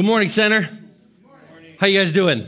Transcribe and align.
Good 0.00 0.06
morning, 0.06 0.30
Center. 0.30 0.66
How 1.78 1.86
you 1.86 2.00
guys 2.00 2.14
doing? 2.14 2.46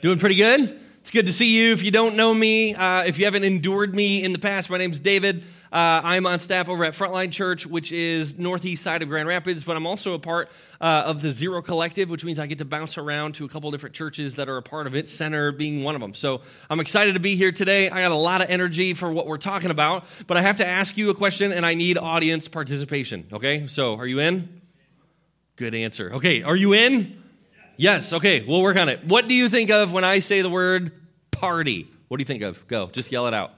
Doing 0.00 0.20
pretty 0.20 0.36
good? 0.36 0.80
It's 1.00 1.10
good 1.10 1.26
to 1.26 1.32
see 1.32 1.58
you. 1.58 1.72
If 1.72 1.82
you 1.82 1.90
don't 1.90 2.14
know 2.14 2.32
me, 2.32 2.72
uh, 2.72 3.02
if 3.02 3.18
you 3.18 3.24
haven't 3.24 3.42
endured 3.42 3.96
me 3.96 4.22
in 4.22 4.32
the 4.32 4.38
past, 4.38 4.70
my 4.70 4.78
name's 4.78 5.00
David. 5.00 5.42
Uh, 5.72 6.00
I'm 6.04 6.24
on 6.24 6.38
staff 6.38 6.68
over 6.68 6.84
at 6.84 6.92
Frontline 6.92 7.32
Church, 7.32 7.66
which 7.66 7.90
is 7.90 8.38
northeast 8.38 8.84
side 8.84 9.02
of 9.02 9.08
Grand 9.08 9.26
Rapids, 9.26 9.64
but 9.64 9.76
I'm 9.76 9.88
also 9.88 10.14
a 10.14 10.20
part 10.20 10.52
uh, 10.80 11.02
of 11.04 11.20
the 11.20 11.32
Zero 11.32 11.62
Collective, 11.62 12.08
which 12.08 12.24
means 12.24 12.38
I 12.38 12.46
get 12.46 12.58
to 12.58 12.64
bounce 12.64 12.96
around 12.96 13.34
to 13.34 13.44
a 13.44 13.48
couple 13.48 13.72
different 13.72 13.96
churches 13.96 14.36
that 14.36 14.48
are 14.48 14.56
a 14.56 14.62
part 14.62 14.86
of 14.86 14.94
it, 14.94 15.08
Center 15.08 15.50
being 15.50 15.82
one 15.82 15.96
of 15.96 16.00
them. 16.00 16.14
So 16.14 16.42
I'm 16.70 16.78
excited 16.78 17.14
to 17.14 17.20
be 17.20 17.34
here 17.34 17.50
today. 17.50 17.90
I 17.90 18.02
got 18.02 18.12
a 18.12 18.14
lot 18.14 18.40
of 18.40 18.50
energy 18.50 18.94
for 18.94 19.10
what 19.10 19.26
we're 19.26 19.36
talking 19.38 19.72
about, 19.72 20.04
but 20.28 20.36
I 20.36 20.42
have 20.42 20.58
to 20.58 20.66
ask 20.66 20.96
you 20.96 21.10
a 21.10 21.14
question 21.14 21.50
and 21.50 21.66
I 21.66 21.74
need 21.74 21.98
audience 21.98 22.46
participation. 22.46 23.26
Okay, 23.32 23.66
so 23.66 23.96
are 23.96 24.06
you 24.06 24.20
in? 24.20 24.63
Good 25.56 25.74
answer. 25.74 26.14
Okay, 26.14 26.42
are 26.42 26.56
you 26.56 26.72
in? 26.72 27.22
Yes, 27.76 28.12
okay, 28.12 28.44
we'll 28.44 28.62
work 28.62 28.76
on 28.76 28.88
it. 28.88 29.04
What 29.04 29.28
do 29.28 29.34
you 29.34 29.48
think 29.48 29.70
of 29.70 29.92
when 29.92 30.04
I 30.04 30.18
say 30.18 30.42
the 30.42 30.50
word 30.50 30.92
party? 31.30 31.88
What 32.08 32.18
do 32.18 32.22
you 32.22 32.26
think 32.26 32.42
of? 32.42 32.66
Go, 32.66 32.88
just 32.88 33.12
yell 33.12 33.26
it 33.26 33.34
out. 33.34 33.52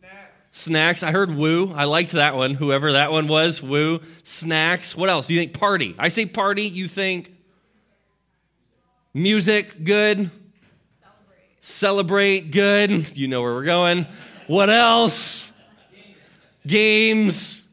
Snacks. 0.00 0.22
Snacks. 0.52 1.02
I 1.02 1.12
heard 1.12 1.30
woo. 1.34 1.72
I 1.74 1.84
liked 1.84 2.12
that 2.12 2.34
one, 2.34 2.54
whoever 2.54 2.92
that 2.92 3.12
one 3.12 3.26
was. 3.26 3.62
Woo. 3.62 4.00
Snacks. 4.22 4.96
What 4.96 5.10
else? 5.10 5.26
Do 5.26 5.34
you 5.34 5.40
think 5.40 5.52
party? 5.52 5.94
I 5.98 6.08
say 6.08 6.26
party, 6.26 6.62
you 6.62 6.88
think 6.88 7.34
music, 9.12 9.84
good. 9.84 10.30
Celebrate. 11.00 11.64
Celebrate, 11.64 12.50
good. 12.50 13.16
You 13.16 13.28
know 13.28 13.42
where 13.42 13.52
we're 13.52 13.64
going. 13.64 14.06
What 14.46 14.70
else? 14.70 15.52
Games 16.66 17.67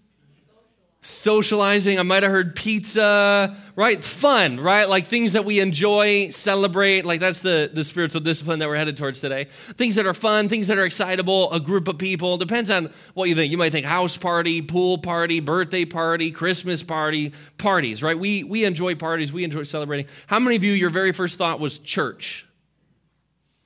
socializing. 1.06 2.00
I 2.00 2.02
might 2.02 2.24
have 2.24 2.32
heard 2.32 2.56
pizza, 2.56 3.56
right? 3.76 4.04
Fun, 4.04 4.60
right? 4.60 4.90
Like 4.90 5.06
things 5.06 5.34
that 5.34 5.46
we 5.46 5.60
enjoy, 5.60 6.32
celebrate. 6.32 7.06
Like 7.06 7.20
that's 7.20 7.40
the, 7.40 7.70
the 7.72 7.84
spiritual 7.84 8.22
discipline 8.22 8.60
that 8.60 8.68
we're 8.68 8.76
headed 8.76 8.98
towards 8.98 9.22
today. 9.22 9.46
Things 9.78 9.96
that 9.96 10.08
are 10.08 10.16
fun, 10.16 10.50
things 10.50 10.68
that 10.68 10.80
are 10.80 10.86
excitable, 10.86 11.52
a 11.54 11.60
group 11.60 11.88
of 11.88 12.00
people. 12.00 12.38
Depends 12.38 12.72
on 12.72 12.92
what 13.14 13.30
you 13.30 13.36
think. 13.36 13.52
You 13.52 13.58
might 13.58 13.72
think 13.72 13.86
house 13.86 14.18
party, 14.18 14.64
pool 14.64 14.98
party, 14.98 15.40
birthday 15.40 15.86
party, 15.86 16.32
Christmas 16.32 16.82
party, 16.82 17.34
parties, 17.60 18.02
right? 18.02 18.18
We, 18.18 18.44
we 18.44 18.64
enjoy 18.64 18.96
parties, 18.96 19.32
we 19.32 19.44
enjoy 19.44 19.64
celebrating. 19.64 20.08
How 20.26 20.40
many 20.40 20.56
of 20.56 20.64
you, 20.64 20.74
your 20.74 20.90
very 20.90 21.12
first 21.12 21.38
thought 21.38 21.60
was 21.60 21.78
church? 21.78 22.48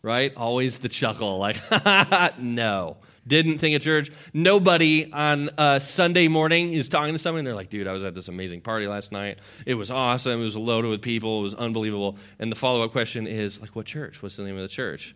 Right? 0.01 0.35
Always 0.35 0.79
the 0.79 0.89
chuckle, 0.89 1.39
like, 1.39 1.57
no 2.39 2.97
didn't 3.29 3.59
think 3.59 3.75
of 3.75 3.81
church. 3.81 4.11
Nobody 4.33 5.11
on 5.13 5.49
a 5.57 5.79
Sunday 5.79 6.27
morning 6.27 6.73
is 6.73 6.89
talking 6.89 7.13
to 7.13 7.19
somebody 7.19 7.39
and 7.39 7.47
they're 7.47 7.55
like, 7.55 7.69
dude, 7.69 7.87
I 7.87 7.93
was 7.93 8.03
at 8.03 8.15
this 8.15 8.27
amazing 8.27 8.61
party 8.61 8.87
last 8.87 9.11
night. 9.11 9.39
It 9.65 9.75
was 9.75 9.89
awesome. 9.89 10.41
It 10.41 10.43
was 10.43 10.57
loaded 10.57 10.89
with 10.89 11.01
people. 11.01 11.39
It 11.39 11.43
was 11.43 11.53
unbelievable. 11.53 12.17
And 12.39 12.51
the 12.51 12.55
follow 12.55 12.83
up 12.83 12.91
question 12.91 13.27
is, 13.27 13.61
like, 13.61 13.75
what 13.75 13.85
church? 13.85 14.21
What's 14.21 14.35
the 14.35 14.43
name 14.43 14.55
of 14.55 14.61
the 14.63 14.67
church? 14.67 15.15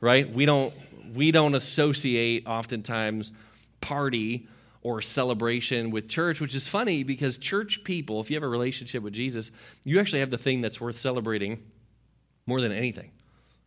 Right? 0.00 0.32
We 0.32 0.46
don't, 0.46 0.72
we 1.14 1.32
don't 1.32 1.54
associate 1.54 2.46
oftentimes 2.46 3.32
party 3.80 4.46
or 4.82 5.00
celebration 5.00 5.90
with 5.90 6.08
church, 6.08 6.42
which 6.42 6.54
is 6.54 6.68
funny 6.68 7.02
because 7.02 7.38
church 7.38 7.82
people, 7.84 8.20
if 8.20 8.30
you 8.30 8.36
have 8.36 8.42
a 8.42 8.48
relationship 8.48 9.02
with 9.02 9.14
Jesus, 9.14 9.50
you 9.82 9.98
actually 9.98 10.20
have 10.20 10.30
the 10.30 10.38
thing 10.38 10.60
that's 10.60 10.80
worth 10.80 10.98
celebrating 10.98 11.62
more 12.46 12.60
than 12.60 12.70
anything. 12.70 13.10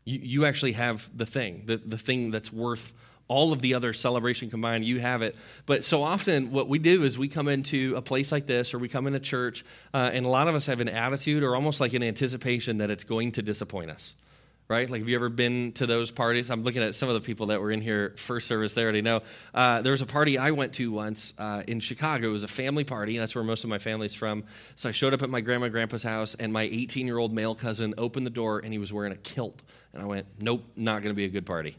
You, 0.05 0.19
you 0.21 0.45
actually 0.45 0.73
have 0.73 1.09
the 1.17 1.25
thing, 1.25 1.63
the, 1.65 1.77
the 1.77 1.97
thing 1.97 2.29
that's 2.29 2.53
worth 2.53 2.93
all 3.27 3.51
of 3.51 3.61
the 3.61 3.73
other 3.73 3.93
celebration 3.93 4.49
combined, 4.49 4.85
you 4.85 4.99
have 4.99 5.21
it. 5.21 5.35
But 5.65 5.83
so 5.83 6.03
often, 6.03 6.51
what 6.51 6.69
we 6.69 6.79
do 6.79 7.03
is 7.03 7.17
we 7.17 7.27
come 7.27 7.47
into 7.47 7.95
a 7.95 8.01
place 8.01 8.31
like 8.31 8.45
this, 8.45 8.73
or 8.73 8.79
we 8.79 8.87
come 8.87 9.07
into 9.07 9.19
church, 9.19 9.65
uh, 9.93 10.09
and 10.13 10.25
a 10.25 10.29
lot 10.29 10.47
of 10.47 10.55
us 10.55 10.65
have 10.67 10.79
an 10.79 10.89
attitude 10.89 11.43
or 11.43 11.55
almost 11.55 11.81
like 11.81 11.93
an 11.93 12.03
anticipation 12.03 12.77
that 12.77 12.89
it's 12.89 13.03
going 13.03 13.33
to 13.33 13.41
disappoint 13.41 13.91
us. 13.91 14.15
Right? 14.69 14.89
Like, 14.89 14.99
have 14.99 15.07
you 15.07 15.15
ever 15.15 15.29
been 15.29 15.71
to 15.73 15.87
those 15.87 16.11
parties? 16.11 16.49
I'm 16.49 16.63
looking 16.63 16.83
at 16.83 16.93
some 16.93 17.07
of 17.07 17.15
the 17.15 17.21
people 17.21 17.47
that 17.47 17.61
were 17.61 17.71
in 17.71 17.79
here 17.79 18.13
first 18.17 18.49
service. 18.49 18.73
They 18.73 18.83
already 18.83 19.01
know. 19.01 19.21
Uh, 19.53 19.81
there 19.81 19.93
was 19.93 20.01
a 20.01 20.05
party 20.05 20.37
I 20.37 20.51
went 20.51 20.73
to 20.73 20.91
once 20.91 21.33
uh, 21.39 21.63
in 21.67 21.79
Chicago. 21.79 22.27
It 22.27 22.31
was 22.31 22.43
a 22.43 22.49
family 22.49 22.83
party. 22.83 23.17
That's 23.17 23.33
where 23.33 23.45
most 23.45 23.63
of 23.63 23.69
my 23.69 23.77
family's 23.77 24.13
from. 24.13 24.43
So 24.75 24.89
I 24.89 24.91
showed 24.91 25.13
up 25.13 25.23
at 25.23 25.29
my 25.29 25.39
grandma 25.39 25.65
and 25.65 25.71
grandpa's 25.71 26.03
house, 26.03 26.35
and 26.35 26.51
my 26.51 26.63
18 26.63 27.07
year 27.07 27.17
old 27.17 27.31
male 27.31 27.55
cousin 27.55 27.93
opened 27.97 28.25
the 28.25 28.31
door, 28.31 28.59
and 28.59 28.73
he 28.73 28.77
was 28.77 28.91
wearing 28.91 29.13
a 29.13 29.17
kilt. 29.17 29.63
And 29.93 30.03
I 30.03 30.05
went, 30.05 30.27
Nope, 30.37 30.65
not 30.75 31.01
going 31.01 31.13
to 31.13 31.17
be 31.17 31.23
a 31.23 31.29
good 31.29 31.45
party 31.45 31.77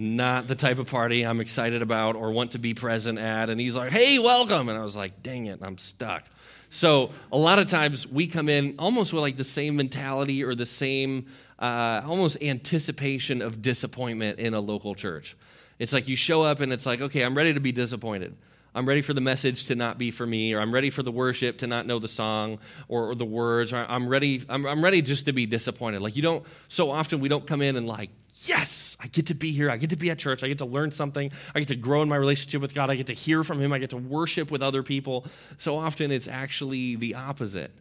not 0.00 0.48
the 0.48 0.54
type 0.54 0.78
of 0.78 0.88
party 0.88 1.26
I'm 1.26 1.40
excited 1.40 1.82
about 1.82 2.16
or 2.16 2.32
want 2.32 2.52
to 2.52 2.58
be 2.58 2.72
present 2.72 3.18
at. 3.18 3.50
And 3.50 3.60
he's 3.60 3.76
like, 3.76 3.92
hey, 3.92 4.18
welcome. 4.18 4.68
And 4.70 4.78
I 4.78 4.82
was 4.82 4.96
like, 4.96 5.22
dang 5.22 5.46
it, 5.46 5.60
I'm 5.62 5.76
stuck. 5.76 6.24
So 6.70 7.10
a 7.30 7.36
lot 7.36 7.58
of 7.58 7.68
times 7.68 8.06
we 8.06 8.26
come 8.26 8.48
in 8.48 8.76
almost 8.78 9.12
with 9.12 9.20
like 9.20 9.36
the 9.36 9.44
same 9.44 9.76
mentality 9.76 10.42
or 10.42 10.54
the 10.54 10.66
same 10.66 11.26
uh, 11.58 12.00
almost 12.06 12.42
anticipation 12.42 13.42
of 13.42 13.60
disappointment 13.60 14.38
in 14.38 14.54
a 14.54 14.60
local 14.60 14.94
church. 14.94 15.36
It's 15.78 15.92
like 15.92 16.08
you 16.08 16.16
show 16.16 16.42
up 16.42 16.60
and 16.60 16.72
it's 16.72 16.86
like, 16.86 17.00
okay, 17.02 17.22
I'm 17.22 17.36
ready 17.36 17.52
to 17.52 17.60
be 17.60 17.72
disappointed. 17.72 18.34
I'm 18.74 18.86
ready 18.86 19.02
for 19.02 19.14
the 19.14 19.20
message 19.20 19.66
to 19.66 19.74
not 19.74 19.98
be 19.98 20.10
for 20.10 20.26
me, 20.26 20.54
or 20.54 20.60
I'm 20.60 20.72
ready 20.72 20.90
for 20.90 21.02
the 21.02 21.10
worship 21.10 21.58
to 21.58 21.66
not 21.66 21.86
know 21.86 21.98
the 21.98 22.08
song 22.08 22.58
or, 22.88 23.10
or 23.10 23.14
the 23.14 23.24
words, 23.24 23.72
or 23.72 23.84
I'm 23.88 24.08
ready, 24.08 24.42
I'm, 24.48 24.66
I'm 24.66 24.82
ready 24.82 25.02
just 25.02 25.24
to 25.26 25.32
be 25.32 25.46
disappointed. 25.46 26.02
Like 26.02 26.16
you 26.16 26.22
don't, 26.22 26.44
so 26.68 26.90
often 26.90 27.20
we 27.20 27.28
don't 27.28 27.46
come 27.46 27.62
in 27.62 27.76
and 27.76 27.86
like, 27.86 28.10
yes, 28.44 28.96
I 29.00 29.08
get 29.08 29.26
to 29.26 29.34
be 29.34 29.52
here. 29.52 29.70
I 29.70 29.76
get 29.76 29.90
to 29.90 29.96
be 29.96 30.10
at 30.10 30.18
church. 30.18 30.42
I 30.42 30.48
get 30.48 30.58
to 30.58 30.66
learn 30.66 30.92
something. 30.92 31.30
I 31.54 31.58
get 31.58 31.68
to 31.68 31.76
grow 31.76 32.02
in 32.02 32.08
my 32.08 32.16
relationship 32.16 32.62
with 32.62 32.74
God. 32.74 32.90
I 32.90 32.94
get 32.94 33.08
to 33.08 33.14
hear 33.14 33.44
from 33.44 33.60
Him. 33.60 33.72
I 33.72 33.78
get 33.78 33.90
to 33.90 33.96
worship 33.96 34.50
with 34.50 34.62
other 34.62 34.82
people. 34.82 35.26
So 35.58 35.76
often 35.76 36.10
it's 36.10 36.28
actually 36.28 36.96
the 36.96 37.14
opposite. 37.14 37.72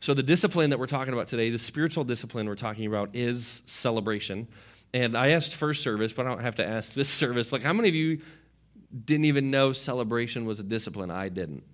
So, 0.00 0.12
the 0.14 0.22
discipline 0.22 0.70
that 0.70 0.78
we're 0.78 0.86
talking 0.86 1.14
about 1.14 1.26
today, 1.26 1.50
the 1.50 1.58
spiritual 1.58 2.04
discipline 2.04 2.46
we're 2.46 2.54
talking 2.54 2.86
about, 2.86 3.10
is 3.14 3.62
celebration. 3.66 4.46
And 4.92 5.16
I 5.16 5.28
asked 5.30 5.54
first 5.54 5.82
service, 5.82 6.12
but 6.12 6.26
I 6.26 6.28
don't 6.28 6.42
have 6.42 6.56
to 6.56 6.66
ask 6.66 6.92
this 6.92 7.08
service. 7.22 7.50
Like, 7.52 7.62
how 7.62 7.72
many 7.72 7.88
of 7.88 7.94
you 7.94 8.20
didn't 9.04 9.26
even 9.26 9.50
know 9.50 9.72
celebration 9.72 10.46
was 10.46 10.60
a 10.60 10.64
discipline? 10.64 11.10
I 11.10 11.28
didn't. 11.28 11.64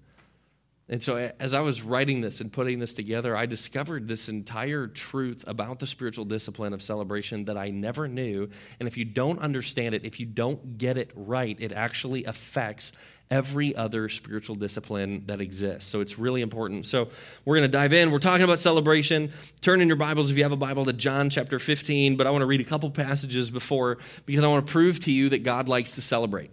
And 0.89 1.03
so, 1.03 1.33
as 1.39 1.55
I 1.55 1.61
was 1.61 1.81
writing 1.81 2.21
this 2.21 2.41
and 2.41 2.53
putting 2.53 2.79
this 2.79 2.93
together, 2.93 3.37
I 3.37 3.47
discovered 3.47 4.09
this 4.09 4.29
entire 4.29 4.87
truth 4.87 5.45
about 5.47 5.79
the 5.79 5.87
spiritual 5.87 6.25
discipline 6.25 6.75
of 6.75 6.83
celebration 6.83 7.47
that 7.47 7.57
I 7.57 7.71
never 7.71 8.09
knew. 8.09 8.51
And 8.79 8.87
if 8.87 8.99
you 8.99 9.05
don't 9.05 9.39
understand 9.39 9.95
it, 9.95 10.05
if 10.05 10.21
you 10.21 10.27
don't 10.27 10.77
get 10.77 10.99
it 10.99 11.11
right, 11.15 11.57
it 11.61 11.73
actually 11.73 12.25
affects 12.25 12.93
every 13.31 13.75
other 13.75 14.11
spiritual 14.11 14.55
discipline 14.55 15.23
that 15.29 15.41
exists. 15.41 15.89
So 15.89 16.03
it's 16.03 16.19
really 16.19 16.43
important. 16.43 16.85
So 16.85 17.09
we're 17.47 17.57
going 17.57 17.71
to 17.71 17.73
dive 17.73 17.95
in. 17.95 18.11
We're 18.11 18.19
talking 18.19 18.45
about 18.45 18.61
celebration. 18.61 19.33
Turn 19.63 19.81
in 19.81 19.89
your 19.89 19.97
Bibles 19.97 20.31
if 20.31 20.37
you 20.37 20.43
have 20.43 20.53
a 20.53 20.57
Bible 20.57 20.85
to 20.85 20.93
John 20.93 21.31
chapter 21.31 21.59
15, 21.59 22.17
but 22.17 22.27
I 22.27 22.31
want 22.31 22.43
to 22.43 22.47
read 22.47 22.61
a 22.61 22.65
couple 22.65 22.91
passages 22.91 23.51
before 23.51 23.97
because 24.27 24.45
I 24.45 24.49
want 24.49 24.67
to 24.67 24.71
prove 24.71 25.01
to 25.01 25.13
you 25.13 25.31
that 25.31 25.43
God 25.43 25.71
likes 25.71 25.95
to 25.95 26.03
celebrate 26.03 26.51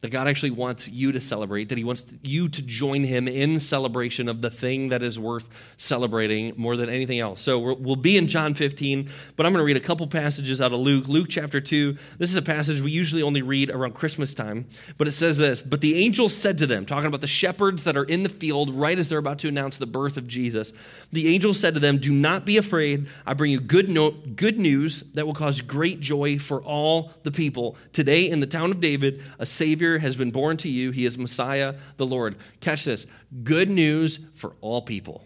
that 0.00 0.10
God 0.10 0.28
actually 0.28 0.50
wants 0.50 0.88
you 0.88 1.10
to 1.12 1.20
celebrate, 1.20 1.70
that 1.70 1.78
He 1.78 1.84
wants 1.84 2.04
you 2.22 2.48
to 2.50 2.62
join 2.62 3.04
Him 3.04 3.26
in 3.26 3.58
celebration 3.58 4.28
of 4.28 4.42
the 4.42 4.50
thing 4.50 4.90
that 4.90 5.02
is 5.02 5.18
worth 5.18 5.48
celebrating 5.78 6.52
more 6.56 6.76
than 6.76 6.90
anything 6.90 7.18
else. 7.18 7.40
So 7.40 7.72
we'll 7.74 7.96
be 7.96 8.18
in 8.18 8.26
John 8.28 8.54
15, 8.54 9.08
but 9.36 9.46
I'm 9.46 9.52
going 9.52 9.62
to 9.62 9.66
read 9.66 9.78
a 9.78 9.80
couple 9.80 10.06
passages 10.06 10.60
out 10.60 10.72
of 10.72 10.80
Luke. 10.80 11.08
Luke 11.08 11.28
chapter 11.30 11.62
2. 11.62 11.96
This 12.18 12.30
is 12.30 12.36
a 12.36 12.42
passage 12.42 12.82
we 12.82 12.90
usually 12.90 13.22
only 13.22 13.40
read 13.40 13.70
around 13.70 13.94
Christmas 13.94 14.34
time, 14.34 14.66
but 14.98 15.08
it 15.08 15.12
says 15.12 15.38
this 15.38 15.62
But 15.62 15.80
the 15.80 15.96
angel 15.96 16.28
said 16.28 16.58
to 16.58 16.66
them, 16.66 16.84
talking 16.84 17.06
about 17.06 17.22
the 17.22 17.26
shepherds 17.26 17.84
that 17.84 17.96
are 17.96 18.04
in 18.04 18.22
the 18.22 18.28
field 18.28 18.70
right 18.70 18.98
as 18.98 19.08
they're 19.08 19.18
about 19.18 19.38
to 19.40 19.48
announce 19.48 19.78
the 19.78 19.86
birth 19.86 20.18
of 20.18 20.28
Jesus, 20.28 20.74
the 21.10 21.28
angel 21.34 21.54
said 21.54 21.72
to 21.72 21.80
them, 21.80 21.96
Do 21.96 22.12
not 22.12 22.44
be 22.44 22.58
afraid. 22.58 23.06
I 23.24 23.32
bring 23.32 23.50
you 23.50 23.60
good, 23.60 23.88
no- 23.88 24.10
good 24.10 24.58
news 24.58 25.00
that 25.14 25.26
will 25.26 25.34
cause 25.34 25.62
great 25.62 26.00
joy 26.00 26.38
for 26.38 26.62
all 26.62 27.12
the 27.22 27.32
people. 27.32 27.76
Today 27.94 28.28
in 28.28 28.40
the 28.40 28.46
town 28.46 28.70
of 28.70 28.80
David, 28.80 29.22
a 29.38 29.46
Savior 29.46 29.85
Savior 29.86 29.98
has 30.00 30.16
been 30.16 30.32
born 30.32 30.56
to 30.56 30.68
you. 30.68 30.90
He 30.90 31.06
is 31.06 31.16
Messiah, 31.16 31.76
the 31.96 32.06
Lord. 32.06 32.34
Catch 32.60 32.86
this 32.86 33.06
good 33.44 33.70
news 33.70 34.18
for 34.34 34.56
all 34.60 34.82
people 34.82 35.25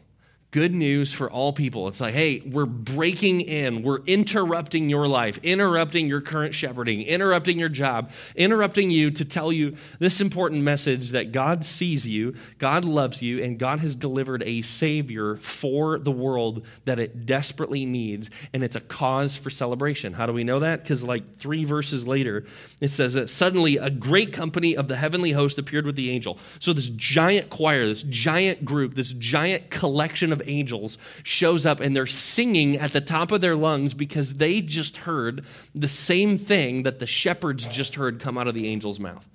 good 0.50 0.74
news 0.74 1.12
for 1.12 1.30
all 1.30 1.52
people. 1.52 1.86
It's 1.86 2.00
like, 2.00 2.14
hey, 2.14 2.40
we're 2.44 2.66
breaking 2.66 3.40
in, 3.40 3.82
we're 3.82 4.02
interrupting 4.04 4.90
your 4.90 5.06
life, 5.06 5.38
interrupting 5.42 6.08
your 6.08 6.20
current 6.20 6.54
shepherding, 6.54 7.02
interrupting 7.02 7.58
your 7.58 7.68
job, 7.68 8.10
interrupting 8.34 8.90
you 8.90 9.12
to 9.12 9.24
tell 9.24 9.52
you 9.52 9.76
this 10.00 10.20
important 10.20 10.62
message 10.62 11.10
that 11.10 11.30
God 11.30 11.64
sees 11.64 12.06
you, 12.08 12.34
God 12.58 12.84
loves 12.84 13.22
you, 13.22 13.42
and 13.42 13.58
God 13.58 13.80
has 13.80 13.94
delivered 13.94 14.42
a 14.44 14.62
Savior 14.62 15.36
for 15.36 15.98
the 15.98 16.10
world 16.10 16.66
that 16.84 16.98
it 16.98 17.26
desperately 17.26 17.86
needs. 17.86 18.28
And 18.52 18.64
it's 18.64 18.76
a 18.76 18.80
cause 18.80 19.36
for 19.36 19.50
celebration. 19.50 20.14
How 20.14 20.26
do 20.26 20.32
we 20.32 20.42
know 20.42 20.58
that? 20.60 20.82
Because, 20.82 21.04
like, 21.04 21.36
three 21.36 21.64
verses 21.64 22.06
later, 22.08 22.44
it 22.80 22.88
says 22.88 23.14
that 23.14 23.30
suddenly 23.30 23.76
a 23.76 23.90
great 23.90 24.32
company 24.32 24.76
of 24.76 24.88
the 24.88 24.96
heavenly 24.96 25.30
host 25.30 25.58
appeared 25.58 25.86
with 25.86 25.96
the 25.96 26.10
angel. 26.10 26.38
So, 26.58 26.72
this 26.72 26.88
giant 26.88 27.50
choir, 27.50 27.86
this 27.86 28.02
giant 28.02 28.64
group, 28.64 28.94
this 28.94 29.12
giant 29.12 29.70
collection 29.70 30.32
of 30.32 30.39
of 30.40 30.48
angels 30.48 30.98
shows 31.22 31.66
up 31.66 31.80
and 31.80 31.94
they're 31.94 32.06
singing 32.06 32.76
at 32.76 32.92
the 32.92 33.00
top 33.00 33.32
of 33.32 33.40
their 33.40 33.56
lungs 33.56 33.94
because 33.94 34.34
they 34.34 34.60
just 34.60 34.98
heard 34.98 35.44
the 35.74 35.88
same 35.88 36.38
thing 36.38 36.82
that 36.84 36.98
the 36.98 37.06
shepherds 37.06 37.66
just 37.66 37.96
heard 37.96 38.20
come 38.20 38.38
out 38.38 38.48
of 38.48 38.54
the 38.54 38.70
angel's 38.72 39.00
mouth 39.00 39.26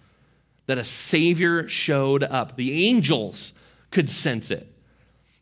that 0.68 0.78
a 0.78 0.84
Savior 0.84 1.68
showed 1.68 2.24
up. 2.24 2.56
The 2.56 2.88
angels 2.88 3.54
could 3.92 4.10
sense 4.10 4.52
it. 4.52 4.72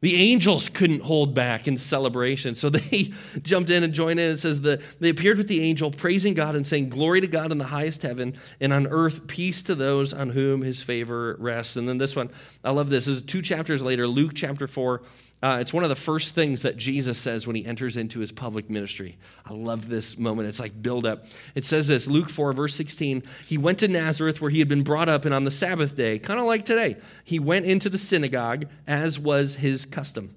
The 0.01 0.15
angels 0.15 0.68
couldn't 0.68 1.04
hold 1.04 1.33
back 1.33 1.66
in 1.66 1.77
celebration. 1.77 2.56
So 2.56 2.69
they 2.69 3.13
jumped 3.42 3.69
in 3.69 3.83
and 3.83 3.94
joined 3.94 4.19
in. 4.19 4.33
It 4.33 4.39
says 4.39 4.62
that 4.63 4.81
they 5.00 5.09
appeared 5.09 5.38
with 5.38 5.48
the 5.48 5.62
angel, 5.62 5.92
praising 5.92 6.33
God 6.33 6.56
and 6.56 6.68
saying, 6.68 6.89
Glory 6.89 7.21
to 7.21 7.27
God 7.27 7.54
in 7.54 7.57
the 7.57 7.66
highest 7.66 8.01
heaven, 8.01 8.36
and 8.59 8.74
on 8.74 8.86
earth, 8.88 9.27
peace 9.27 9.63
to 9.63 9.75
those 9.75 10.12
on 10.12 10.31
whom 10.31 10.62
his 10.62 10.83
favor 10.83 11.38
rests. 11.39 11.77
And 11.77 11.88
then 11.88 12.00
this 12.00 12.18
one, 12.18 12.30
I 12.66 12.71
love 12.71 12.89
this. 12.89 13.06
This 13.06 13.16
is 13.16 13.21
two 13.21 13.42
chapters 13.42 13.81
later, 13.81 14.06
Luke 14.06 14.33
chapter 14.36 14.68
4. 14.68 15.01
Uh, 15.44 15.57
it's 15.60 15.74
one 15.74 15.84
of 15.84 15.90
the 15.90 15.95
first 15.95 16.34
things 16.34 16.62
that 16.62 16.78
Jesus 16.78 17.19
says 17.19 17.45
when 17.45 17.57
he 17.57 17.66
enters 17.66 17.98
into 17.98 18.22
his 18.22 18.31
public 18.31 18.69
ministry. 18.69 19.18
I 19.45 19.51
love 19.51 19.90
this 19.90 20.18
moment. 20.18 20.48
It's 20.48 20.60
like 20.60 20.81
build 20.81 21.06
up. 21.06 21.25
It 21.54 21.66
says 21.66 21.90
this 21.90 22.07
Luke 22.07 22.30
4, 22.30 22.54
verse 22.54 22.74
16. 22.75 23.24
He 23.45 23.57
went 23.57 23.80
to 23.80 23.90
Nazareth 23.90 24.40
where 24.40 24.50
he 24.50 24.60
had 24.60 24.69
been 24.69 24.84
brought 24.84 25.10
up, 25.10 25.25
and 25.25 25.34
on 25.36 25.44
the 25.44 25.51
Sabbath 25.51 25.98
day, 25.98 26.18
kind 26.18 26.40
of 26.40 26.45
like 26.45 26.63
today, 26.63 26.95
he 27.25 27.40
went 27.40 27.66
into 27.66 27.90
the 27.90 27.98
synagogue 27.98 28.68
as 28.88 29.19
was 29.19 29.57
his 29.57 29.86
custom. 29.86 30.34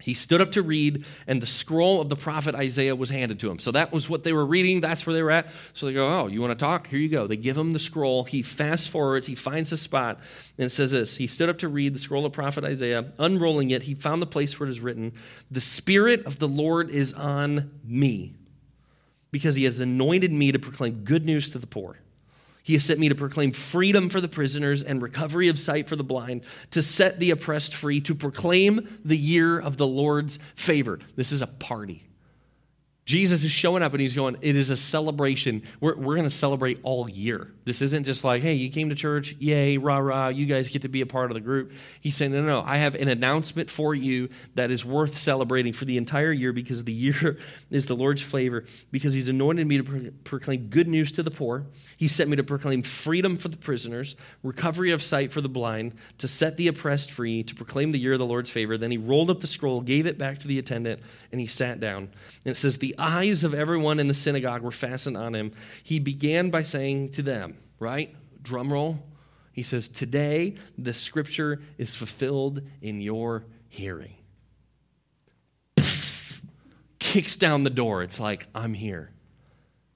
He 0.00 0.14
stood 0.14 0.40
up 0.40 0.52
to 0.52 0.62
read, 0.62 1.04
and 1.26 1.42
the 1.42 1.46
scroll 1.46 2.00
of 2.00 2.08
the 2.08 2.14
prophet 2.14 2.54
Isaiah 2.54 2.94
was 2.94 3.10
handed 3.10 3.40
to 3.40 3.50
him. 3.50 3.58
So 3.58 3.72
that 3.72 3.92
was 3.92 4.08
what 4.08 4.22
they 4.22 4.32
were 4.32 4.46
reading. 4.46 4.80
That's 4.80 5.04
where 5.04 5.12
they 5.12 5.22
were 5.22 5.32
at. 5.32 5.48
So 5.72 5.86
they 5.86 5.92
go, 5.92 6.08
Oh, 6.08 6.26
you 6.28 6.40
want 6.40 6.56
to 6.56 6.64
talk? 6.64 6.86
Here 6.86 7.00
you 7.00 7.08
go. 7.08 7.26
They 7.26 7.36
give 7.36 7.56
him 7.56 7.72
the 7.72 7.80
scroll. 7.80 8.22
He 8.22 8.42
fast 8.42 8.90
forwards. 8.90 9.26
He 9.26 9.34
finds 9.34 9.72
a 9.72 9.76
spot. 9.76 10.20
And 10.56 10.66
it 10.66 10.70
says 10.70 10.92
this 10.92 11.16
He 11.16 11.26
stood 11.26 11.48
up 11.48 11.58
to 11.58 11.68
read 11.68 11.94
the 11.94 11.98
scroll 11.98 12.24
of 12.24 12.32
prophet 12.32 12.64
Isaiah. 12.64 13.06
Unrolling 13.18 13.70
it, 13.70 13.82
he 13.82 13.94
found 13.94 14.22
the 14.22 14.26
place 14.26 14.58
where 14.58 14.68
it 14.68 14.70
is 14.70 14.80
written, 14.80 15.12
The 15.50 15.60
Spirit 15.60 16.24
of 16.26 16.38
the 16.38 16.48
Lord 16.48 16.90
is 16.90 17.12
on 17.12 17.72
me, 17.82 18.36
because 19.32 19.56
he 19.56 19.64
has 19.64 19.80
anointed 19.80 20.32
me 20.32 20.52
to 20.52 20.60
proclaim 20.60 21.02
good 21.02 21.24
news 21.24 21.50
to 21.50 21.58
the 21.58 21.66
poor. 21.66 21.98
He 22.68 22.74
has 22.74 22.84
sent 22.84 23.00
me 23.00 23.08
to 23.08 23.14
proclaim 23.14 23.52
freedom 23.52 24.10
for 24.10 24.20
the 24.20 24.28
prisoners 24.28 24.82
and 24.82 25.00
recovery 25.00 25.48
of 25.48 25.58
sight 25.58 25.88
for 25.88 25.96
the 25.96 26.04
blind, 26.04 26.42
to 26.72 26.82
set 26.82 27.18
the 27.18 27.30
oppressed 27.30 27.74
free, 27.74 27.98
to 28.02 28.14
proclaim 28.14 28.98
the 29.02 29.16
year 29.16 29.58
of 29.58 29.78
the 29.78 29.86
Lord's 29.86 30.38
favor. 30.54 30.98
This 31.16 31.32
is 31.32 31.40
a 31.40 31.46
party. 31.46 32.07
Jesus 33.08 33.42
is 33.42 33.50
showing 33.50 33.82
up 33.82 33.94
and 33.94 34.02
he's 34.02 34.14
going, 34.14 34.36
It 34.42 34.54
is 34.54 34.68
a 34.68 34.76
celebration. 34.76 35.62
We're, 35.80 35.96
we're 35.96 36.14
going 36.16 36.28
to 36.28 36.30
celebrate 36.30 36.78
all 36.82 37.08
year. 37.08 37.50
This 37.64 37.80
isn't 37.80 38.04
just 38.04 38.22
like, 38.22 38.42
Hey, 38.42 38.52
you 38.52 38.68
came 38.68 38.90
to 38.90 38.94
church, 38.94 39.34
yay, 39.38 39.78
rah, 39.78 39.96
rah, 39.96 40.28
you 40.28 40.44
guys 40.44 40.68
get 40.68 40.82
to 40.82 40.90
be 40.90 41.00
a 41.00 41.06
part 41.06 41.30
of 41.30 41.34
the 41.34 41.40
group. 41.40 41.72
He's 42.02 42.16
saying, 42.16 42.32
No, 42.32 42.42
no, 42.42 42.60
I 42.60 42.76
have 42.76 42.94
an 42.96 43.08
announcement 43.08 43.70
for 43.70 43.94
you 43.94 44.28
that 44.56 44.70
is 44.70 44.84
worth 44.84 45.16
celebrating 45.16 45.72
for 45.72 45.86
the 45.86 45.96
entire 45.96 46.32
year 46.32 46.52
because 46.52 46.84
the 46.84 46.92
year 46.92 47.38
is 47.70 47.86
the 47.86 47.96
Lord's 47.96 48.20
favor, 48.20 48.66
because 48.90 49.14
he's 49.14 49.30
anointed 49.30 49.66
me 49.66 49.78
to 49.78 49.84
pro- 49.84 50.10
proclaim 50.24 50.66
good 50.66 50.86
news 50.86 51.10
to 51.12 51.22
the 51.22 51.30
poor. 51.30 51.64
He 51.96 52.08
sent 52.08 52.28
me 52.28 52.36
to 52.36 52.44
proclaim 52.44 52.82
freedom 52.82 53.36
for 53.36 53.48
the 53.48 53.56
prisoners, 53.56 54.16
recovery 54.42 54.90
of 54.90 55.02
sight 55.02 55.32
for 55.32 55.40
the 55.40 55.48
blind, 55.48 55.94
to 56.18 56.28
set 56.28 56.58
the 56.58 56.68
oppressed 56.68 57.10
free, 57.10 57.42
to 57.42 57.54
proclaim 57.54 57.92
the 57.92 57.98
year 57.98 58.12
of 58.12 58.18
the 58.18 58.26
Lord's 58.26 58.50
favor. 58.50 58.76
Then 58.76 58.90
he 58.90 58.98
rolled 58.98 59.30
up 59.30 59.40
the 59.40 59.46
scroll, 59.46 59.80
gave 59.80 60.06
it 60.06 60.18
back 60.18 60.36
to 60.40 60.48
the 60.48 60.58
attendant, 60.58 61.00
and 61.32 61.40
he 61.40 61.46
sat 61.46 61.80
down. 61.80 62.10
And 62.44 62.52
it 62.52 62.58
says, 62.58 62.76
The 62.76 62.97
eyes 62.98 63.44
of 63.44 63.54
everyone 63.54 64.00
in 64.00 64.08
the 64.08 64.14
synagogue 64.14 64.62
were 64.62 64.70
fastened 64.70 65.16
on 65.16 65.34
him. 65.34 65.52
He 65.82 65.98
began 65.98 66.50
by 66.50 66.62
saying 66.62 67.10
to 67.12 67.22
them, 67.22 67.56
right? 67.78 68.14
Drum 68.42 68.72
roll. 68.72 69.02
He 69.52 69.62
says, 69.62 69.88
Today 69.88 70.54
the 70.76 70.92
scripture 70.92 71.60
is 71.78 71.96
fulfilled 71.96 72.62
in 72.80 73.00
your 73.00 73.44
hearing. 73.68 74.14
Kicks 76.98 77.36
down 77.36 77.64
the 77.64 77.70
door. 77.70 78.02
It's 78.02 78.20
like, 78.20 78.46
I'm 78.54 78.74
here. 78.74 79.12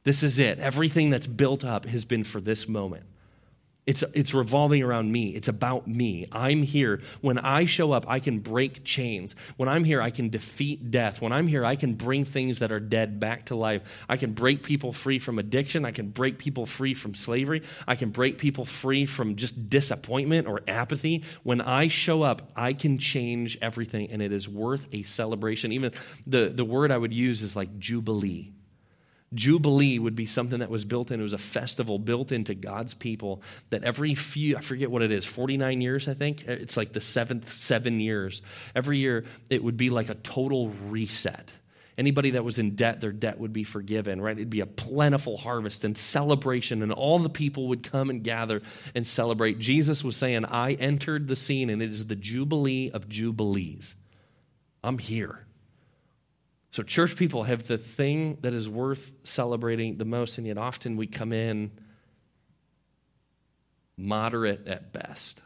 This 0.04 0.22
is 0.22 0.38
it. 0.38 0.58
Everything 0.58 1.10
that's 1.10 1.26
built 1.26 1.64
up 1.64 1.86
has 1.86 2.04
been 2.04 2.24
for 2.24 2.40
this 2.40 2.68
moment. 2.68 3.04
It's, 3.84 4.04
it's 4.14 4.32
revolving 4.32 4.80
around 4.80 5.10
me. 5.10 5.30
It's 5.30 5.48
about 5.48 5.88
me. 5.88 6.28
I'm 6.30 6.62
here. 6.62 7.00
When 7.20 7.36
I 7.38 7.64
show 7.64 7.90
up, 7.90 8.04
I 8.08 8.20
can 8.20 8.38
break 8.38 8.84
chains. 8.84 9.34
When 9.56 9.68
I'm 9.68 9.82
here, 9.82 10.00
I 10.00 10.10
can 10.10 10.28
defeat 10.28 10.92
death. 10.92 11.20
When 11.20 11.32
I'm 11.32 11.48
here, 11.48 11.64
I 11.64 11.74
can 11.74 11.94
bring 11.94 12.24
things 12.24 12.60
that 12.60 12.70
are 12.70 12.78
dead 12.78 13.18
back 13.18 13.46
to 13.46 13.56
life. 13.56 14.04
I 14.08 14.16
can 14.16 14.34
break 14.34 14.62
people 14.62 14.92
free 14.92 15.18
from 15.18 15.40
addiction. 15.40 15.84
I 15.84 15.90
can 15.90 16.10
break 16.10 16.38
people 16.38 16.64
free 16.64 16.94
from 16.94 17.16
slavery. 17.16 17.62
I 17.88 17.96
can 17.96 18.10
break 18.10 18.38
people 18.38 18.64
free 18.64 19.04
from 19.04 19.34
just 19.34 19.68
disappointment 19.68 20.46
or 20.46 20.60
apathy. 20.68 21.24
When 21.42 21.60
I 21.60 21.88
show 21.88 22.22
up, 22.22 22.52
I 22.54 22.74
can 22.74 22.98
change 22.98 23.58
everything, 23.60 24.12
and 24.12 24.22
it 24.22 24.32
is 24.32 24.48
worth 24.48 24.86
a 24.92 25.02
celebration. 25.02 25.72
Even 25.72 25.92
the, 26.24 26.52
the 26.54 26.64
word 26.64 26.92
I 26.92 26.98
would 26.98 27.12
use 27.12 27.42
is 27.42 27.56
like 27.56 27.80
jubilee. 27.80 28.52
Jubilee 29.34 29.98
would 29.98 30.14
be 30.14 30.26
something 30.26 30.58
that 30.60 30.70
was 30.70 30.84
built 30.84 31.10
in. 31.10 31.20
It 31.20 31.22
was 31.22 31.32
a 31.32 31.38
festival 31.38 31.98
built 31.98 32.32
into 32.32 32.54
God's 32.54 32.94
people 32.94 33.42
that 33.70 33.82
every 33.84 34.14
few, 34.14 34.56
I 34.56 34.60
forget 34.60 34.90
what 34.90 35.02
it 35.02 35.10
is, 35.10 35.24
49 35.24 35.80
years, 35.80 36.08
I 36.08 36.14
think. 36.14 36.46
It's 36.46 36.76
like 36.76 36.92
the 36.92 37.00
seventh 37.00 37.50
seven 37.50 38.00
years. 38.00 38.42
Every 38.74 38.98
year, 38.98 39.24
it 39.50 39.64
would 39.64 39.76
be 39.76 39.90
like 39.90 40.08
a 40.08 40.14
total 40.14 40.68
reset. 40.88 41.54
Anybody 41.98 42.30
that 42.30 42.44
was 42.44 42.58
in 42.58 42.74
debt, 42.74 43.02
their 43.02 43.12
debt 43.12 43.38
would 43.38 43.52
be 43.52 43.64
forgiven, 43.64 44.20
right? 44.20 44.36
It'd 44.36 44.48
be 44.48 44.60
a 44.60 44.66
plentiful 44.66 45.36
harvest 45.36 45.84
and 45.84 45.96
celebration, 45.96 46.82
and 46.82 46.90
all 46.90 47.18
the 47.18 47.28
people 47.28 47.68
would 47.68 47.82
come 47.82 48.08
and 48.08 48.24
gather 48.24 48.62
and 48.94 49.06
celebrate. 49.06 49.58
Jesus 49.58 50.02
was 50.02 50.16
saying, 50.16 50.46
I 50.46 50.72
entered 50.72 51.28
the 51.28 51.36
scene, 51.36 51.68
and 51.68 51.82
it 51.82 51.90
is 51.90 52.06
the 52.06 52.16
Jubilee 52.16 52.90
of 52.90 53.10
Jubilees. 53.10 53.94
I'm 54.82 54.98
here. 54.98 55.46
So, 56.72 56.82
church 56.82 57.16
people 57.16 57.42
have 57.42 57.66
the 57.66 57.76
thing 57.76 58.38
that 58.40 58.54
is 58.54 58.66
worth 58.66 59.12
celebrating 59.24 59.98
the 59.98 60.06
most, 60.06 60.38
and 60.38 60.46
yet 60.46 60.56
often 60.56 60.96
we 60.96 61.06
come 61.06 61.30
in 61.30 61.70
moderate 63.98 64.66
at 64.66 64.90
best, 64.90 65.42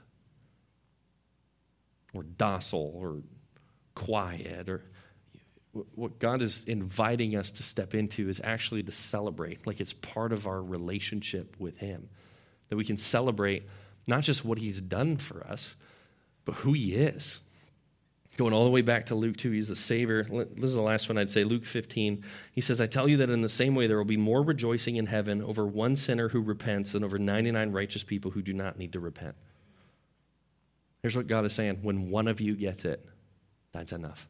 or 2.14 2.22
docile, 2.22 2.92
or 2.94 3.22
quiet, 3.96 4.68
or 4.68 4.84
what 5.96 6.20
God 6.20 6.42
is 6.42 6.62
inviting 6.68 7.34
us 7.34 7.50
to 7.50 7.64
step 7.64 7.92
into 7.92 8.28
is 8.28 8.40
actually 8.44 8.84
to 8.84 8.92
celebrate, 8.92 9.66
like 9.66 9.80
it's 9.80 9.92
part 9.92 10.32
of 10.32 10.46
our 10.46 10.62
relationship 10.62 11.56
with 11.58 11.78
Him. 11.78 12.08
That 12.68 12.76
we 12.76 12.84
can 12.84 12.96
celebrate 12.96 13.68
not 14.06 14.22
just 14.22 14.44
what 14.44 14.58
He's 14.58 14.80
done 14.80 15.16
for 15.16 15.44
us, 15.44 15.74
but 16.44 16.54
who 16.54 16.72
He 16.72 16.94
is. 16.94 17.40
Going 18.36 18.52
all 18.52 18.64
the 18.64 18.70
way 18.70 18.82
back 18.82 19.06
to 19.06 19.14
Luke 19.14 19.38
2, 19.38 19.50
he's 19.52 19.68
the 19.68 19.76
Savior. 19.76 20.24
This 20.24 20.64
is 20.64 20.74
the 20.74 20.82
last 20.82 21.08
one 21.08 21.16
I'd 21.16 21.30
say, 21.30 21.42
Luke 21.42 21.64
15. 21.64 22.22
He 22.52 22.60
says, 22.60 22.82
I 22.82 22.86
tell 22.86 23.08
you 23.08 23.16
that 23.16 23.30
in 23.30 23.40
the 23.40 23.48
same 23.48 23.74
way 23.74 23.86
there 23.86 23.96
will 23.96 24.04
be 24.04 24.18
more 24.18 24.42
rejoicing 24.42 24.96
in 24.96 25.06
heaven 25.06 25.42
over 25.42 25.66
one 25.66 25.96
sinner 25.96 26.28
who 26.28 26.42
repents 26.42 26.92
than 26.92 27.02
over 27.02 27.18
99 27.18 27.72
righteous 27.72 28.04
people 28.04 28.32
who 28.32 28.42
do 28.42 28.52
not 28.52 28.78
need 28.78 28.92
to 28.92 29.00
repent. 29.00 29.36
Here's 31.00 31.16
what 31.16 31.28
God 31.28 31.46
is 31.46 31.54
saying 31.54 31.78
when 31.82 32.10
one 32.10 32.28
of 32.28 32.40
you 32.40 32.54
gets 32.54 32.84
it, 32.84 33.08
that's 33.72 33.92
enough. 33.92 34.28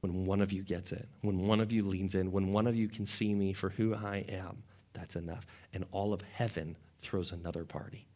When 0.00 0.26
one 0.26 0.42
of 0.42 0.52
you 0.52 0.62
gets 0.62 0.92
it, 0.92 1.08
when 1.22 1.46
one 1.46 1.60
of 1.60 1.72
you 1.72 1.84
leans 1.84 2.14
in, 2.14 2.32
when 2.32 2.52
one 2.52 2.66
of 2.66 2.76
you 2.76 2.88
can 2.88 3.06
see 3.06 3.34
me 3.34 3.52
for 3.54 3.70
who 3.70 3.94
I 3.94 4.26
am, 4.28 4.62
that's 4.92 5.16
enough. 5.16 5.46
And 5.72 5.86
all 5.90 6.12
of 6.12 6.22
heaven 6.22 6.76
throws 7.00 7.32
another 7.32 7.64
party. 7.64 8.06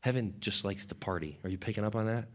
Heaven 0.00 0.34
just 0.38 0.64
likes 0.64 0.86
to 0.86 0.94
party. 0.94 1.38
Are 1.42 1.50
you 1.50 1.58
picking 1.58 1.84
up 1.84 1.96
on 1.96 2.06
that? 2.06 2.28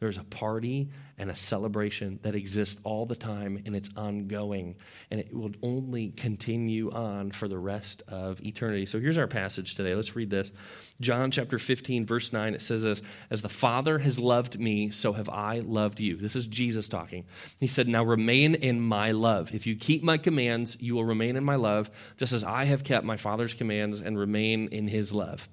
There's 0.00 0.18
a 0.18 0.24
party 0.24 0.90
and 1.18 1.30
a 1.30 1.34
celebration 1.34 2.20
that 2.22 2.36
exists 2.36 2.80
all 2.84 3.04
the 3.04 3.16
time 3.16 3.60
and 3.66 3.74
it's 3.74 3.90
ongoing 3.96 4.76
and 5.10 5.18
it 5.18 5.34
will 5.34 5.50
only 5.62 6.10
continue 6.10 6.92
on 6.92 7.32
for 7.32 7.48
the 7.48 7.58
rest 7.58 8.02
of 8.06 8.40
eternity. 8.40 8.86
So 8.86 9.00
here's 9.00 9.18
our 9.18 9.26
passage 9.26 9.74
today. 9.74 9.94
Let's 9.96 10.14
read 10.14 10.30
this. 10.30 10.52
John 11.00 11.32
chapter 11.32 11.58
15, 11.58 12.06
verse 12.06 12.32
9, 12.32 12.54
it 12.54 12.62
says 12.62 12.84
this 12.84 13.02
As 13.28 13.42
the 13.42 13.48
Father 13.48 13.98
has 13.98 14.20
loved 14.20 14.60
me, 14.60 14.90
so 14.90 15.14
have 15.14 15.28
I 15.28 15.60
loved 15.60 15.98
you. 15.98 16.16
This 16.16 16.36
is 16.36 16.46
Jesus 16.46 16.88
talking. 16.88 17.24
He 17.58 17.66
said, 17.66 17.88
Now 17.88 18.04
remain 18.04 18.54
in 18.54 18.80
my 18.80 19.10
love. 19.10 19.52
If 19.52 19.66
you 19.66 19.74
keep 19.74 20.04
my 20.04 20.18
commands, 20.18 20.80
you 20.80 20.94
will 20.94 21.04
remain 21.04 21.34
in 21.34 21.44
my 21.44 21.56
love, 21.56 21.90
just 22.16 22.32
as 22.32 22.44
I 22.44 22.64
have 22.64 22.84
kept 22.84 23.04
my 23.04 23.16
Father's 23.16 23.54
commands 23.54 23.98
and 23.98 24.16
remain 24.16 24.68
in 24.68 24.86
his 24.86 25.12
love. 25.12 25.48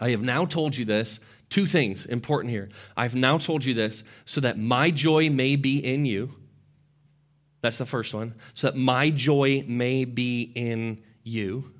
I 0.00 0.10
have 0.10 0.22
now 0.22 0.46
told 0.46 0.76
you 0.76 0.84
this 0.84 1.20
Two 1.50 1.66
things 1.66 2.06
important 2.06 2.52
here. 2.52 2.68
I've 2.96 3.16
now 3.16 3.36
told 3.36 3.64
you 3.64 3.74
this 3.74 4.04
so 4.24 4.40
that 4.40 4.56
my 4.56 4.92
joy 4.92 5.28
may 5.30 5.56
be 5.56 5.78
in 5.78 6.06
you. 6.06 6.32
That's 7.60 7.78
the 7.78 7.86
first 7.86 8.14
one. 8.14 8.34
So 8.54 8.68
that 8.68 8.76
my 8.76 9.10
joy 9.10 9.64
may 9.66 10.04
be 10.04 10.52
in 10.54 11.02
you. 11.24 11.72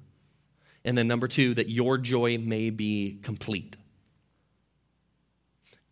And 0.84 0.98
then 0.98 1.06
number 1.06 1.28
two, 1.28 1.54
that 1.54 1.68
your 1.68 1.98
joy 1.98 2.36
may 2.36 2.70
be 2.70 3.20
complete. 3.22 3.76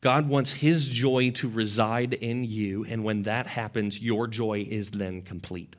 God 0.00 0.28
wants 0.28 0.54
his 0.54 0.88
joy 0.88 1.30
to 1.30 1.48
reside 1.48 2.14
in 2.14 2.44
you, 2.44 2.84
and 2.84 3.02
when 3.02 3.22
that 3.24 3.48
happens, 3.48 4.00
your 4.00 4.28
joy 4.28 4.64
is 4.68 4.92
then 4.92 5.22
complete. 5.22 5.74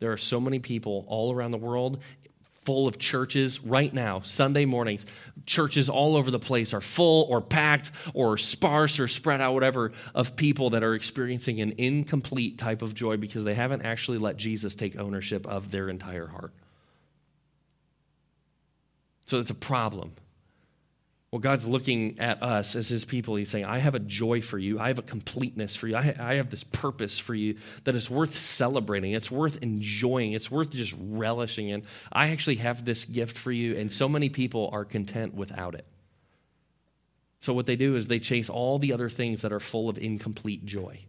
There 0.00 0.12
are 0.12 0.18
so 0.18 0.38
many 0.38 0.58
people 0.58 1.06
all 1.08 1.32
around 1.32 1.52
the 1.52 1.58
world 1.58 2.02
full 2.64 2.88
of 2.88 2.98
churches 2.98 3.62
right 3.62 3.92
now, 3.92 4.20
Sunday 4.20 4.64
mornings. 4.64 5.06
Churches 5.46 5.88
all 5.88 6.16
over 6.16 6.30
the 6.30 6.38
place 6.38 6.72
are 6.72 6.80
full 6.80 7.24
or 7.28 7.40
packed 7.40 7.90
or 8.14 8.38
sparse 8.38 8.98
or 8.98 9.08
spread 9.08 9.40
out, 9.40 9.54
whatever, 9.54 9.92
of 10.14 10.36
people 10.36 10.70
that 10.70 10.82
are 10.82 10.94
experiencing 10.94 11.60
an 11.60 11.74
incomplete 11.78 12.58
type 12.58 12.82
of 12.82 12.94
joy 12.94 13.16
because 13.16 13.44
they 13.44 13.54
haven't 13.54 13.82
actually 13.82 14.18
let 14.18 14.36
Jesus 14.36 14.74
take 14.74 14.98
ownership 14.98 15.46
of 15.46 15.70
their 15.70 15.88
entire 15.88 16.28
heart. 16.28 16.52
So 19.26 19.38
it's 19.38 19.50
a 19.50 19.54
problem. 19.54 20.12
Well, 21.34 21.40
God's 21.40 21.66
looking 21.66 22.20
at 22.20 22.44
us 22.44 22.76
as 22.76 22.86
his 22.86 23.04
people. 23.04 23.34
He's 23.34 23.50
saying, 23.50 23.64
I 23.64 23.78
have 23.78 23.96
a 23.96 23.98
joy 23.98 24.40
for 24.40 24.56
you. 24.56 24.78
I 24.78 24.86
have 24.86 25.00
a 25.00 25.02
completeness 25.02 25.74
for 25.74 25.88
you. 25.88 25.96
I, 25.96 26.14
I 26.16 26.34
have 26.34 26.48
this 26.48 26.62
purpose 26.62 27.18
for 27.18 27.34
you 27.34 27.56
that 27.82 27.96
is 27.96 28.08
worth 28.08 28.36
celebrating. 28.36 29.10
It's 29.10 29.32
worth 29.32 29.60
enjoying. 29.60 30.32
It's 30.34 30.48
worth 30.48 30.70
just 30.70 30.94
relishing 30.96 31.70
in. 31.70 31.82
I 32.12 32.28
actually 32.28 32.54
have 32.58 32.84
this 32.84 33.04
gift 33.04 33.36
for 33.36 33.50
you, 33.50 33.76
and 33.76 33.90
so 33.90 34.08
many 34.08 34.28
people 34.28 34.70
are 34.72 34.84
content 34.84 35.34
without 35.34 35.74
it. 35.74 35.86
So, 37.40 37.52
what 37.52 37.66
they 37.66 37.74
do 37.74 37.96
is 37.96 38.06
they 38.06 38.20
chase 38.20 38.48
all 38.48 38.78
the 38.78 38.92
other 38.92 39.10
things 39.10 39.42
that 39.42 39.52
are 39.52 39.58
full 39.58 39.88
of 39.88 39.98
incomplete 39.98 40.64
joy. 40.64 41.00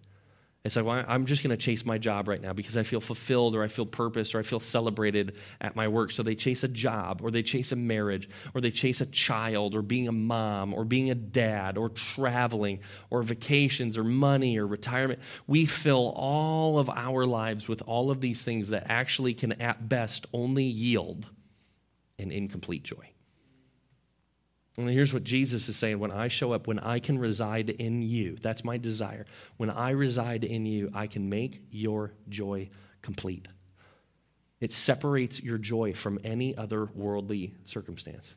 It's 0.66 0.76
like, 0.76 0.84
well, 0.84 1.06
I'm 1.08 1.28
just 1.28 1.44
going 1.44 1.56
to 1.56 1.64
chase 1.64 1.86
my 1.86 2.00
job 2.00 2.28
right 2.28 2.42
now 2.42 2.52
because 2.52 2.76
I 2.76 2.82
feel 2.82 3.00
fulfilled 3.00 3.56
or 3.56 3.62
I 3.62 3.68
feel 3.68 3.86
purpose 3.86 4.34
or 4.34 4.40
I 4.40 4.42
feel 4.42 4.60
celebrated 4.60 5.38
at 5.62 5.76
my 5.76 5.88
work. 5.88 6.10
So 6.10 6.24
they 6.24 6.34
chase 6.34 6.64
a 6.64 6.68
job 6.68 7.22
or 7.22 7.30
they 7.30 7.44
chase 7.44 7.72
a 7.72 7.76
marriage 7.76 8.28
or 8.56 8.62
they 8.62 8.72
chase 8.72 9.00
a 9.00 9.06
child 9.06 9.76
or 9.76 9.84
being 9.84 10.08
a 10.08 10.12
mom 10.12 10.74
or 10.74 10.84
being 10.84 11.12
a 11.12 11.16
dad 11.16 11.78
or 11.78 11.90
traveling 11.90 12.80
or 13.12 13.22
vacations 13.22 13.96
or 13.96 14.04
money 14.04 14.58
or 14.58 14.66
retirement. 14.66 15.20
We 15.46 15.68
fill 15.68 16.12
all 16.16 16.80
of 16.80 16.90
our 16.90 17.28
lives 17.28 17.68
with 17.68 17.84
all 17.86 18.10
of 18.10 18.20
these 18.20 18.44
things 18.44 18.70
that 18.70 18.88
actually 18.90 19.36
can, 19.36 19.52
at 19.62 19.88
best, 19.88 20.26
only 20.34 20.64
yield 20.64 21.28
an 22.18 22.32
incomplete 22.32 22.84
joy. 22.84 23.12
And 24.78 24.90
here's 24.90 25.14
what 25.14 25.24
Jesus 25.24 25.70
is 25.70 25.78
saying 25.78 26.00
when 26.00 26.12
I 26.12 26.28
show 26.28 26.52
up, 26.52 26.68
when 26.68 26.80
I 26.80 27.00
can 27.00 27.18
reside 27.18 27.70
in 27.70 28.02
you, 28.02 28.36
that's 28.42 28.64
my 28.66 28.78
desire. 28.78 29.26
When 29.58 29.70
I 29.70 29.92
reside 29.92 30.44
in 30.44 30.66
you, 30.66 30.92
I 30.94 31.08
can 31.08 31.30
make 31.30 31.62
your 31.72 32.14
joy 32.28 32.70
complete. 33.02 33.48
It 34.60 34.74
separates 34.74 35.42
your 35.42 35.58
joy 35.58 35.94
from 35.94 36.20
any 36.24 36.58
other 36.58 36.86
worldly 36.94 37.54
circumstance. 37.66 38.36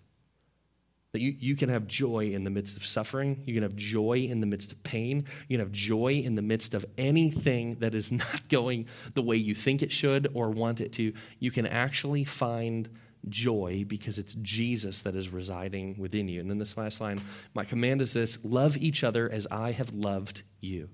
That 1.13 1.23
you, 1.23 1.35
you 1.39 1.57
can 1.57 1.71
have 1.71 1.87
joy 1.87 2.33
in 2.33 2.45
the 2.45 2.51
midst 2.51 2.77
of 2.77 2.85
suffering, 2.85 3.43
you 3.47 3.55
can 3.55 3.63
have 3.63 3.75
joy 3.75 4.29
in 4.31 4.41
the 4.41 4.47
midst 4.47 4.73
of 4.73 4.83
pain, 4.83 5.25
you 5.49 5.57
can 5.57 5.65
have 5.65 5.73
joy 5.73 6.21
in 6.25 6.35
the 6.35 6.43
midst 6.43 6.75
of 6.75 6.85
anything 6.99 7.77
that 7.77 7.95
is 7.95 8.13
not 8.13 8.49
going 8.49 8.87
the 9.15 9.23
way 9.23 9.37
you 9.37 9.55
think 9.55 9.83
it 9.83 9.91
should 9.91 10.29
or 10.35 10.51
want 10.51 10.81
it 10.81 10.93
to. 10.95 11.13
You 11.39 11.51
can 11.51 11.67
actually 11.67 12.25
find 12.25 12.91
joy 13.29 13.85
because 13.87 14.19
it's 14.19 14.35
Jesus 14.35 15.03
that 15.03 15.15
is 15.15 15.31
residing 15.31 15.97
within 15.99 16.29
you. 16.29 16.41
And 16.41 16.51
then 16.51 16.59
this 16.59 16.77
last 16.77 17.01
line 17.01 17.21
my 17.55 17.65
command 17.65 18.01
is 18.01 18.13
this 18.13 18.45
love 18.45 18.77
each 18.77 19.03
other 19.05 19.31
as 19.31 19.47
I 19.51 19.73
have 19.73 19.93
loved 19.95 20.43
you. 20.61 20.89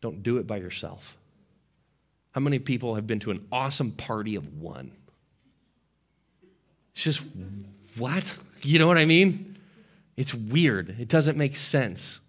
Don't 0.00 0.22
do 0.22 0.36
it 0.38 0.46
by 0.46 0.58
yourself. 0.58 1.16
How 2.32 2.40
many 2.40 2.58
people 2.58 2.94
have 2.94 3.06
been 3.06 3.20
to 3.20 3.30
an 3.30 3.46
awesome 3.50 3.92
party 3.92 4.36
of 4.36 4.60
one? 4.60 4.92
It's 6.92 7.02
just, 7.02 7.22
what? 7.96 8.38
You 8.62 8.78
know 8.78 8.86
what 8.86 8.98
I 8.98 9.04
mean? 9.04 9.56
It's 10.16 10.34
weird. 10.34 10.96
It 11.00 11.08
doesn't 11.08 11.38
make 11.38 11.56
sense. 11.56 12.20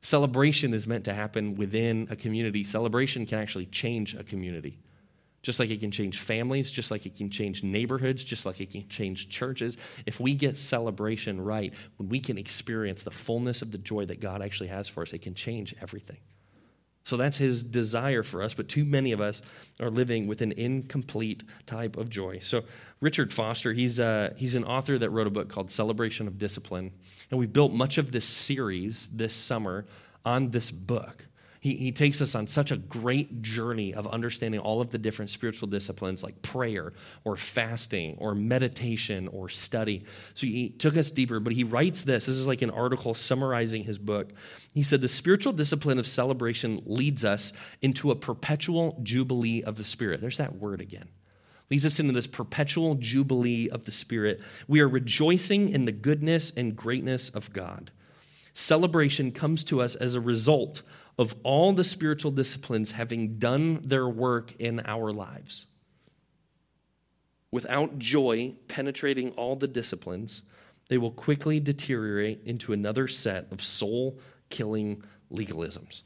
Celebration 0.00 0.74
is 0.74 0.86
meant 0.86 1.04
to 1.04 1.14
happen 1.14 1.54
within 1.54 2.08
a 2.10 2.16
community. 2.16 2.64
Celebration 2.64 3.24
can 3.24 3.38
actually 3.38 3.66
change 3.66 4.14
a 4.14 4.24
community 4.24 4.78
just 5.42 5.58
like 5.58 5.70
it 5.70 5.80
can 5.80 5.90
change 5.90 6.18
families, 6.18 6.70
just 6.70 6.90
like 6.90 7.04
it 7.04 7.16
can 7.16 7.28
change 7.28 7.62
neighborhoods, 7.62 8.24
just 8.24 8.46
like 8.46 8.60
it 8.60 8.70
can 8.70 8.88
change 8.88 9.28
churches. 9.28 9.76
If 10.06 10.20
we 10.20 10.34
get 10.34 10.56
celebration 10.56 11.40
right, 11.40 11.74
when 11.96 12.08
we 12.08 12.20
can 12.20 12.38
experience 12.38 13.02
the 13.02 13.10
fullness 13.10 13.60
of 13.60 13.72
the 13.72 13.78
joy 13.78 14.06
that 14.06 14.20
God 14.20 14.40
actually 14.40 14.68
has 14.68 14.88
for 14.88 15.02
us, 15.02 15.12
it 15.12 15.22
can 15.22 15.34
change 15.34 15.74
everything. 15.82 16.18
So 17.04 17.16
that's 17.16 17.36
his 17.36 17.64
desire 17.64 18.22
for 18.22 18.42
us, 18.42 18.54
but 18.54 18.68
too 18.68 18.84
many 18.84 19.10
of 19.10 19.20
us 19.20 19.42
are 19.80 19.90
living 19.90 20.28
with 20.28 20.40
an 20.40 20.52
incomplete 20.52 21.42
type 21.66 21.96
of 21.96 22.08
joy. 22.08 22.38
So 22.38 22.62
Richard 23.00 23.32
Foster, 23.32 23.72
he's, 23.72 23.98
uh, 23.98 24.34
he's 24.36 24.54
an 24.54 24.62
author 24.62 24.98
that 24.98 25.10
wrote 25.10 25.26
a 25.26 25.30
book 25.30 25.48
called 25.48 25.70
Celebration 25.70 26.28
of 26.28 26.38
Discipline, 26.38 26.92
and 27.30 27.40
we've 27.40 27.52
built 27.52 27.72
much 27.72 27.98
of 27.98 28.12
this 28.12 28.24
series 28.24 29.08
this 29.08 29.34
summer 29.34 29.84
on 30.24 30.50
this 30.50 30.70
book. 30.70 31.26
He, 31.62 31.76
he 31.76 31.92
takes 31.92 32.20
us 32.20 32.34
on 32.34 32.48
such 32.48 32.72
a 32.72 32.76
great 32.76 33.40
journey 33.40 33.94
of 33.94 34.08
understanding 34.08 34.58
all 34.58 34.80
of 34.80 34.90
the 34.90 34.98
different 34.98 35.30
spiritual 35.30 35.68
disciplines 35.68 36.20
like 36.20 36.42
prayer 36.42 36.92
or 37.22 37.36
fasting 37.36 38.16
or 38.18 38.34
meditation 38.34 39.28
or 39.28 39.48
study. 39.48 40.04
So 40.34 40.48
he 40.48 40.70
took 40.70 40.96
us 40.96 41.12
deeper, 41.12 41.38
but 41.38 41.52
he 41.52 41.62
writes 41.62 42.02
this. 42.02 42.26
This 42.26 42.34
is 42.34 42.48
like 42.48 42.62
an 42.62 42.70
article 42.70 43.14
summarizing 43.14 43.84
his 43.84 43.96
book. 43.96 44.32
He 44.74 44.82
said, 44.82 45.02
The 45.02 45.08
spiritual 45.08 45.52
discipline 45.52 46.00
of 46.00 46.06
celebration 46.08 46.82
leads 46.84 47.24
us 47.24 47.52
into 47.80 48.10
a 48.10 48.16
perpetual 48.16 48.98
jubilee 49.00 49.62
of 49.62 49.76
the 49.76 49.84
Spirit. 49.84 50.20
There's 50.20 50.38
that 50.38 50.56
word 50.56 50.80
again 50.80 51.10
leads 51.70 51.86
us 51.86 51.98
into 51.98 52.12
this 52.12 52.26
perpetual 52.26 52.96
jubilee 52.96 53.66
of 53.70 53.84
the 53.84 53.90
Spirit. 53.90 54.38
We 54.68 54.80
are 54.80 54.88
rejoicing 54.88 55.70
in 55.70 55.86
the 55.86 55.92
goodness 55.92 56.50
and 56.54 56.76
greatness 56.76 57.30
of 57.30 57.50
God. 57.54 57.90
Celebration 58.52 59.32
comes 59.32 59.64
to 59.64 59.80
us 59.80 59.94
as 59.94 60.14
a 60.14 60.20
result 60.20 60.82
of 61.22 61.34
all 61.42 61.72
the 61.72 61.84
spiritual 61.84 62.30
disciplines 62.30 62.90
having 62.90 63.38
done 63.38 63.80
their 63.82 64.08
work 64.08 64.52
in 64.58 64.82
our 64.84 65.12
lives. 65.12 65.66
Without 67.50 67.98
joy 67.98 68.54
penetrating 68.68 69.30
all 69.30 69.56
the 69.56 69.68
disciplines, 69.68 70.42
they 70.88 70.98
will 70.98 71.10
quickly 71.10 71.60
deteriorate 71.60 72.42
into 72.44 72.72
another 72.72 73.08
set 73.08 73.50
of 73.52 73.62
soul 73.62 74.18
killing 74.50 75.02
legalisms. 75.32 76.02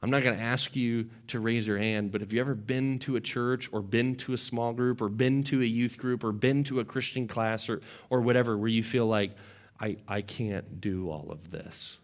I'm 0.00 0.10
not 0.10 0.22
going 0.22 0.36
to 0.36 0.42
ask 0.42 0.76
you 0.76 1.10
to 1.26 1.40
raise 1.40 1.66
your 1.66 1.78
hand, 1.78 2.12
but 2.12 2.20
have 2.20 2.32
you 2.32 2.40
ever 2.40 2.54
been 2.54 3.00
to 3.00 3.16
a 3.16 3.20
church 3.20 3.68
or 3.72 3.82
been 3.82 4.14
to 4.16 4.32
a 4.32 4.36
small 4.36 4.72
group 4.72 5.02
or 5.02 5.08
been 5.08 5.42
to 5.44 5.60
a 5.60 5.66
youth 5.66 5.98
group 5.98 6.22
or 6.22 6.30
been 6.30 6.62
to 6.64 6.78
a 6.78 6.84
Christian 6.84 7.26
class 7.26 7.68
or, 7.68 7.80
or 8.08 8.20
whatever 8.20 8.56
where 8.56 8.68
you 8.68 8.84
feel 8.84 9.06
like, 9.06 9.32
I, 9.80 9.96
I 10.06 10.22
can't 10.22 10.80
do 10.80 11.10
all 11.10 11.28
of 11.30 11.50
this? 11.50 11.98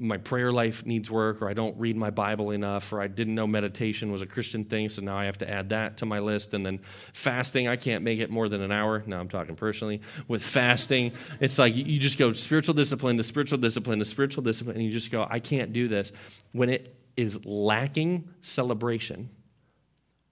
My 0.00 0.16
prayer 0.16 0.52
life 0.52 0.86
needs 0.86 1.10
work, 1.10 1.42
or 1.42 1.48
I 1.48 1.54
don't 1.54 1.76
read 1.76 1.96
my 1.96 2.10
Bible 2.10 2.52
enough, 2.52 2.92
or 2.92 3.00
I 3.00 3.08
didn't 3.08 3.34
know 3.34 3.48
meditation 3.48 4.12
was 4.12 4.22
a 4.22 4.26
Christian 4.26 4.64
thing, 4.64 4.88
so 4.90 5.02
now 5.02 5.18
I 5.18 5.24
have 5.24 5.38
to 5.38 5.50
add 5.50 5.70
that 5.70 5.96
to 5.98 6.06
my 6.06 6.20
list. 6.20 6.54
And 6.54 6.64
then 6.64 6.78
fasting, 7.12 7.66
I 7.66 7.74
can't 7.74 8.04
make 8.04 8.20
it 8.20 8.30
more 8.30 8.48
than 8.48 8.62
an 8.62 8.70
hour. 8.70 9.02
Now 9.06 9.18
I'm 9.18 9.28
talking 9.28 9.56
personally. 9.56 10.00
With 10.28 10.42
fasting, 10.42 11.12
it's 11.40 11.58
like 11.58 11.74
you 11.74 11.98
just 11.98 12.16
go 12.16 12.32
spiritual 12.32 12.74
discipline 12.74 13.16
to 13.16 13.24
spiritual 13.24 13.58
discipline 13.58 13.98
to 13.98 14.04
spiritual 14.04 14.44
discipline, 14.44 14.76
and 14.76 14.84
you 14.84 14.92
just 14.92 15.10
go, 15.10 15.26
I 15.28 15.40
can't 15.40 15.72
do 15.72 15.88
this. 15.88 16.12
When 16.52 16.68
it 16.68 16.94
is 17.16 17.44
lacking 17.44 18.28
celebration, 18.40 19.30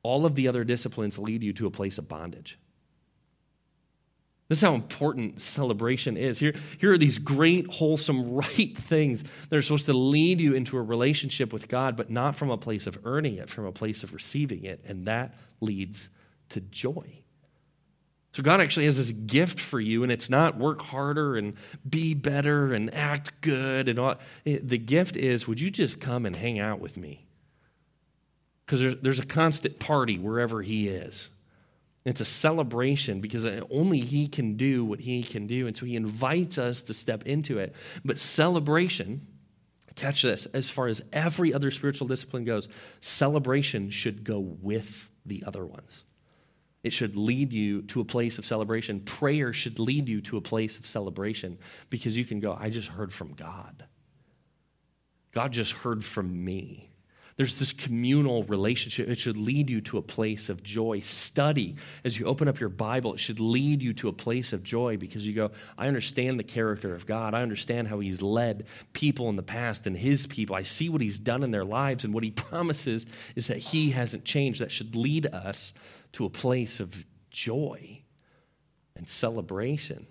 all 0.04 0.24
of 0.24 0.36
the 0.36 0.46
other 0.46 0.62
disciplines 0.62 1.18
lead 1.18 1.42
you 1.42 1.52
to 1.54 1.66
a 1.66 1.70
place 1.72 1.98
of 1.98 2.08
bondage. 2.08 2.56
This 4.48 4.58
is 4.58 4.62
how 4.62 4.74
important 4.74 5.40
celebration 5.40 6.16
is. 6.16 6.38
Here, 6.38 6.54
here 6.78 6.92
are 6.92 6.98
these 6.98 7.18
great, 7.18 7.66
wholesome, 7.66 8.34
right 8.36 8.76
things 8.76 9.24
that 9.48 9.56
are 9.56 9.62
supposed 9.62 9.86
to 9.86 9.92
lead 9.92 10.40
you 10.40 10.54
into 10.54 10.76
a 10.76 10.82
relationship 10.82 11.52
with 11.52 11.68
God, 11.68 11.96
but 11.96 12.10
not 12.10 12.36
from 12.36 12.50
a 12.50 12.58
place 12.58 12.86
of 12.86 12.98
earning 13.04 13.34
it, 13.36 13.50
from 13.50 13.66
a 13.66 13.72
place 13.72 14.02
of 14.02 14.12
receiving 14.12 14.64
it. 14.64 14.84
And 14.86 15.06
that 15.06 15.34
leads 15.60 16.08
to 16.50 16.60
joy. 16.60 17.22
So, 18.32 18.42
God 18.42 18.60
actually 18.60 18.84
has 18.84 18.98
this 18.98 19.12
gift 19.12 19.58
for 19.58 19.80
you, 19.80 20.02
and 20.02 20.12
it's 20.12 20.28
not 20.28 20.58
work 20.58 20.82
harder 20.82 21.36
and 21.36 21.54
be 21.88 22.12
better 22.12 22.74
and 22.74 22.92
act 22.92 23.40
good 23.40 23.88
and 23.88 23.98
all. 23.98 24.16
The 24.44 24.78
gift 24.78 25.16
is, 25.16 25.48
would 25.48 25.58
you 25.58 25.70
just 25.70 26.02
come 26.02 26.26
and 26.26 26.36
hang 26.36 26.58
out 26.58 26.78
with 26.78 26.98
me? 26.98 27.26
Because 28.64 28.80
there's, 28.80 28.96
there's 29.00 29.20
a 29.20 29.26
constant 29.26 29.78
party 29.78 30.18
wherever 30.18 30.60
He 30.60 30.86
is. 30.86 31.30
It's 32.06 32.20
a 32.20 32.24
celebration 32.24 33.20
because 33.20 33.44
only 33.68 33.98
He 33.98 34.28
can 34.28 34.56
do 34.56 34.84
what 34.84 35.00
He 35.00 35.24
can 35.24 35.48
do. 35.48 35.66
And 35.66 35.76
so 35.76 35.84
He 35.84 35.96
invites 35.96 36.56
us 36.56 36.82
to 36.82 36.94
step 36.94 37.24
into 37.24 37.58
it. 37.58 37.74
But 38.04 38.20
celebration, 38.20 39.26
catch 39.96 40.22
this, 40.22 40.46
as 40.46 40.70
far 40.70 40.86
as 40.86 41.02
every 41.12 41.52
other 41.52 41.72
spiritual 41.72 42.06
discipline 42.06 42.44
goes, 42.44 42.68
celebration 43.00 43.90
should 43.90 44.22
go 44.22 44.38
with 44.38 45.10
the 45.26 45.42
other 45.44 45.66
ones. 45.66 46.04
It 46.84 46.92
should 46.92 47.16
lead 47.16 47.52
you 47.52 47.82
to 47.82 48.00
a 48.00 48.04
place 48.04 48.38
of 48.38 48.46
celebration. 48.46 49.00
Prayer 49.00 49.52
should 49.52 49.80
lead 49.80 50.08
you 50.08 50.20
to 50.22 50.36
a 50.36 50.40
place 50.40 50.78
of 50.78 50.86
celebration 50.86 51.58
because 51.90 52.16
you 52.16 52.24
can 52.24 52.38
go, 52.38 52.56
I 52.56 52.70
just 52.70 52.86
heard 52.86 53.12
from 53.12 53.34
God. 53.34 53.84
God 55.32 55.50
just 55.50 55.72
heard 55.72 56.04
from 56.04 56.44
me. 56.44 56.88
There's 57.36 57.56
this 57.56 57.74
communal 57.74 58.44
relationship. 58.44 59.10
It 59.10 59.18
should 59.18 59.36
lead 59.36 59.68
you 59.68 59.82
to 59.82 59.98
a 59.98 60.02
place 60.02 60.48
of 60.48 60.62
joy. 60.62 61.00
Study, 61.00 61.76
as 62.02 62.18
you 62.18 62.24
open 62.24 62.48
up 62.48 62.60
your 62.60 62.70
Bible, 62.70 63.12
it 63.12 63.20
should 63.20 63.40
lead 63.40 63.82
you 63.82 63.92
to 63.94 64.08
a 64.08 64.12
place 64.12 64.54
of 64.54 64.62
joy 64.62 64.96
because 64.96 65.26
you 65.26 65.34
go, 65.34 65.50
I 65.76 65.86
understand 65.86 66.38
the 66.38 66.44
character 66.44 66.94
of 66.94 67.04
God. 67.04 67.34
I 67.34 67.42
understand 67.42 67.88
how 67.88 68.00
He's 68.00 68.22
led 68.22 68.66
people 68.94 69.28
in 69.28 69.36
the 69.36 69.42
past 69.42 69.86
and 69.86 69.94
His 69.94 70.26
people. 70.26 70.56
I 70.56 70.62
see 70.62 70.88
what 70.88 71.02
He's 71.02 71.18
done 71.18 71.42
in 71.42 71.50
their 71.50 71.64
lives, 71.64 72.04
and 72.04 72.14
what 72.14 72.24
He 72.24 72.30
promises 72.32 73.04
is 73.34 73.48
that 73.48 73.58
He 73.58 73.90
hasn't 73.90 74.24
changed. 74.24 74.62
That 74.62 74.72
should 74.72 74.96
lead 74.96 75.26
us 75.26 75.74
to 76.12 76.24
a 76.24 76.30
place 76.30 76.80
of 76.80 77.04
joy 77.30 78.00
and 78.96 79.06
celebration. 79.10 80.06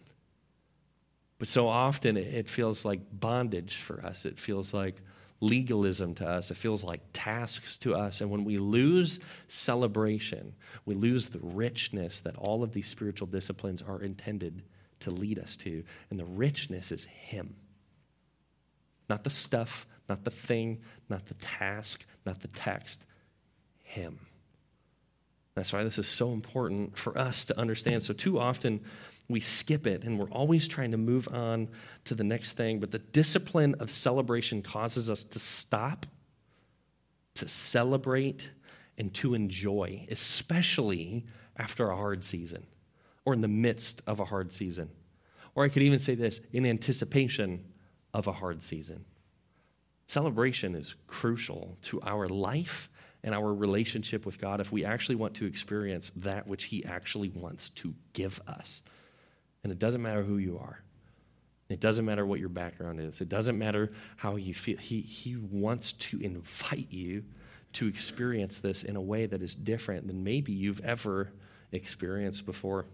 But 1.40 1.48
so 1.48 1.68
often 1.68 2.18
it 2.18 2.48
feels 2.48 2.86
like 2.86 3.02
bondage 3.12 3.76
for 3.76 4.06
us. 4.06 4.26
It 4.26 4.38
feels 4.38 4.76
like 4.76 5.02
legalism 5.42 6.16
to 6.16 6.28
us. 6.28 6.52
It 6.52 6.58
feels 6.58 6.84
like 6.84 7.02
tasks 7.14 7.78
to 7.80 7.96
us. 7.96 8.22
And 8.22 8.32
when 8.32 8.46
we 8.46 8.58
lose 8.58 9.20
celebration, 9.48 10.56
we 10.86 10.96
lose 10.96 11.28
the 11.28 11.40
richness 11.40 12.20
that 12.22 12.36
all 12.38 12.64
of 12.64 12.74
these 12.74 12.88
spiritual 12.88 13.28
disciplines 13.28 13.82
are 13.82 14.02
intended 14.02 14.64
to 15.02 15.12
lead 15.12 15.40
us 15.40 15.58
to. 15.58 15.84
And 16.10 16.20
the 16.20 16.26
richness 16.26 16.92
is 16.92 17.06
Him. 17.06 17.56
Not 19.10 19.24
the 19.24 19.30
stuff, 19.30 19.86
not 20.10 20.24
the 20.24 20.32
thing, 20.32 20.82
not 21.10 21.26
the 21.26 21.36
task, 21.36 22.06
not 22.26 22.42
the 22.42 22.48
text. 22.48 23.04
Him. 23.84 24.20
That's 25.54 25.72
why 25.72 25.84
this 25.84 25.98
is 25.98 26.08
so 26.08 26.34
important 26.34 26.98
for 26.98 27.18
us 27.18 27.46
to 27.46 27.58
understand. 27.58 28.04
So, 28.04 28.14
too 28.14 28.40
often, 28.40 28.82
we 29.28 29.40
skip 29.40 29.88
it 29.88 30.04
and 30.04 30.20
we're 30.20 30.30
always 30.30 30.68
trying 30.68 30.92
to 30.92 30.98
move 30.98 31.28
on 31.32 31.70
to 32.06 32.16
the 32.16 32.24
next 32.24 32.54
thing. 32.54 32.80
But 32.80 32.92
the 32.92 33.00
discipline 33.00 33.76
of 33.80 33.90
celebration 33.90 34.62
causes 34.62 35.10
us 35.10 35.24
to 35.24 35.40
stop, 35.40 36.06
to 37.36 37.48
celebrate, 37.48 38.52
and 38.98 39.14
to 39.16 39.34
enjoy, 39.34 40.08
especially 40.10 41.26
after 41.58 41.90
a 41.90 41.96
hard 41.96 42.24
season 42.24 42.66
or 43.26 43.34
in 43.34 43.42
the 43.42 43.48
midst 43.48 44.02
of 44.08 44.20
a 44.20 44.26
hard 44.26 44.54
season. 44.54 44.90
Or 45.56 45.64
I 45.64 45.70
could 45.70 45.84
even 45.84 46.00
say 46.00 46.16
this 46.16 46.42
in 46.54 46.66
anticipation 46.66 47.66
of 48.14 48.28
a 48.28 48.32
hard 48.32 48.62
season. 48.62 49.06
Celebration 50.08 50.76
is 50.76 50.96
crucial 51.08 51.78
to 51.84 52.02
our 52.04 52.28
life 52.28 52.90
and 53.24 53.34
our 53.34 53.54
relationship 53.54 54.26
with 54.26 54.40
God 54.40 54.62
if 54.62 54.72
we 54.72 54.86
actually 54.86 55.16
want 55.16 55.34
to 55.36 55.46
experience 55.46 56.12
that 56.16 56.48
which 56.48 56.66
He 56.66 56.86
actually 56.86 57.30
wants 57.30 57.70
to 57.70 57.96
give 58.14 58.40
us. 58.48 58.84
And 59.66 59.72
it 59.72 59.80
doesn't 59.80 60.04
matter 60.04 60.22
who 60.22 60.38
you 60.38 60.60
are. 60.60 60.84
It 61.70 61.80
doesn't 61.80 62.06
matter 62.06 62.24
what 62.24 62.40
your 62.40 62.50
background 62.50 63.00
is. 63.00 63.20
It 63.20 63.30
doesn't 63.30 63.58
matter 63.58 63.92
how 64.16 64.36
you 64.36 64.54
feel. 64.54 64.78
He, 64.78 65.02
he 65.02 65.36
wants 65.38 65.94
to 65.94 66.20
invite 66.20 66.86
you 66.92 67.24
to 67.74 67.88
experience 67.88 68.60
this 68.60 68.84
in 68.84 68.96
a 68.96 69.02
way 69.02 69.26
that 69.26 69.42
is 69.42 69.56
different 69.56 70.06
than 70.06 70.24
maybe 70.24 70.52
you've 70.52 70.82
ever 70.82 71.32
experienced 71.72 72.46
before. 72.46 72.86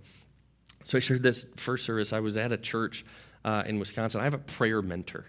So 0.85 0.97
I 0.97 1.01
shared 1.01 1.23
this 1.23 1.45
first 1.57 1.85
service. 1.85 2.13
I 2.13 2.21
was 2.21 2.37
at 2.37 2.53
a 2.53 2.57
church 2.57 3.03
uh, 3.43 3.63
in 3.65 3.77
Wisconsin. 3.77 4.21
I 4.21 4.23
have 4.23 4.33
a 4.33 4.37
prayer 4.37 4.81
mentor. 4.81 5.25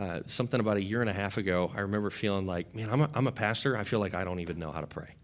Uh, 0.00 0.22
something 0.26 0.58
about 0.58 0.78
a 0.78 0.82
year 0.82 1.00
and 1.00 1.08
a 1.08 1.12
half 1.12 1.36
ago, 1.36 1.70
I 1.76 1.82
remember 1.82 2.10
feeling 2.10 2.44
like, 2.44 2.74
man, 2.74 2.90
I'm 2.90 3.02
a, 3.02 3.10
I'm 3.14 3.28
a 3.28 3.32
pastor. 3.32 3.76
I 3.76 3.84
feel 3.84 4.00
like 4.00 4.14
I 4.14 4.24
don't 4.24 4.40
even 4.40 4.58
know 4.58 4.72
how 4.72 4.80
to 4.80 4.88
pray. 4.88 5.14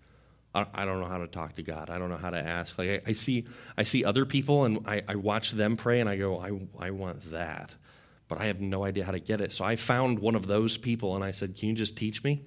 I, 0.54 0.84
don't 0.84 1.00
know 1.00 1.06
how 1.06 1.18
to 1.18 1.26
talk 1.26 1.54
to 1.56 1.62
God. 1.62 1.90
I 1.90 1.98
don't 1.98 2.08
know 2.08 2.16
how 2.16 2.30
to 2.30 2.38
ask. 2.38 2.78
Like 2.78 2.88
I, 3.06 3.10
I 3.10 3.12
see, 3.12 3.46
I 3.76 3.82
see 3.82 4.04
other 4.04 4.24
people 4.24 4.64
and 4.64 4.86
I, 4.86 5.02
I 5.06 5.14
watch 5.16 5.52
them 5.52 5.76
pray 5.76 6.00
and 6.00 6.08
I 6.08 6.16
go, 6.16 6.38
I, 6.40 6.86
I 6.86 6.90
want 6.90 7.30
that, 7.30 7.74
but 8.28 8.40
I 8.40 8.46
have 8.46 8.60
no 8.60 8.84
idea 8.84 9.04
how 9.04 9.12
to 9.12 9.20
get 9.20 9.40
it. 9.40 9.52
So 9.52 9.64
I 9.64 9.76
found 9.76 10.18
one 10.18 10.34
of 10.34 10.46
those 10.46 10.76
people 10.76 11.14
and 11.14 11.24
I 11.24 11.32
said, 11.32 11.56
can 11.56 11.68
you 11.68 11.74
just 11.74 11.96
teach 11.96 12.24
me? 12.24 12.44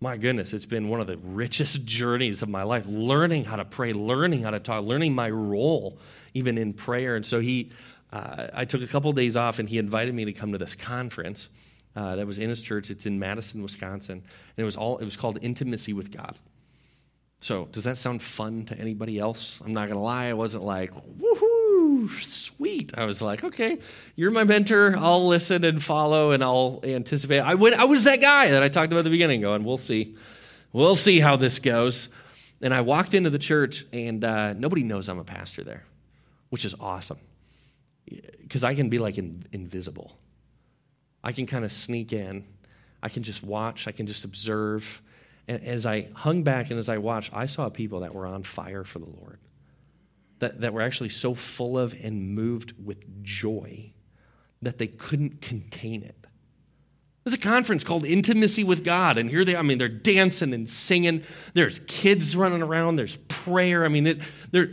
My 0.00 0.16
goodness, 0.16 0.52
it's 0.52 0.66
been 0.66 0.88
one 0.88 1.00
of 1.00 1.06
the 1.06 1.16
richest 1.18 1.84
journeys 1.86 2.42
of 2.42 2.48
my 2.48 2.62
life, 2.62 2.84
learning 2.86 3.44
how 3.44 3.56
to 3.56 3.64
pray, 3.64 3.92
learning 3.92 4.42
how 4.42 4.50
to 4.50 4.60
talk, 4.60 4.84
learning 4.84 5.14
my 5.14 5.30
role 5.30 5.98
even 6.32 6.58
in 6.58 6.74
prayer. 6.74 7.16
And 7.16 7.26
so 7.26 7.40
he, 7.40 7.70
uh, 8.12 8.48
I 8.54 8.66
took 8.66 8.82
a 8.82 8.86
couple 8.86 9.10
of 9.10 9.16
days 9.16 9.36
off 9.36 9.58
and 9.58 9.68
he 9.68 9.78
invited 9.78 10.14
me 10.14 10.26
to 10.26 10.32
come 10.32 10.52
to 10.52 10.58
this 10.58 10.74
conference. 10.74 11.48
Uh, 11.94 12.14
that 12.16 12.26
was 12.26 12.38
in 12.38 12.50
his 12.50 12.60
church. 12.60 12.90
It's 12.90 13.06
in 13.06 13.18
Madison, 13.18 13.62
Wisconsin, 13.62 14.18
and 14.18 14.62
it 14.62 14.64
was 14.64 14.76
all. 14.76 14.98
It 14.98 15.06
was 15.06 15.16
called 15.16 15.38
Intimacy 15.40 15.94
with 15.94 16.14
God. 16.14 16.36
So, 17.38 17.66
does 17.70 17.84
that 17.84 17.98
sound 17.98 18.22
fun 18.22 18.64
to 18.66 18.78
anybody 18.78 19.18
else? 19.18 19.60
I'm 19.64 19.74
not 19.74 19.88
going 19.88 19.98
to 19.98 20.02
lie, 20.02 20.26
I 20.26 20.32
wasn't 20.32 20.64
like, 20.64 20.90
woohoo, 20.92 22.08
sweet. 22.22 22.92
I 22.96 23.04
was 23.04 23.20
like, 23.20 23.44
okay, 23.44 23.78
you're 24.16 24.30
my 24.30 24.44
mentor. 24.44 24.96
I'll 24.96 25.28
listen 25.28 25.62
and 25.64 25.82
follow 25.82 26.32
and 26.32 26.42
I'll 26.42 26.80
anticipate. 26.82 27.40
I, 27.40 27.54
would, 27.54 27.74
I 27.74 27.84
was 27.84 28.04
that 28.04 28.20
guy 28.20 28.50
that 28.50 28.62
I 28.62 28.68
talked 28.68 28.90
about 28.90 29.00
at 29.00 29.04
the 29.04 29.10
beginning, 29.10 29.42
going, 29.42 29.64
we'll 29.64 29.76
see. 29.76 30.16
We'll 30.72 30.96
see 30.96 31.20
how 31.20 31.36
this 31.36 31.58
goes. 31.58 32.08
And 32.62 32.72
I 32.72 32.80
walked 32.80 33.12
into 33.12 33.30
the 33.30 33.38
church, 33.38 33.84
and 33.92 34.24
uh, 34.24 34.54
nobody 34.54 34.82
knows 34.82 35.08
I'm 35.08 35.18
a 35.18 35.24
pastor 35.24 35.62
there, 35.62 35.84
which 36.48 36.64
is 36.64 36.74
awesome. 36.80 37.18
Because 38.40 38.64
I 38.64 38.74
can 38.74 38.88
be 38.88 38.98
like 38.98 39.18
in, 39.18 39.44
invisible. 39.52 40.16
I 41.22 41.32
can 41.32 41.46
kind 41.46 41.64
of 41.64 41.72
sneak 41.72 42.12
in. 42.12 42.44
I 43.02 43.08
can 43.08 43.22
just 43.22 43.42
watch. 43.42 43.86
I 43.86 43.92
can 43.92 44.06
just 44.06 44.24
observe. 44.24 45.02
And 45.48 45.62
as 45.62 45.86
I 45.86 46.08
hung 46.14 46.42
back 46.42 46.70
and 46.70 46.78
as 46.78 46.88
I 46.88 46.98
watched, 46.98 47.32
I 47.32 47.46
saw 47.46 47.68
people 47.68 48.00
that 48.00 48.14
were 48.14 48.26
on 48.26 48.42
fire 48.42 48.84
for 48.84 48.98
the 48.98 49.06
Lord, 49.06 49.38
that, 50.40 50.60
that 50.60 50.72
were 50.72 50.82
actually 50.82 51.10
so 51.10 51.34
full 51.34 51.78
of 51.78 51.94
and 52.02 52.34
moved 52.34 52.74
with 52.84 53.22
joy 53.22 53.92
that 54.62 54.78
they 54.78 54.88
couldn't 54.88 55.40
contain 55.40 56.02
it. 56.02 56.26
There's 57.24 57.34
a 57.34 57.38
conference 57.38 57.82
called 57.82 58.04
Intimacy 58.04 58.62
with 58.62 58.84
God, 58.84 59.18
and 59.18 59.28
here 59.28 59.44
they 59.44 59.56
I 59.56 59.62
mean, 59.62 59.78
they're 59.78 59.88
dancing 59.88 60.54
and 60.54 60.70
singing. 60.70 61.24
There's 61.54 61.80
kids 61.80 62.36
running 62.36 62.62
around, 62.62 62.96
there's 62.96 63.16
prayer. 63.28 63.84
I 63.84 63.88
mean, 63.88 64.06
it, 64.06 64.22
there, 64.52 64.68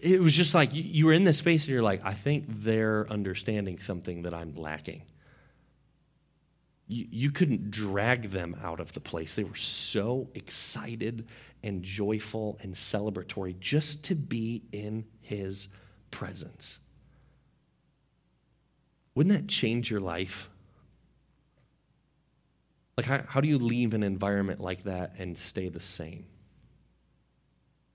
it 0.00 0.20
was 0.20 0.34
just 0.34 0.54
like 0.54 0.70
you 0.72 1.06
were 1.06 1.12
in 1.12 1.24
this 1.24 1.38
space 1.38 1.66
and 1.66 1.74
you're 1.74 1.82
like, 1.82 2.00
I 2.04 2.14
think 2.14 2.46
they're 2.48 3.06
understanding 3.10 3.78
something 3.78 4.22
that 4.22 4.32
I'm 4.32 4.54
lacking 4.54 5.02
you, 6.86 7.06
you 7.10 7.30
couldn't 7.30 7.70
drag 7.70 8.30
them 8.30 8.56
out 8.62 8.80
of 8.80 8.92
the 8.92 9.00
place. 9.00 9.34
They 9.34 9.44
were 9.44 9.54
so 9.54 10.28
excited 10.34 11.26
and 11.62 11.82
joyful 11.82 12.58
and 12.62 12.74
celebratory 12.74 13.58
just 13.58 14.04
to 14.06 14.14
be 14.14 14.64
in 14.72 15.06
his 15.20 15.68
presence. 16.10 16.78
Wouldn't 19.14 19.34
that 19.34 19.48
change 19.48 19.90
your 19.90 20.00
life? 20.00 20.50
Like, 22.96 23.06
how, 23.06 23.22
how 23.26 23.40
do 23.40 23.48
you 23.48 23.58
leave 23.58 23.94
an 23.94 24.02
environment 24.02 24.60
like 24.60 24.84
that 24.84 25.14
and 25.18 25.38
stay 25.38 25.68
the 25.68 25.80
same? 25.80 26.26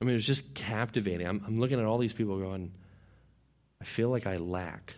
I 0.02 0.06
mean, 0.06 0.14
it 0.14 0.16
was 0.16 0.28
just 0.28 0.54
captivating. 0.56 1.28
I'm, 1.28 1.44
I'm 1.46 1.58
looking 1.58 1.80
at 1.80 1.86
all 1.86 1.98
these 1.98 2.14
people 2.14 2.40
going, 2.40 2.72
I 3.82 3.86
feel 3.86 4.10
like 4.10 4.28
I 4.28 4.38
lack. 4.38 4.96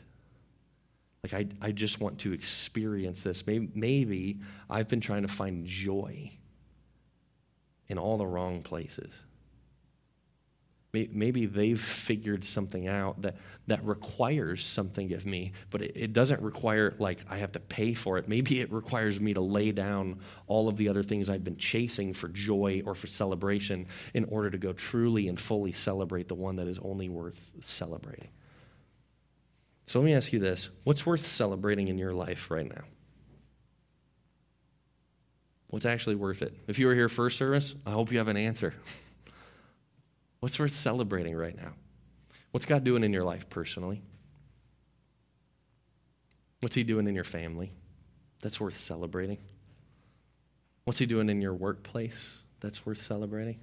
Like, 1.24 1.34
I, 1.34 1.68
I 1.68 1.72
just 1.72 2.02
want 2.02 2.20
to 2.20 2.34
experience 2.34 3.24
this. 3.24 3.46
Maybe, 3.46 3.70
maybe 3.76 4.40
I've 4.70 4.88
been 4.88 5.02
trying 5.02 5.22
to 5.22 5.28
find 5.28 5.68
joy 5.68 6.32
in 7.88 8.00
all 8.00 8.18
the 8.18 8.26
wrong 8.26 8.64
places. 8.64 9.20
Maybe 10.94 11.46
they've 11.46 11.80
figured 11.80 12.44
something 12.44 12.86
out 12.86 13.22
that, 13.22 13.38
that 13.68 13.86
requires 13.86 14.66
something 14.66 15.14
of 15.14 15.26
me, 15.26 15.54
but 15.70 15.82
it, 15.82 15.94
it 15.96 16.12
doesn't 16.12 16.42
require, 16.42 16.96
like, 17.00 17.20
I 17.30 17.38
have 17.38 17.54
to 17.54 17.62
pay 17.62 17.94
for 17.94 18.18
it. 18.18 18.28
Maybe 18.28 18.60
it 18.60 18.70
requires 18.74 19.22
me 19.22 19.34
to 19.36 19.42
lay 19.42 19.72
down 19.72 20.20
all 20.48 20.68
of 20.68 20.76
the 20.76 20.90
other 20.90 21.02
things 21.02 21.30
I've 21.30 21.46
been 21.46 21.56
chasing 21.56 22.12
for 22.14 22.28
joy 22.28 22.82
or 22.86 22.94
for 22.94 23.08
celebration 23.08 23.88
in 24.14 24.26
order 24.26 24.50
to 24.50 24.58
go 24.58 24.74
truly 24.74 25.30
and 25.30 25.40
fully 25.40 25.72
celebrate 25.72 26.28
the 26.28 26.36
one 26.36 26.58
that 26.58 26.68
is 26.68 26.80
only 26.80 27.08
worth 27.08 27.40
celebrating. 27.62 28.28
So 29.86 30.00
let 30.00 30.06
me 30.06 30.14
ask 30.14 30.32
you 30.32 30.40
this 30.40 30.70
what's 30.84 31.06
worth 31.06 31.28
celebrating 31.28 31.88
in 31.88 31.98
your 31.98 32.14
life 32.14 32.50
right 32.50 32.68
now? 32.68 32.84
What's 35.70 35.86
actually 35.86 36.16
worth 36.16 36.42
it? 36.42 36.56
If 36.68 36.80
you 36.80 36.88
were 36.88 36.96
here 36.96 37.10
first 37.10 37.38
service, 37.38 37.76
I 37.86 37.92
hope 37.92 38.12
you 38.12 38.18
have 38.18 38.28
an 38.28 38.38
answer. 38.38 38.74
What's 40.42 40.60
worth 40.60 40.76
celebrating 40.76 41.36
right 41.36 41.56
now? 41.56 41.74
What's 42.52 42.66
God 42.66 42.84
doing 42.84 43.04
in 43.04 43.14
your 43.14 43.24
life 43.24 43.50
personally? 43.50 44.02
What's 46.60 46.76
He 46.76 46.84
doing 46.84 47.08
in 47.08 47.16
your 47.16 47.24
family? 47.24 47.72
That's 48.42 48.60
worth 48.60 48.78
celebrating. 48.78 49.38
What's 50.84 51.00
He 51.00 51.06
doing 51.06 51.30
in 51.30 51.42
your 51.42 51.54
workplace? 51.54 52.42
That's 52.60 52.86
worth 52.86 52.98
celebrating. 52.98 53.60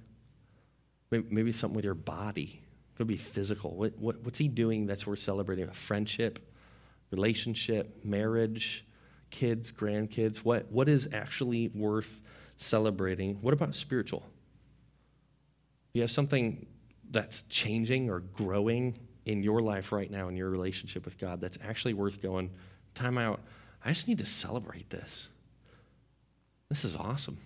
Maybe 1.11 1.51
something 1.51 1.75
with 1.75 1.85
your 1.85 1.95
body 1.95 2.61
could 2.99 3.07
be 3.07 3.15
physical. 3.15 3.71
What, 3.77 3.97
what, 3.97 4.25
what's 4.25 4.39
he 4.39 4.49
doing 4.49 4.85
that's 4.85 5.07
worth 5.07 5.19
celebrating? 5.19 5.69
A 5.69 5.73
friendship, 5.73 6.37
relationship, 7.11 8.03
marriage, 8.03 8.85
kids, 9.29 9.71
grandkids? 9.71 10.39
What, 10.39 10.69
what 10.69 10.89
is 10.89 11.07
actually 11.13 11.69
worth 11.69 12.19
celebrating? 12.57 13.35
What 13.35 13.53
about 13.53 13.73
spiritual? 13.73 14.25
You 15.93 16.01
have 16.01 16.11
something 16.11 16.65
that's 17.09 17.43
changing 17.43 18.09
or 18.09 18.19
growing 18.19 18.97
in 19.25 19.43
your 19.43 19.61
life 19.61 19.93
right 19.93 20.11
now 20.11 20.27
in 20.27 20.35
your 20.35 20.49
relationship 20.49 21.05
with 21.05 21.17
God 21.17 21.39
that's 21.39 21.57
actually 21.65 21.93
worth 21.93 22.21
going, 22.21 22.51
time 22.95 23.17
out. 23.17 23.39
I 23.85 23.93
just 23.93 24.09
need 24.09 24.17
to 24.17 24.25
celebrate 24.25 24.89
this. 24.89 25.29
This 26.67 26.83
is 26.83 26.97
awesome. 26.97 27.37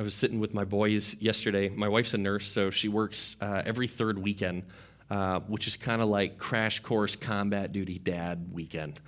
I 0.00 0.02
was 0.02 0.14
sitting 0.14 0.40
with 0.40 0.52
my 0.52 0.64
boys 0.64 1.14
yesterday. 1.20 1.68
My 1.68 1.88
wife's 1.88 2.14
a 2.14 2.18
nurse, 2.18 2.48
so 2.48 2.70
she 2.70 2.88
works 2.88 3.36
uh, 3.40 3.62
every 3.64 3.86
third 3.86 4.18
weekend, 4.18 4.64
uh, 5.08 5.38
which 5.40 5.68
is 5.68 5.76
kind 5.76 6.02
of 6.02 6.08
like 6.08 6.36
crash 6.36 6.80
course 6.80 7.14
combat 7.14 7.72
duty 7.72 8.00
dad 8.00 8.48
weekend. 8.52 9.00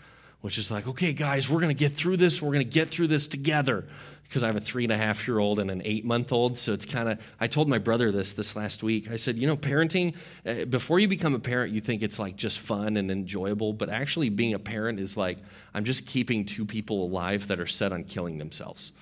which 0.47 0.59
is 0.59 0.71
like, 0.71 0.87
okay, 0.87 1.13
guys, 1.13 1.49
we're 1.49 1.61
going 1.61 1.75
to 1.75 1.79
get 1.79 1.91
through 1.91 2.17
this. 2.17 2.41
We're 2.41 2.53
going 2.53 2.65
to 2.65 2.73
get 2.73 2.89
through 2.89 3.09
this 3.09 3.27
together 3.27 3.85
because 4.23 4.45
I 4.45 4.47
have 4.47 4.55
a 4.55 4.61
three 4.61 4.85
and 4.85 4.93
a 4.93 4.97
half 4.97 5.27
year 5.27 5.41
old 5.41 5.59
and 5.59 5.73
an 5.73 5.83
eight 5.85 6.05
month 6.05 6.31
old. 6.31 6.57
So 6.57 6.73
it's 6.73 6.85
kind 6.85 7.09
of, 7.09 7.21
I 7.41 7.49
told 7.49 7.69
my 7.69 7.79
brother 7.79 8.13
this 8.13 8.35
this 8.35 8.55
last 8.55 8.85
week. 8.85 9.11
I 9.11 9.17
said, 9.17 9.37
you 9.37 9.49
know, 9.49 9.57
parenting, 9.57 10.15
uh, 10.47 10.65
before 10.67 11.01
you 11.01 11.09
become 11.09 11.35
a 11.35 11.41
parent, 11.41 11.73
you 11.73 11.81
think 11.81 12.01
it's 12.01 12.21
like 12.21 12.37
just 12.37 12.61
fun 12.61 12.97
and 12.97 13.11
enjoyable. 13.11 13.73
But 13.73 13.89
actually, 13.89 14.29
being 14.29 14.55
a 14.55 14.61
parent 14.61 15.01
is 15.01 15.17
like, 15.17 15.39
I'm 15.75 15.85
just 15.85 16.07
keeping 16.07 16.45
two 16.45 16.65
people 16.65 17.05
alive 17.05 17.49
that 17.49 17.59
are 17.59 17.67
set 17.67 17.93
on 17.93 18.05
killing 18.05 18.39
themselves. 18.39 18.93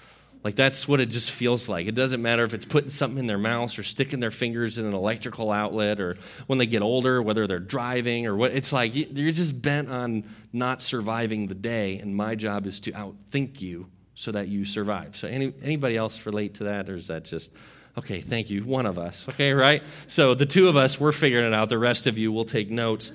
Like 0.44 0.56
that's 0.56 0.86
what 0.86 1.00
it 1.00 1.08
just 1.08 1.30
feels 1.30 1.70
like. 1.70 1.86
It 1.86 1.94
doesn't 1.94 2.20
matter 2.20 2.44
if 2.44 2.52
it's 2.52 2.66
putting 2.66 2.90
something 2.90 3.18
in 3.18 3.26
their 3.26 3.38
mouths 3.38 3.78
or 3.78 3.82
sticking 3.82 4.20
their 4.20 4.30
fingers 4.30 4.76
in 4.76 4.84
an 4.84 4.92
electrical 4.92 5.50
outlet 5.50 6.00
or 6.00 6.18
when 6.46 6.58
they 6.58 6.66
get 6.66 6.82
older, 6.82 7.22
whether 7.22 7.46
they're 7.46 7.58
driving 7.58 8.26
or 8.26 8.36
what. 8.36 8.52
It's 8.52 8.70
like 8.70 8.94
you're 8.94 9.32
just 9.32 9.62
bent 9.62 9.88
on 9.88 10.24
not 10.52 10.82
surviving 10.82 11.46
the 11.46 11.54
day, 11.54 11.98
and 11.98 12.14
my 12.14 12.34
job 12.34 12.66
is 12.66 12.78
to 12.80 12.92
outthink 12.92 13.62
you 13.62 13.88
so 14.14 14.32
that 14.32 14.48
you 14.48 14.66
survive. 14.66 15.16
So 15.16 15.28
any, 15.28 15.54
anybody 15.62 15.96
else 15.96 16.24
relate 16.26 16.54
to 16.56 16.64
that, 16.64 16.90
or 16.90 16.94
is 16.94 17.06
that 17.06 17.24
just 17.24 17.50
okay? 17.96 18.20
Thank 18.20 18.50
you, 18.50 18.64
one 18.64 18.84
of 18.84 18.98
us. 18.98 19.26
Okay, 19.30 19.54
right? 19.54 19.82
So 20.08 20.34
the 20.34 20.46
two 20.46 20.68
of 20.68 20.76
us, 20.76 21.00
we're 21.00 21.12
figuring 21.12 21.46
it 21.46 21.54
out. 21.54 21.70
The 21.70 21.78
rest 21.78 22.06
of 22.06 22.18
you 22.18 22.30
will 22.30 22.44
take 22.44 22.70
notes. 22.70 23.12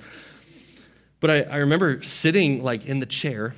But 1.20 1.30
I, 1.30 1.42
I 1.42 1.56
remember 1.58 2.02
sitting 2.02 2.64
like 2.64 2.86
in 2.86 2.98
the 2.98 3.06
chair 3.06 3.54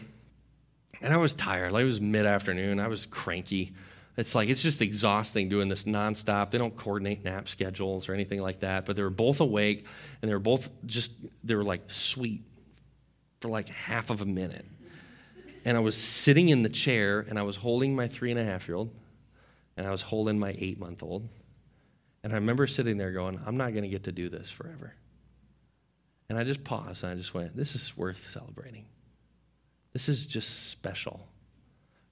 and 1.03 1.13
I 1.13 1.17
was 1.17 1.35
tired. 1.35 1.73
Like 1.73 1.83
it 1.83 1.87
was 1.87 2.01
mid 2.01 2.27
afternoon. 2.27 2.81
I 2.81 2.89
was 2.89 3.07
cranky. 3.07 3.73
It's 4.17 4.35
like, 4.35 4.49
it's 4.49 4.63
just 4.63 4.83
exhausting 4.83 5.49
doing 5.49 5.69
this 5.69 5.85
nonstop. 5.85 6.51
They 6.51 6.59
don't 6.59 6.77
coordinate 6.77 7.25
nap 7.25 7.49
schedules 7.49 8.09
or 8.09 8.15
anything 8.15 8.43
like 8.43 8.61
that. 8.61 8.85
But 8.85 8.97
they 8.97 9.03
were 9.03 9.11
both 9.11 9.41
awake 9.41 9.87
and 10.21 10.31
they 10.31 10.35
were 10.35 10.41
both 10.41 10.69
just, 10.87 11.13
they 11.43 11.55
were 11.55 11.65
like 11.65 11.91
sweet 11.91 12.43
for 13.41 13.49
like 13.49 13.69
half 13.71 14.11
of 14.11 14.21
a 14.21 14.27
minute. 14.27 14.67
And 15.65 15.77
I 15.77 15.81
was 15.81 15.97
sitting 15.97 16.51
in 16.51 16.63
the 16.63 16.69
chair 16.69 17.25
and 17.29 17.39
I 17.39 17.43
was 17.43 17.57
holding 17.57 17.97
my 17.97 18.07
three 18.09 18.31
and 18.31 18.39
a 18.39 18.45
half 18.45 18.69
year 18.69 18.77
old 18.77 18.91
and 19.77 19.87
I 19.87 19.91
was 19.91 20.03
holding 20.03 20.39
my 20.39 20.55
eight 20.59 20.79
month 20.79 21.03
old. 21.03 21.29
And 22.23 22.33
I 22.33 22.37
remember 22.37 22.67
sitting 22.67 22.99
there 22.99 23.13
going, 23.13 23.41
I'm 23.47 23.57
not 23.57 23.73
going 23.73 23.83
to 23.83 23.89
get 23.89 24.05
to 24.05 24.13
do 24.13 24.29
this 24.29 24.51
forever. 24.51 24.95
And 26.29 26.39
I 26.39 26.45
just 26.45 26.65
paused 26.65 27.03
and 27.03 27.13
I 27.13 27.15
just 27.17 27.35
went, 27.35 27.57
this 27.57 27.75
is 27.75 27.97
worth 27.97 28.27
celebrating. 28.29 28.85
This 29.93 30.09
is 30.09 30.27
just 30.27 30.71
special. 30.71 31.29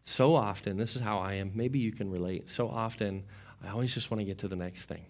So 0.05 0.35
often, 0.35 0.77
this 0.77 0.97
is 0.97 1.03
how 1.03 1.19
I 1.19 1.35
am. 1.35 1.53
Maybe 1.55 1.79
you 1.79 1.93
can 1.93 2.11
relate. 2.11 2.49
So 2.49 2.69
often, 2.69 3.25
I 3.65 3.71
always 3.71 3.95
just 3.95 4.11
want 4.11 4.21
to 4.21 4.25
get 4.25 4.39
to 4.39 4.49
the 4.49 4.57
next 4.57 4.85
thing. 4.85 5.07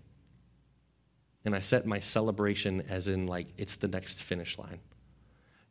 And 1.45 1.55
I 1.55 1.61
set 1.61 1.87
my 1.87 2.01
celebration 2.01 2.83
as 2.83 3.09
in, 3.09 3.27
like, 3.27 3.49
it's 3.57 3.77
the 3.77 3.89
next 3.89 4.23
finish 4.23 4.59
line. 4.59 4.81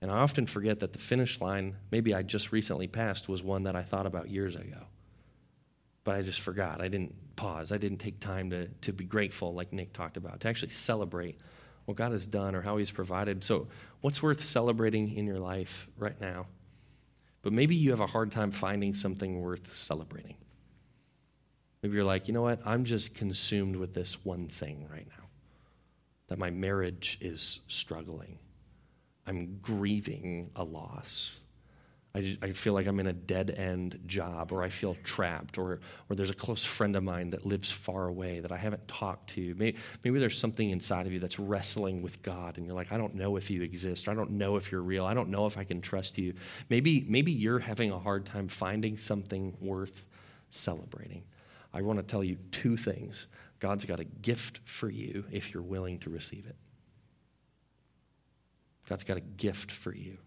And 0.02 0.10
I 0.10 0.18
often 0.18 0.46
forget 0.46 0.80
that 0.80 0.94
the 0.94 1.00
finish 1.00 1.42
line, 1.42 1.76
maybe 1.92 2.14
I 2.14 2.24
just 2.24 2.52
recently 2.52 2.88
passed, 2.88 3.28
was 3.30 3.44
one 3.44 3.64
that 3.64 3.76
I 3.76 3.84
thought 3.84 4.06
about 4.06 4.30
years 4.30 4.56
ago. 4.56 4.88
But 6.04 6.16
I 6.16 6.22
just 6.22 6.40
forgot. 6.40 6.82
I 6.82 6.88
didn't 6.88 7.36
pause. 7.36 7.72
I 7.72 7.78
didn't 7.78 8.00
take 8.00 8.20
time 8.20 8.50
to, 8.50 8.68
to 8.68 8.94
be 8.94 9.04
grateful, 9.04 9.54
like 9.54 9.74
Nick 9.74 9.94
talked 9.94 10.18
about, 10.18 10.40
to 10.42 10.48
actually 10.48 10.70
celebrate 10.70 11.38
what 11.86 11.98
God 11.98 12.14
has 12.14 12.26
done 12.26 12.56
or 12.56 12.62
how 12.62 12.78
He's 12.78 12.92
provided. 12.92 13.44
So, 13.44 13.68
what's 14.02 14.24
worth 14.24 14.44
celebrating 14.44 15.16
in 15.16 15.26
your 15.26 15.40
life 15.40 15.90
right 15.98 16.20
now? 16.20 16.48
But 17.42 17.54
maybe 17.54 17.76
you 17.76 17.92
have 17.92 18.00
a 18.00 18.08
hard 18.08 18.32
time 18.32 18.52
finding 18.52 18.94
something 18.94 19.42
worth 19.42 19.74
celebrating. 19.74 20.36
Maybe 21.82 21.96
you're 21.96 22.04
like, 22.04 22.28
you 22.28 22.34
know 22.34 22.42
what? 22.42 22.60
I'm 22.66 22.84
just 22.84 23.16
consumed 23.16 23.78
with 23.78 23.94
this 23.94 24.26
one 24.26 24.48
thing 24.50 24.88
right 24.92 25.08
now. 25.08 25.26
That 26.28 26.38
my 26.38 26.50
marriage 26.50 27.18
is 27.22 27.62
struggling. 27.68 28.40
I'm 29.26 29.60
grieving 29.62 30.52
a 30.56 30.64
loss. 30.64 31.40
I, 32.16 32.38
I 32.42 32.52
feel 32.54 32.74
like 32.74 32.88
I'm 32.88 33.00
in 33.00 33.06
a 33.06 33.14
dead 33.14 33.52
end 33.52 34.00
job, 34.08 34.52
or 34.52 34.64
I 34.64 34.70
feel 34.70 34.98
trapped, 35.04 35.60
or, 35.60 35.80
or 36.10 36.16
there's 36.16 36.32
a 36.32 36.36
close 36.36 36.66
friend 36.66 36.96
of 36.96 37.04
mine 37.04 37.30
that 37.32 37.46
lives 37.46 37.70
far 37.70 38.08
away 38.08 38.40
that 38.40 38.52
I 38.52 38.58
haven't 38.58 38.88
talked 38.88 39.30
to. 39.32 39.54
Maybe, 39.58 39.78
maybe 40.04 40.20
there's 40.20 40.38
something 40.38 40.72
inside 40.72 41.06
of 41.06 41.14
you 41.14 41.20
that's 41.20 41.38
wrestling 41.38 42.02
with 42.02 42.22
God, 42.24 42.58
and 42.58 42.66
you're 42.66 42.76
like, 42.76 42.92
I 42.92 42.98
don't 42.98 43.14
know 43.14 43.36
if 43.36 43.52
you 43.52 43.62
exist, 43.62 44.08
or 44.08 44.12
I 44.12 44.14
don't 44.16 44.32
know 44.32 44.56
if 44.56 44.72
you're 44.72 44.82
real, 44.82 45.06
I 45.06 45.14
don't 45.14 45.30
know 45.30 45.46
if 45.46 45.58
I 45.58 45.64
can 45.64 45.82
trust 45.82 46.18
you. 46.18 46.34
Maybe, 46.70 47.06
maybe 47.08 47.32
you're 47.32 47.60
having 47.60 47.92
a 47.92 48.00
hard 48.00 48.26
time 48.26 48.48
finding 48.48 48.98
something 48.98 49.56
worth 49.62 50.06
celebrating. 50.50 51.24
I 51.72 51.84
want 51.84 52.00
to 52.00 52.04
tell 52.04 52.24
you 52.24 52.38
two 52.52 52.76
things 52.76 53.28
God's 53.60 53.86
got 53.86 54.00
a 54.00 54.06
gift 54.06 54.62
for 54.64 54.90
you 54.90 55.26
if 55.32 55.54
you're 55.54 55.62
willing 55.62 56.00
to 56.00 56.10
receive 56.10 56.48
it. 56.48 56.56
God's 58.88 59.04
got 59.04 59.18
a 59.18 59.22
gift 59.22 59.72
for 59.72 59.94
you. 59.94 60.18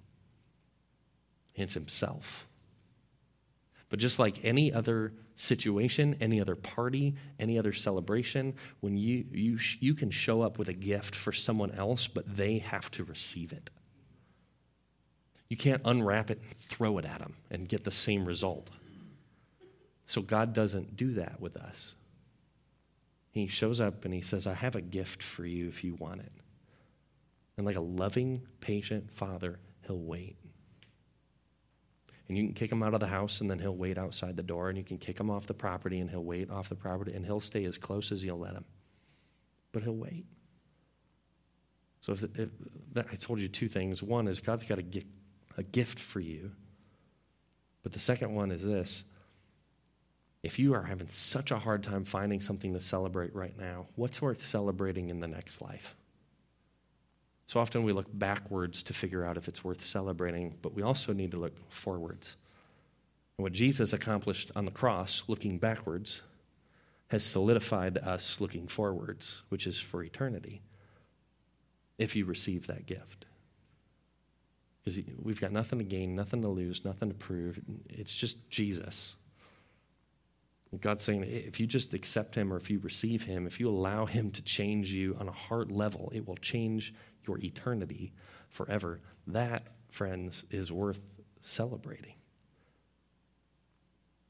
It's 1.55 1.75
himself. 1.75 2.47
But 3.89 3.99
just 3.99 4.19
like 4.19 4.43
any 4.45 4.73
other 4.73 5.13
situation, 5.37 6.17
any 6.21 6.41
other 6.41 6.57
party, 6.57 7.15
any 7.39 7.59
other 7.59 7.73
celebration, 7.73 8.55
when 8.81 8.97
you, 8.97 9.27
you, 9.31 9.59
you 9.81 9.95
can 9.95 10.11
show 10.11 10.41
up 10.41 10.59
with 10.59 10.69
a 10.69 10.73
gift 10.73 11.15
for 11.15 11.33
someone 11.33 11.71
else, 11.73 12.07
but 12.09 12.37
they 12.37 12.59
have 12.59 12.91
to 12.93 13.05
receive 13.05 13.53
it. 13.53 13.71
You 15.51 15.57
can't 15.59 15.83
unwrap 15.85 16.31
it 16.31 16.41
and 16.41 16.57
throw 16.57 16.97
it 16.97 17.05
at 17.05 17.19
them 17.19 17.35
and 17.51 17.69
get 17.69 17.85
the 17.85 17.91
same 17.91 18.25
result. 18.25 18.71
So 20.07 20.23
God 20.23 20.55
doesn't 20.55 20.97
do 20.97 21.15
that 21.15 21.41
with 21.41 21.57
us. 21.57 21.95
He 23.31 23.47
shows 23.47 23.81
up 23.81 24.05
and 24.05 24.15
he 24.15 24.21
says, 24.21 24.47
I 24.47 24.55
have 24.55 24.77
a 24.77 24.81
gift 24.81 25.23
for 25.23 25.45
you 25.45 25.69
if 25.69 25.85
you 25.85 25.95
want 25.95 26.21
it. 26.21 26.33
And 27.57 27.67
like 27.67 27.77
a 27.77 27.81
loving, 27.81 28.43
patient 28.61 29.11
father, 29.11 29.59
he'll 29.87 29.99
wait. 29.99 30.37
And 32.33 32.39
you 32.39 32.47
can 32.47 32.55
kick 32.55 32.73
him 32.73 32.83
out 32.83 32.95
of 32.95 33.01
the 33.01 33.09
house, 33.09 33.43
and 33.43 33.51
then 33.51 33.59
he'll 33.59 33.77
wait 33.77 33.99
outside 33.99 34.39
the 34.39 34.43
door, 34.43 34.71
and 34.71 34.79
you 34.79 34.85
can 34.85 34.97
kick 34.97 35.21
him 35.21 35.29
off 35.29 35.47
the 35.47 35.53
property, 35.53 36.01
and 36.01 36.09
he'll 36.09 36.25
wait 36.25 36.51
off 36.51 36.71
the 36.71 36.75
property, 36.75 37.13
and 37.13 37.27
he'll 37.27 37.41
stay 37.41 37.67
as 37.67 37.77
close 37.77 38.11
as 38.11 38.25
you'll 38.25 38.39
let 38.39 38.55
him. 38.55 38.65
But 39.71 39.83
he'll 39.83 39.97
wait. 39.97 40.25
So 42.01 42.15
if, 42.15 42.23
if 42.39 42.49
that, 42.95 43.09
I 43.13 43.17
told 43.17 43.39
you 43.39 43.49
two 43.49 43.69
things. 43.69 44.03
One 44.03 44.29
is 44.29 44.41
God's 44.41 44.65
got 44.65 44.79
a, 44.79 44.85
a 45.59 45.63
gift 45.63 45.99
for 45.99 46.21
you. 46.21 46.53
But 47.83 47.93
the 47.93 48.01
second 48.01 48.35
one 48.35 48.51
is 48.51 48.65
this 48.65 49.05
if 50.43 50.59
you 50.59 50.73
are 50.73 50.85
having 50.85 51.09
such 51.09 51.51
a 51.51 51.59
hard 51.59 51.83
time 51.83 52.07
finding 52.07 52.41
something 52.41 52.73
to 52.73 52.81
celebrate 52.81 53.35
right 53.35 53.59
now, 53.59 53.89
what's 53.95 54.23
worth 54.23 54.43
celebrating 54.43 55.11
in 55.11 55.21
the 55.21 55.29
next 55.29 55.61
life? 55.61 55.95
So 57.47 57.61
often 57.61 57.83
we 57.83 57.93
look 57.93 58.07
backwards 58.13 58.83
to 58.85 58.95
figure 58.95 59.25
out 59.25 59.37
if 59.37 59.49
it's 59.49 59.65
worth 59.65 59.83
celebrating, 59.83 60.57
but 60.63 60.75
we 60.75 60.83
also 60.83 61.13
need 61.13 61.33
to 61.33 61.39
look 61.39 61.55
forwards. 61.71 62.37
And 63.37 63.43
what 63.43 63.53
Jesus 63.53 63.93
accomplished 63.93 64.51
on 64.55 64.65
the 64.65 64.71
cross, 64.71 65.25
looking 65.27 65.59
backwards, 65.59 66.23
has 67.09 67.25
solidified 67.25 67.99
us 67.99 68.41
looking 68.41 68.67
forwards, 68.67 69.43
which 69.51 69.67
is 69.67 69.79
for 69.79 70.03
eternity, 70.03 70.63
if 71.99 72.17
you 72.17 72.25
receive 72.25 72.67
that 72.67 72.87
gift. 72.87 73.27
Because 74.83 75.01
we've 75.23 75.41
got 75.41 75.53
nothing 75.53 75.79
to 75.79 75.85
gain, 75.85 76.15
nothing 76.15 76.43
to 76.43 76.49
lose, 76.49 76.85
nothing 76.85 77.09
to 77.11 77.15
prove. 77.15 77.61
It's 77.89 78.17
just 78.17 78.49
Jesus. 78.49 79.15
God's 80.81 81.05
saying 81.05 81.25
if 81.25 81.61
you 81.61 81.67
just 81.67 81.93
accept 81.93 82.35
Him 82.35 82.53
or 82.53 82.57
if 82.57 82.71
you 82.71 82.79
receive 82.79 83.25
Him, 83.25 83.47
if 83.47 83.61
you 83.61 83.69
allow 83.69 84.07
Him 84.07 84.31
to 84.33 84.43
change 84.43 84.93
you 84.93 85.17
on 85.21 85.29
a 85.29 85.33
heart 85.33 85.71
level, 85.71 86.11
it 86.15 86.27
will 86.27 86.37
change 86.37 86.95
your 87.27 87.39
eternity 87.39 88.13
forever. 88.49 89.01
That, 89.27 89.67
friends, 89.91 90.45
is 90.51 90.73
worth 90.73 91.05
celebrating. 91.43 92.15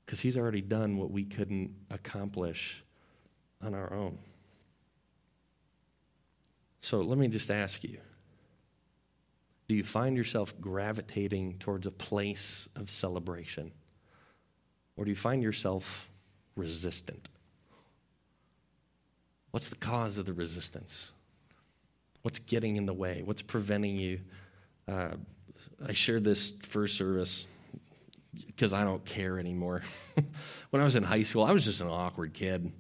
Because 0.04 0.20
He's 0.20 0.36
already 0.36 0.60
done 0.60 0.96
what 0.96 1.12
we 1.12 1.24
couldn't 1.24 1.74
accomplish 1.90 2.82
on 3.62 3.74
our 3.74 3.94
own. 3.94 4.18
So 6.80 7.00
let 7.02 7.16
me 7.16 7.28
just 7.28 7.50
ask 7.50 7.84
you 7.84 7.98
do 9.68 9.76
you 9.76 9.84
find 9.84 10.16
yourself 10.16 10.60
gravitating 10.60 11.56
towards 11.58 11.86
a 11.86 11.90
place 11.92 12.68
of 12.76 12.90
celebration? 12.90 13.72
Or 14.96 15.04
do 15.04 15.10
you 15.10 15.16
find 15.16 15.42
yourself 15.42 16.10
resistant? 16.56 17.28
What's 19.50 19.68
the 19.68 19.76
cause 19.76 20.18
of 20.18 20.26
the 20.26 20.32
resistance? 20.32 21.12
What's 22.22 22.38
getting 22.38 22.76
in 22.76 22.86
the 22.86 22.94
way? 22.94 23.22
What's 23.24 23.42
preventing 23.42 23.96
you? 23.96 24.20
Uh, 24.88 25.10
I 25.86 25.92
shared 25.92 26.24
this 26.24 26.50
first 26.50 26.96
service 26.96 27.46
because 28.46 28.72
I 28.72 28.84
don't 28.84 29.04
care 29.04 29.38
anymore. 29.38 29.82
when 30.70 30.80
I 30.80 30.84
was 30.84 30.96
in 30.96 31.02
high 31.02 31.22
school, 31.22 31.44
I 31.44 31.52
was 31.52 31.64
just 31.64 31.80
an 31.80 31.88
awkward 31.88 32.32
kid. 32.32 32.72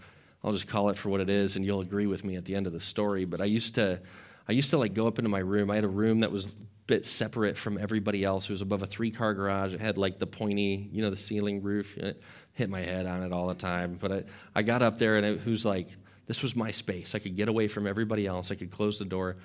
I'll 0.42 0.52
just 0.52 0.66
call 0.66 0.88
it 0.88 0.96
for 0.96 1.08
what 1.08 1.20
it 1.20 1.28
is, 1.28 1.56
and 1.56 1.64
you'll 1.64 1.80
agree 1.80 2.06
with 2.06 2.24
me 2.24 2.36
at 2.36 2.44
the 2.44 2.54
end 2.54 2.66
of 2.66 2.72
the 2.72 2.80
story. 2.80 3.24
But 3.24 3.40
I 3.40 3.44
used 3.44 3.74
to, 3.76 4.00
I 4.48 4.52
used 4.52 4.70
to 4.70 4.78
like 4.78 4.94
go 4.94 5.06
up 5.06 5.18
into 5.18 5.28
my 5.28 5.38
room. 5.38 5.70
I 5.70 5.76
had 5.76 5.84
a 5.84 5.88
room 5.88 6.20
that 6.20 6.32
was 6.32 6.54
bit 6.92 7.06
separate 7.06 7.56
from 7.56 7.78
everybody 7.78 8.22
else. 8.22 8.50
It 8.50 8.52
was 8.52 8.60
above 8.60 8.82
a 8.82 8.86
three-car 8.86 9.32
garage. 9.32 9.72
It 9.72 9.80
had 9.80 9.96
like 9.96 10.18
the 10.18 10.26
pointy, 10.26 10.90
you 10.92 11.00
know, 11.00 11.08
the 11.08 11.16
ceiling 11.16 11.62
roof. 11.62 11.96
It 11.96 12.20
hit 12.52 12.68
my 12.68 12.80
head 12.80 13.06
on 13.06 13.22
it 13.22 13.32
all 13.32 13.46
the 13.46 13.54
time. 13.54 13.96
But 13.98 14.12
I, 14.12 14.24
I 14.56 14.62
got 14.62 14.82
up 14.82 14.98
there, 14.98 15.16
and 15.16 15.24
it 15.24 15.46
was 15.46 15.64
like 15.64 15.88
this 16.26 16.42
was 16.42 16.54
my 16.54 16.70
space. 16.70 17.14
I 17.14 17.18
could 17.18 17.34
get 17.34 17.48
away 17.48 17.66
from 17.68 17.86
everybody 17.86 18.26
else. 18.26 18.50
I 18.50 18.56
could 18.56 18.70
close 18.70 18.98
the 18.98 19.06
door. 19.06 19.36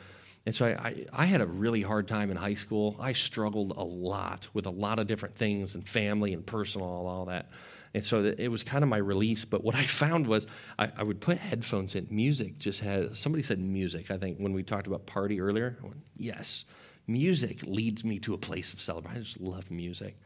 And 0.46 0.54
so 0.54 0.66
I, 0.66 0.72
I, 0.72 1.06
I, 1.14 1.26
had 1.26 1.42
a 1.42 1.46
really 1.46 1.82
hard 1.82 2.08
time 2.08 2.32
in 2.32 2.38
high 2.38 2.54
school. 2.54 2.96
I 3.00 3.14
struggled 3.14 3.74
a 3.76 3.84
lot 3.84 4.48
with 4.54 4.66
a 4.66 4.70
lot 4.70 5.00
of 5.00 5.08
different 5.08 5.36
things 5.36 5.76
and 5.76 5.88
family 5.88 6.34
and 6.34 6.46
personal, 6.46 6.88
all 6.88 7.26
that. 7.26 7.50
And 7.94 8.06
so 8.06 8.24
it 8.38 8.50
was 8.50 8.64
kind 8.64 8.84
of 8.84 8.90
my 8.90 8.98
release. 8.98 9.46
But 9.46 9.64
what 9.64 9.76
I 9.76 9.84
found 9.86 10.28
was 10.28 10.48
I, 10.78 10.92
I, 10.98 11.04
would 11.04 11.20
put 11.20 11.38
headphones 11.38 11.96
in. 11.96 12.08
Music 12.10 12.60
just 12.60 12.82
had, 12.82 13.16
somebody 13.16 13.44
said 13.44 13.60
music, 13.60 14.12
I 14.12 14.18
think, 14.18 14.38
when 14.38 14.54
we 14.54 14.64
talked 14.64 14.88
about 14.88 15.06
party 15.06 15.42
earlier. 15.42 15.78
Went, 15.82 15.98
yes, 16.16 16.66
music 17.08 17.64
leads 17.64 18.04
me 18.04 18.20
to 18.20 18.34
a 18.34 18.38
place 18.38 18.74
of 18.74 18.82
celebration. 18.82 19.18
I 19.18 19.24
just 19.24 19.40
love 19.40 19.72
music. 19.72 20.18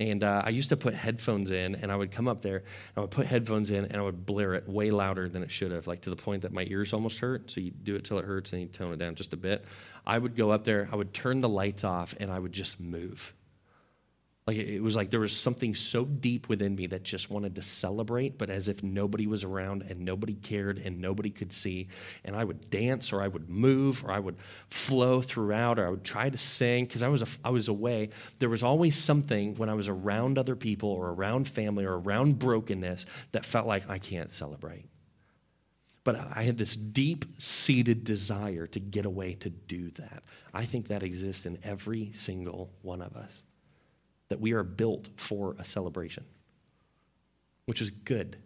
And 0.00 0.22
uh, 0.22 0.42
I 0.44 0.50
used 0.50 0.68
to 0.68 0.76
put 0.76 0.94
headphones 0.94 1.50
in, 1.50 1.74
and 1.74 1.90
I 1.90 1.96
would 1.96 2.12
come 2.12 2.28
up 2.28 2.40
there, 2.40 2.58
and 2.58 2.96
I 2.96 3.00
would 3.00 3.10
put 3.10 3.26
headphones 3.26 3.70
in, 3.70 3.84
and 3.84 3.96
I 3.96 4.02
would 4.02 4.24
blare 4.24 4.54
it 4.54 4.68
way 4.68 4.92
louder 4.92 5.28
than 5.28 5.42
it 5.42 5.50
should 5.50 5.72
have, 5.72 5.88
like 5.88 6.02
to 6.02 6.10
the 6.10 6.16
point 6.16 6.42
that 6.42 6.52
my 6.52 6.64
ears 6.68 6.92
almost 6.92 7.18
hurt. 7.18 7.50
So 7.50 7.60
you 7.60 7.72
do 7.72 7.96
it 7.96 8.04
till 8.04 8.18
it 8.18 8.24
hurts, 8.24 8.52
and 8.52 8.62
you 8.62 8.68
tone 8.68 8.92
it 8.92 8.98
down 8.98 9.16
just 9.16 9.32
a 9.32 9.36
bit. 9.36 9.64
I 10.06 10.16
would 10.16 10.36
go 10.36 10.52
up 10.52 10.62
there, 10.62 10.88
I 10.92 10.96
would 10.96 11.12
turn 11.12 11.40
the 11.40 11.48
lights 11.48 11.82
off, 11.82 12.14
and 12.20 12.30
I 12.30 12.38
would 12.38 12.52
just 12.52 12.78
move. 12.78 13.34
Like 14.48 14.56
it 14.56 14.82
was 14.82 14.96
like 14.96 15.10
there 15.10 15.20
was 15.20 15.36
something 15.36 15.74
so 15.74 16.06
deep 16.06 16.48
within 16.48 16.74
me 16.74 16.86
that 16.86 17.02
just 17.02 17.30
wanted 17.30 17.54
to 17.56 17.60
celebrate, 17.60 18.38
but 18.38 18.48
as 18.48 18.66
if 18.66 18.82
nobody 18.82 19.26
was 19.26 19.44
around 19.44 19.82
and 19.82 20.00
nobody 20.00 20.32
cared 20.32 20.78
and 20.78 21.02
nobody 21.02 21.28
could 21.28 21.52
see. 21.52 21.88
And 22.24 22.34
I 22.34 22.44
would 22.44 22.70
dance 22.70 23.12
or 23.12 23.20
I 23.20 23.28
would 23.28 23.50
move 23.50 24.02
or 24.02 24.10
I 24.10 24.18
would 24.18 24.36
flow 24.70 25.20
throughout 25.20 25.78
or 25.78 25.86
I 25.86 25.90
would 25.90 26.02
try 26.02 26.30
to 26.30 26.38
sing 26.38 26.86
because 26.86 27.02
I 27.02 27.08
was 27.08 27.38
was 27.44 27.68
away. 27.68 28.08
There 28.38 28.48
was 28.48 28.62
always 28.62 28.96
something 28.96 29.54
when 29.56 29.68
I 29.68 29.74
was 29.74 29.86
around 29.86 30.38
other 30.38 30.56
people 30.56 30.88
or 30.88 31.10
around 31.10 31.46
family 31.46 31.84
or 31.84 31.98
around 31.98 32.38
brokenness 32.38 33.04
that 33.32 33.44
felt 33.44 33.66
like 33.66 33.90
I 33.90 33.98
can't 33.98 34.32
celebrate. 34.32 34.86
But 36.04 36.16
I 36.34 36.44
had 36.44 36.56
this 36.56 36.74
deep 36.74 37.26
seated 37.36 38.02
desire 38.02 38.66
to 38.68 38.80
get 38.80 39.04
away 39.04 39.34
to 39.40 39.50
do 39.50 39.90
that. 39.90 40.22
I 40.54 40.64
think 40.64 40.88
that 40.88 41.02
exists 41.02 41.44
in 41.44 41.58
every 41.62 42.12
single 42.14 42.72
one 42.80 43.02
of 43.02 43.14
us 43.14 43.42
that 44.28 44.40
we 44.40 44.52
are 44.52 44.62
built 44.62 45.08
for 45.16 45.56
a 45.58 45.64
celebration, 45.64 46.24
which 47.66 47.80
is 47.80 47.90
good 47.90 48.36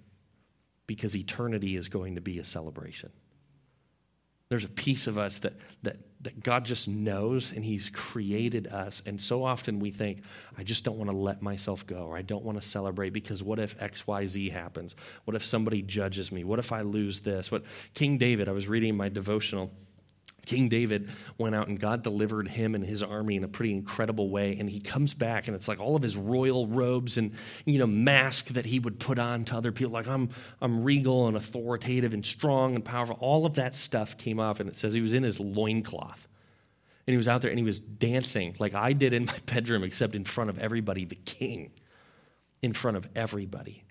because 0.87 1.17
eternity 1.17 1.77
is 1.77 1.89
going 1.89 2.15
to 2.15 2.21
be 2.21 2.39
a 2.39 2.45
celebration. 2.45 3.11
There's 4.49 4.65
a 4.67 4.69
piece 4.69 5.07
of 5.07 5.17
us 5.17 5.39
that, 5.39 5.55
that, 5.83 5.97
that 6.21 6.43
God 6.43 6.67
just 6.67 6.87
knows 6.87 7.53
and 7.53 7.65
He's 7.65 7.89
created 7.89 8.67
us. 8.67 9.03
And 9.07 9.19
so 9.19 9.45
often 9.45 9.81
we 9.81 9.91
think, 9.91 10.23
I 10.59 10.63
just 10.63 10.85
don't 10.85 10.99
want 10.99 11.09
to 11.09 11.17
let 11.17 11.41
myself 11.41 11.87
go 11.87 12.05
or 12.05 12.19
I 12.19 12.23
don't 12.23 12.45
want 12.45 12.61
to 12.61 12.69
celebrate 12.69 13.15
because 13.15 13.43
what 13.43 13.59
if 13.59 13.79
XYZ 13.79 14.53
happens? 14.53 14.95
What 15.25 15.35
if 15.35 15.43
somebody 15.43 15.81
judges 15.81 16.31
me? 16.31 16.45
What 16.45 16.59
if 16.59 16.71
I 16.71 16.83
lose 16.83 17.21
this? 17.21 17.51
What 17.51 17.65
King 17.95 18.19
David, 18.19 18.47
I 18.47 18.53
was 18.53 18.69
reading 18.69 18.95
my 18.95 19.09
devotional 19.09 19.73
King 20.45 20.69
David 20.69 21.09
went 21.39 21.55
out 21.55 21.69
and 21.69 21.79
God 21.79 22.03
delivered 22.03 22.49
him 22.49 22.75
and 22.75 22.85
his 22.85 23.03
army 23.03 23.37
in 23.37 23.45
a 23.45 23.49
pretty 23.49 23.73
incredible 23.73 24.29
way. 24.29 24.57
And 24.59 24.69
he 24.69 24.81
comes 24.81 25.15
back 25.15 25.47
and 25.47 25.55
it's 25.55 25.69
like 25.69 25.79
all 25.79 25.95
of 25.95 26.03
his 26.03 26.17
royal 26.17 26.67
robes 26.67 27.17
and, 27.17 27.33
you 27.65 27.79
know, 27.79 27.87
mask 27.87 28.49
that 28.49 28.67
he 28.67 28.81
would 28.81 28.99
put 28.99 29.19
on 29.19 29.45
to 29.47 29.57
other 29.57 29.71
people. 29.71 29.93
Like, 29.93 30.09
I'm, 30.09 30.31
I'm 30.61 30.83
regal 30.83 31.29
and 31.29 31.37
authoritative 31.37 32.13
and 32.13 32.27
strong 32.27 32.75
and 32.75 32.85
powerful. 32.85 33.17
All 33.21 33.47
of 33.47 33.55
that 33.55 33.77
stuff 33.77 34.19
came 34.19 34.41
off. 34.41 34.59
And 34.59 34.69
it 34.69 34.75
says 34.75 34.95
he 34.95 35.01
was 35.01 35.15
in 35.15 35.23
his 35.23 35.39
loincloth. 35.39 36.27
And 37.07 37.13
he 37.13 37.17
was 37.17 37.29
out 37.29 37.43
there 37.43 37.51
and 37.51 37.59
he 37.59 37.65
was 37.65 37.79
dancing 37.81 38.57
like 38.59 38.75
I 38.75 38.93
did 38.93 39.13
in 39.13 39.27
my 39.27 39.39
bedroom, 39.47 39.85
except 39.85 40.17
in 40.17 40.25
front 40.25 40.51
of 40.51 40.59
everybody, 40.59 41.05
the 41.05 41.15
king, 41.15 41.71
in 42.63 42.73
front 42.73 42.97
of 42.97 43.09
everybody. 43.15 43.85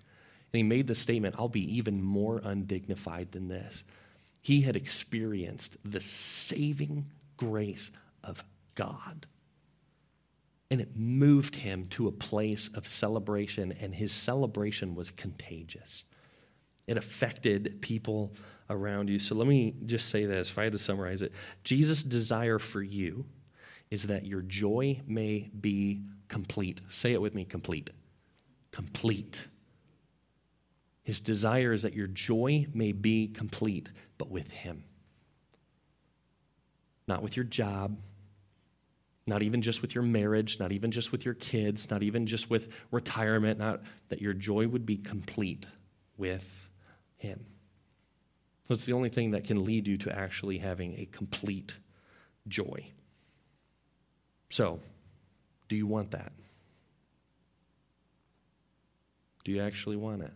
And 0.54 0.58
he 0.58 0.64
made 0.64 0.88
the 0.88 0.96
statement, 0.96 1.36
I'll 1.38 1.48
be 1.48 1.78
even 1.78 2.02
more 2.02 2.42
undignified 2.44 3.32
than 3.32 3.48
this 3.48 3.86
he 4.42 4.62
had 4.62 4.76
experienced 4.76 5.78
the 5.86 6.02
saving 6.02 7.06
grace 7.38 7.92
of 8.24 8.44
God. 8.76 9.28
And 10.70 10.82
it 10.82 10.96
moved 10.96 11.58
him 11.58 11.86
to 11.88 12.08
a 12.08 12.12
place 12.12 12.70
of 12.74 12.88
celebration, 12.88 13.74
and 13.80 13.94
his 13.94 14.12
celebration 14.12 14.96
was 14.96 15.12
contagious. 15.12 16.04
It 16.88 16.98
affected 16.98 17.82
people 17.82 18.34
around 18.70 19.10
you. 19.10 19.20
So 19.20 19.36
let 19.36 19.48
me 19.48 19.76
just 19.86 20.10
say 20.10 20.26
this 20.26 20.50
if 20.50 20.58
I 20.58 20.64
had 20.64 20.72
to 20.72 20.80
summarize 20.80 21.22
it 21.22 21.34
Jesus' 21.64 22.04
desire 22.04 22.58
for 22.58 22.82
you 22.82 23.26
is 23.90 24.08
that 24.08 24.26
your 24.26 24.42
joy 24.42 25.02
may 25.06 25.52
be 25.60 26.02
complete. 26.30 26.80
Say 26.88 27.14
it 27.14 27.22
with 27.22 27.36
me 27.36 27.44
complete. 27.44 27.90
Complete. 28.72 29.48
His 31.12 31.19
desire 31.19 31.74
is 31.74 31.84
that 31.84 31.93
your 31.93 32.08
joy 32.08 32.67
may 32.74 32.93
be 32.93 33.28
complete, 33.28 33.89
but 34.17 34.32
with 34.32 34.50
Him. 34.50 34.86
Not 37.06 37.21
with 37.21 37.36
your 37.36 37.43
job, 37.43 37.97
not 39.28 39.43
even 39.43 39.62
just 39.62 39.82
with 39.82 39.93
your 39.93 40.06
marriage, 40.06 40.58
not 40.58 40.71
even 40.71 40.89
just 40.89 41.12
with 41.12 41.26
your 41.26 41.34
kids, 41.34 41.91
not 41.91 42.02
even 42.02 42.28
just 42.28 42.50
with 42.50 42.69
retirement, 42.91 43.60
not 43.60 43.82
that 44.08 44.21
your 44.21 44.32
joy 44.32 44.69
would 44.69 44.86
be 44.86 44.95
complete 44.95 45.65
with 46.15 46.69
Him. 47.17 47.45
That's 48.69 48.86
the 48.86 48.93
only 48.93 49.10
thing 49.10 49.32
that 49.32 49.43
can 49.43 49.65
lead 49.65 49.89
you 49.89 49.97
to 49.97 50.17
actually 50.17 50.60
having 50.60 50.97
a 50.97 51.10
complete 51.12 51.76
joy. 52.47 52.88
So, 54.50 54.80
do 55.67 55.76
you 55.76 55.88
want 55.88 56.12
that? 56.12 56.32
Do 59.43 59.52
you 59.52 59.62
actually 59.62 59.97
want 59.97 60.21
it? 60.21 60.32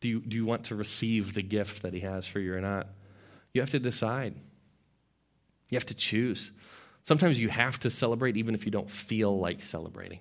Do 0.00 0.08
you, 0.08 0.20
do 0.20 0.36
you 0.36 0.44
want 0.44 0.64
to 0.64 0.74
receive 0.74 1.34
the 1.34 1.42
gift 1.42 1.82
that 1.82 1.92
He 1.92 2.00
has 2.00 2.26
for 2.26 2.40
you 2.40 2.54
or 2.54 2.60
not? 2.60 2.88
You 3.52 3.60
have 3.60 3.70
to 3.70 3.78
decide. 3.78 4.34
You 5.70 5.76
have 5.76 5.86
to 5.86 5.94
choose. 5.94 6.52
Sometimes 7.02 7.40
you 7.40 7.48
have 7.48 7.80
to 7.80 7.90
celebrate 7.90 8.36
even 8.36 8.54
if 8.54 8.64
you 8.64 8.70
don't 8.70 8.90
feel 8.90 9.38
like 9.38 9.62
celebrating. 9.62 10.20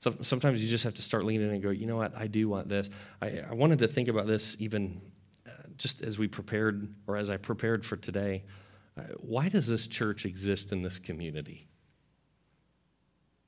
So, 0.00 0.14
sometimes 0.22 0.62
you 0.62 0.68
just 0.68 0.84
have 0.84 0.94
to 0.94 1.02
start 1.02 1.24
leaning 1.24 1.50
and 1.50 1.62
go, 1.62 1.70
you 1.70 1.86
know 1.86 1.96
what, 1.96 2.16
I 2.16 2.26
do 2.26 2.48
want 2.48 2.68
this. 2.68 2.90
I, 3.20 3.40
I 3.50 3.54
wanted 3.54 3.80
to 3.80 3.88
think 3.88 4.08
about 4.08 4.26
this 4.26 4.56
even 4.60 5.00
uh, 5.46 5.50
just 5.76 6.02
as 6.02 6.18
we 6.18 6.28
prepared, 6.28 6.94
or 7.06 7.16
as 7.16 7.30
I 7.30 7.36
prepared 7.36 7.84
for 7.84 7.96
today. 7.96 8.44
Uh, 8.96 9.02
why 9.18 9.48
does 9.48 9.66
this 9.66 9.86
church 9.86 10.24
exist 10.24 10.72
in 10.72 10.82
this 10.82 10.98
community? 10.98 11.66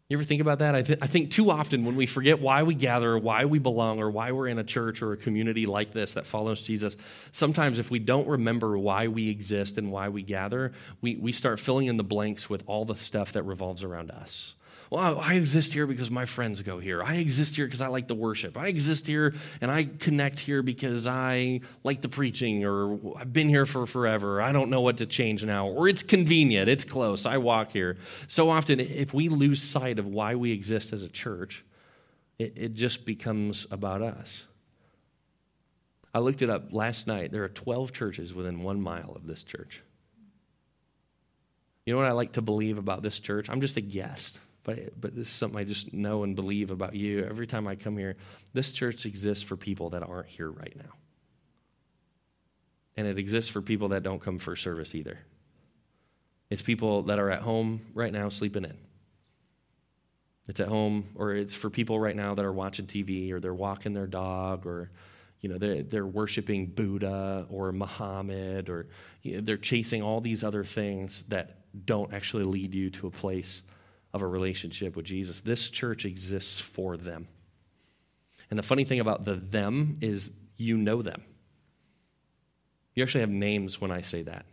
You 0.08 0.16
ever 0.16 0.24
think 0.24 0.40
about 0.40 0.60
that? 0.60 0.74
I, 0.74 0.80
th- 0.80 1.00
I, 1.02 1.06
think 1.06 1.30
too 1.30 1.50
often 1.50 1.84
when 1.84 1.94
we 1.94 2.06
forget 2.06 2.40
why 2.40 2.62
we 2.62 2.74
gather, 2.74 3.12
or 3.12 3.18
why 3.18 3.44
we 3.44 3.58
belong, 3.58 4.00
or 4.00 4.10
why 4.10 4.32
we're 4.32 4.48
in 4.48 4.58
a 4.58 4.64
church 4.64 5.02
or 5.02 5.12
a 5.12 5.18
community 5.18 5.66
like 5.66 5.92
this 5.92 6.14
that 6.14 6.24
follows 6.24 6.62
Jesus, 6.62 6.96
sometimes 7.30 7.78
if 7.78 7.90
we 7.90 7.98
don't 7.98 8.26
remember 8.26 8.78
why 8.78 9.08
we 9.08 9.28
exist 9.28 9.76
and 9.76 9.92
why 9.92 10.08
we 10.08 10.22
gather, 10.22 10.72
we, 11.02 11.16
we 11.16 11.32
start 11.32 11.60
filling 11.60 11.88
in 11.88 11.98
the 11.98 12.04
blanks 12.04 12.48
with 12.48 12.64
all 12.66 12.86
the 12.86 12.96
stuff 12.96 13.32
that 13.32 13.42
revolves 13.42 13.84
around 13.84 14.10
us 14.10 14.54
well, 14.90 15.20
I 15.20 15.34
exist 15.34 15.74
here 15.74 15.86
because 15.86 16.10
my 16.10 16.24
friends 16.24 16.62
go 16.62 16.78
here. 16.78 17.02
I 17.02 17.16
exist 17.16 17.56
here 17.56 17.66
because 17.66 17.82
I 17.82 17.88
like 17.88 18.08
the 18.08 18.14
worship. 18.14 18.56
I 18.56 18.68
exist 18.68 19.06
here 19.06 19.34
and 19.60 19.70
I 19.70 19.84
connect 19.84 20.40
here 20.40 20.62
because 20.62 21.06
I 21.06 21.60
like 21.84 22.00
the 22.00 22.08
preaching, 22.08 22.64
or 22.64 22.98
I've 23.18 23.32
been 23.32 23.50
here 23.50 23.66
for 23.66 23.86
forever. 23.86 24.40
I 24.40 24.52
don't 24.52 24.70
know 24.70 24.80
what 24.80 24.96
to 24.98 25.06
change 25.06 25.44
now, 25.44 25.68
or 25.68 25.88
it's 25.88 26.02
convenient, 26.02 26.70
it's 26.70 26.84
close. 26.84 27.26
I 27.26 27.36
walk 27.36 27.72
here. 27.72 27.98
So 28.28 28.48
often, 28.48 28.80
if 28.80 29.12
we 29.12 29.28
lose 29.28 29.62
sight 29.62 29.98
of 29.98 30.06
why 30.06 30.34
we 30.34 30.52
exist 30.52 30.92
as 30.92 31.02
a 31.02 31.08
church, 31.08 31.64
it, 32.38 32.54
it 32.56 32.74
just 32.74 33.04
becomes 33.04 33.66
about 33.70 34.00
us. 34.00 34.46
I 36.14 36.20
looked 36.20 36.40
it 36.40 36.48
up 36.48 36.72
last 36.72 37.06
night. 37.06 37.30
There 37.30 37.44
are 37.44 37.48
12 37.48 37.92
churches 37.92 38.34
within 38.34 38.62
one 38.62 38.80
mile 38.80 39.12
of 39.14 39.26
this 39.26 39.44
church. 39.44 39.82
You 41.84 41.92
know 41.92 42.00
what 42.00 42.08
I 42.08 42.12
like 42.12 42.32
to 42.32 42.42
believe 42.42 42.78
about 42.78 43.02
this 43.02 43.20
church? 43.20 43.50
I'm 43.50 43.60
just 43.60 43.76
a 43.76 43.82
guest 43.82 44.40
but, 44.62 45.00
but 45.00 45.14
this 45.14 45.28
is 45.28 45.32
something 45.32 45.58
I 45.58 45.64
just 45.64 45.92
know 45.92 46.24
and 46.24 46.36
believe 46.36 46.70
about 46.70 46.94
you. 46.94 47.24
Every 47.24 47.46
time 47.46 47.66
I 47.66 47.76
come 47.76 47.96
here, 47.96 48.16
this 48.52 48.72
church 48.72 49.06
exists 49.06 49.44
for 49.44 49.56
people 49.56 49.90
that 49.90 50.02
aren't 50.02 50.28
here 50.28 50.50
right 50.50 50.74
now. 50.76 50.92
And 52.96 53.06
it 53.06 53.18
exists 53.18 53.50
for 53.50 53.62
people 53.62 53.88
that 53.90 54.02
don't 54.02 54.20
come 54.20 54.38
for 54.38 54.56
service 54.56 54.94
either. 54.94 55.20
It's 56.50 56.62
people 56.62 57.02
that 57.04 57.18
are 57.18 57.30
at 57.30 57.42
home 57.42 57.82
right 57.94 58.12
now 58.12 58.28
sleeping 58.28 58.64
in. 58.64 58.76
It's 60.48 60.60
at 60.60 60.68
home, 60.68 61.10
or 61.14 61.34
it's 61.34 61.54
for 61.54 61.68
people 61.68 62.00
right 62.00 62.16
now 62.16 62.34
that 62.34 62.44
are 62.44 62.52
watching 62.52 62.86
TV, 62.86 63.30
or 63.32 63.38
they're 63.38 63.54
walking 63.54 63.92
their 63.92 64.06
dog, 64.06 64.66
or 64.66 64.90
you 65.40 65.50
know 65.50 65.58
they're, 65.58 65.82
they're 65.82 66.06
worshiping 66.06 66.66
Buddha 66.66 67.46
or 67.50 67.70
Muhammad, 67.70 68.70
or 68.70 68.86
you 69.22 69.34
know, 69.34 69.40
they're 69.42 69.58
chasing 69.58 70.02
all 70.02 70.22
these 70.22 70.42
other 70.42 70.64
things 70.64 71.22
that 71.24 71.58
don't 71.84 72.14
actually 72.14 72.44
lead 72.44 72.74
you 72.74 72.88
to 72.90 73.06
a 73.06 73.10
place 73.10 73.62
of 74.12 74.22
a 74.22 74.26
relationship 74.26 74.96
with 74.96 75.04
Jesus. 75.04 75.40
This 75.40 75.70
church 75.70 76.04
exists 76.04 76.60
for 76.60 76.96
them. 76.96 77.28
And 78.50 78.58
the 78.58 78.62
funny 78.62 78.84
thing 78.84 79.00
about 79.00 79.24
the 79.24 79.34
them 79.34 79.94
is 80.00 80.32
you 80.56 80.76
know 80.76 81.02
them. 81.02 81.22
You 82.94 83.02
actually 83.02 83.20
have 83.20 83.30
names 83.30 83.80
when 83.80 83.90
I 83.90 84.00
say 84.00 84.22
that. 84.22 84.46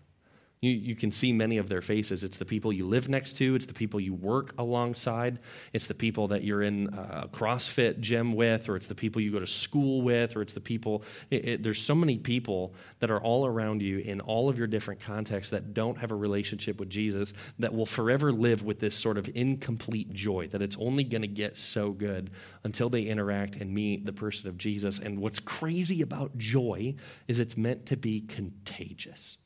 You, 0.66 0.72
you 0.72 0.96
can 0.96 1.12
see 1.12 1.32
many 1.32 1.60
of 1.60 1.70
their 1.70 1.82
faces. 1.82 2.24
It's 2.24 2.40
the 2.40 2.46
people 2.46 2.74
you 2.74 2.88
live 2.88 3.08
next 3.08 3.34
to, 3.34 3.54
it's 3.54 3.68
the 3.68 3.74
people 3.74 4.00
you 4.00 4.16
work 4.16 4.56
alongside, 4.58 5.38
it's 5.74 5.86
the 5.86 5.94
people 5.94 6.30
that 6.30 6.44
you're 6.44 6.64
in 6.64 6.88
a 6.88 7.28
CrossFit 7.28 8.00
gym 8.00 8.34
with, 8.34 8.68
or 8.68 8.76
it's 8.76 8.88
the 8.88 8.96
people 8.96 9.22
you 9.22 9.32
go 9.32 9.40
to 9.40 9.46
school 9.46 10.02
with, 10.02 10.36
or 10.36 10.42
it's 10.42 10.54
the 10.54 10.60
people. 10.60 11.04
It, 11.30 11.48
it, 11.48 11.64
there's 11.64 11.80
so 11.80 11.94
many 11.94 12.18
people 12.18 12.74
that 13.00 13.12
are 13.12 13.20
all 13.20 13.46
around 13.46 13.84
you 13.84 14.00
in 14.00 14.22
all 14.22 14.50
of 14.50 14.58
your 14.58 14.66
different 14.66 15.02
contexts 15.02 15.52
that 15.52 15.76
don't 15.76 16.00
have 16.00 16.12
a 16.12 16.16
relationship 16.16 16.80
with 16.80 16.90
Jesus 16.90 17.34
that 17.60 17.74
will 17.74 17.86
forever 17.86 18.32
live 18.32 18.64
with 18.64 18.80
this 18.80 18.96
sort 18.96 19.20
of 19.20 19.30
incomplete 19.36 20.14
joy, 20.14 20.48
that 20.48 20.64
it's 20.64 20.78
only 20.80 21.04
going 21.04 21.22
to 21.22 21.28
get 21.28 21.58
so 21.58 21.92
good 21.92 22.32
until 22.64 22.90
they 22.90 23.04
interact 23.04 23.56
and 23.58 23.72
meet 23.72 24.04
the 24.04 24.14
person 24.14 24.50
of 24.50 24.58
Jesus. 24.58 24.98
And 24.98 25.20
what's 25.20 25.40
crazy 25.40 26.02
about 26.02 26.38
joy 26.40 26.96
is 27.28 27.40
it's 27.40 27.56
meant 27.56 27.86
to 27.86 27.98
be 27.98 28.22
contagious. 28.22 29.38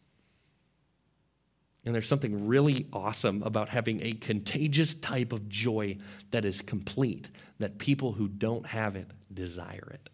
And 1.86 1.96
there's 1.96 2.08
something 2.08 2.48
really 2.48 2.88
awesome 2.92 3.42
about 3.44 3.70
having 3.70 4.04
a 4.04 4.14
contagious 4.14 4.96
type 4.96 5.32
of 5.32 5.48
joy 5.48 5.98
that 6.32 6.46
is 6.46 6.62
complete, 6.62 7.30
that 7.60 7.78
people 7.78 8.14
who 8.14 8.28
don't 8.28 8.66
have 8.66 8.96
it 8.96 9.08
desire 9.34 9.90
it. 9.94 10.10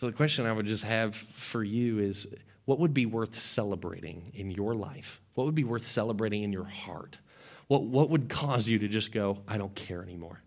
So, 0.00 0.06
the 0.06 0.12
question 0.12 0.46
I 0.46 0.52
would 0.52 0.66
just 0.66 0.84
have 0.84 1.14
for 1.14 1.62
you 1.62 1.98
is 1.98 2.26
what 2.64 2.78
would 2.78 2.94
be 2.94 3.06
worth 3.06 3.38
celebrating 3.38 4.32
in 4.34 4.50
your 4.50 4.74
life? 4.74 5.20
What 5.34 5.44
would 5.44 5.54
be 5.54 5.64
worth 5.64 5.86
celebrating 5.86 6.42
in 6.42 6.52
your 6.52 6.64
heart? 6.64 7.18
What, 7.68 7.84
what 7.84 8.10
would 8.10 8.28
cause 8.28 8.66
you 8.66 8.78
to 8.80 8.88
just 8.88 9.12
go, 9.12 9.38
I 9.46 9.58
don't 9.58 9.74
care 9.74 10.02
anymore? 10.02 10.42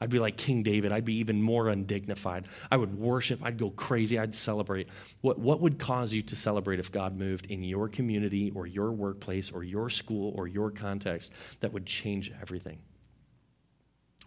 I'd 0.00 0.10
be 0.10 0.20
like 0.20 0.36
King 0.36 0.62
David. 0.62 0.92
I'd 0.92 1.04
be 1.04 1.16
even 1.18 1.42
more 1.42 1.68
undignified. 1.68 2.46
I 2.70 2.76
would 2.76 2.96
worship. 2.96 3.40
I'd 3.42 3.58
go 3.58 3.70
crazy. 3.70 4.18
I'd 4.18 4.34
celebrate. 4.34 4.88
What, 5.22 5.38
what 5.38 5.60
would 5.60 5.78
cause 5.78 6.14
you 6.14 6.22
to 6.22 6.36
celebrate 6.36 6.78
if 6.78 6.92
God 6.92 7.18
moved 7.18 7.46
in 7.46 7.64
your 7.64 7.88
community 7.88 8.52
or 8.54 8.66
your 8.66 8.92
workplace 8.92 9.50
or 9.50 9.64
your 9.64 9.90
school 9.90 10.32
or 10.36 10.46
your 10.46 10.70
context 10.70 11.32
that 11.60 11.72
would 11.72 11.84
change 11.84 12.32
everything? 12.40 12.78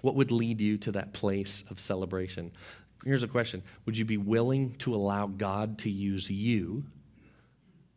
What 0.02 0.16
would 0.16 0.32
lead 0.32 0.60
you 0.60 0.78
to 0.80 0.92
that 0.94 1.14
place 1.14 1.64
of 1.70 1.80
celebration? 1.80 2.52
Here's 3.06 3.24
a 3.24 3.28
question 3.28 3.64
Would 3.86 3.98
you 3.98 4.06
be 4.06 4.18
willing 4.18 4.76
to 4.80 4.94
allow 4.94 5.28
God 5.28 5.80
to 5.80 5.90
use 5.90 6.30
you 6.30 6.84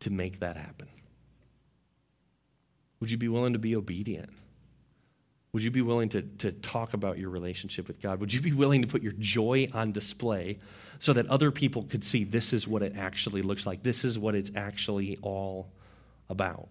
to 0.01 0.11
make 0.11 0.41
that 0.41 0.57
happen? 0.57 0.89
Would 3.01 3.11
you 3.11 3.19
be 3.19 3.29
willing 3.29 3.53
to 3.53 3.59
be 3.59 3.75
obedient? 3.75 4.31
Would 5.55 5.63
you 5.63 5.71
be 5.71 5.83
willing 5.83 6.09
to, 6.09 6.23
to 6.23 6.51
talk 6.51 6.95
about 6.95 7.17
your 7.17 7.31
relationship 7.31 7.87
with 7.87 8.03
God? 8.03 8.19
Would 8.19 8.35
you 8.35 8.41
be 8.41 8.53
willing 8.53 8.83
to 8.83 8.89
put 8.89 9.05
your 9.05 9.13
joy 9.21 9.69
on 9.73 9.93
display 9.93 10.59
so 10.99 11.13
that 11.13 11.29
other 11.29 11.53
people 11.53 11.85
could 11.85 12.03
see 12.03 12.25
this 12.25 12.53
is 12.53 12.67
what 12.67 12.83
it 12.83 12.97
actually 12.97 13.41
looks 13.41 13.65
like? 13.65 13.85
This 13.85 14.05
is 14.05 14.19
what 14.19 14.35
it's 14.35 14.51
actually 14.57 15.17
all 15.23 15.71
about. 16.29 16.71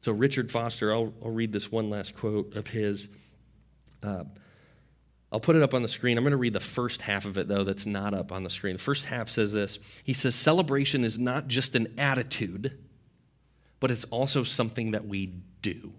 So, 0.00 0.12
Richard 0.12 0.50
Foster, 0.50 0.94
I'll, 0.94 1.12
I'll 1.22 1.30
read 1.30 1.52
this 1.52 1.70
one 1.70 1.90
last 1.90 2.16
quote 2.16 2.56
of 2.56 2.68
his. 2.68 3.10
Uh, 4.02 4.24
I'll 5.30 5.38
put 5.38 5.56
it 5.56 5.62
up 5.62 5.74
on 5.74 5.82
the 5.82 5.88
screen. 5.88 6.16
I'm 6.16 6.24
going 6.24 6.30
to 6.30 6.38
read 6.38 6.54
the 6.54 6.60
first 6.60 7.02
half 7.02 7.26
of 7.26 7.36
it, 7.36 7.48
though, 7.48 7.64
that's 7.64 7.84
not 7.84 8.14
up 8.14 8.32
on 8.32 8.44
the 8.44 8.50
screen. 8.50 8.76
The 8.76 8.82
first 8.82 9.06
half 9.06 9.28
says 9.28 9.52
this 9.52 9.78
He 10.02 10.14
says, 10.14 10.34
Celebration 10.34 11.04
is 11.04 11.18
not 11.18 11.48
just 11.48 11.74
an 11.74 11.92
attitude, 11.98 12.78
but 13.78 13.90
it's 13.90 14.04
also 14.04 14.42
something 14.42 14.92
that 14.92 15.06
we 15.06 15.34
do. 15.60 15.92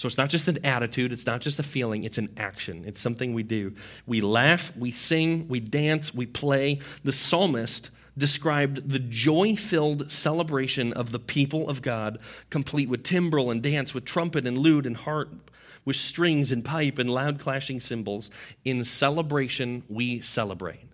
So 0.00 0.06
it's 0.06 0.16
not 0.16 0.30
just 0.30 0.48
an 0.48 0.64
attitude, 0.64 1.12
it's 1.12 1.26
not 1.26 1.42
just 1.42 1.58
a 1.58 1.62
feeling, 1.62 2.04
it's 2.04 2.16
an 2.16 2.30
action. 2.38 2.84
It's 2.86 3.02
something 3.02 3.34
we 3.34 3.42
do. 3.42 3.74
We 4.06 4.22
laugh, 4.22 4.74
we 4.74 4.92
sing, 4.92 5.46
we 5.46 5.60
dance, 5.60 6.14
we 6.14 6.24
play. 6.24 6.80
The 7.04 7.12
psalmist 7.12 7.90
described 8.16 8.88
the 8.88 8.98
joy 8.98 9.56
filled 9.56 10.10
celebration 10.10 10.94
of 10.94 11.12
the 11.12 11.18
people 11.18 11.68
of 11.68 11.82
God, 11.82 12.18
complete 12.48 12.88
with 12.88 13.02
timbrel 13.02 13.50
and 13.50 13.62
dance, 13.62 13.92
with 13.92 14.06
trumpet 14.06 14.46
and 14.46 14.56
lute 14.56 14.86
and 14.86 14.96
harp, 14.96 15.50
with 15.84 15.96
strings 15.96 16.50
and 16.50 16.64
pipe 16.64 16.98
and 16.98 17.10
loud 17.10 17.38
clashing 17.38 17.78
cymbals. 17.78 18.30
In 18.64 18.82
celebration, 18.84 19.82
we 19.86 20.22
celebrate. 20.22 20.88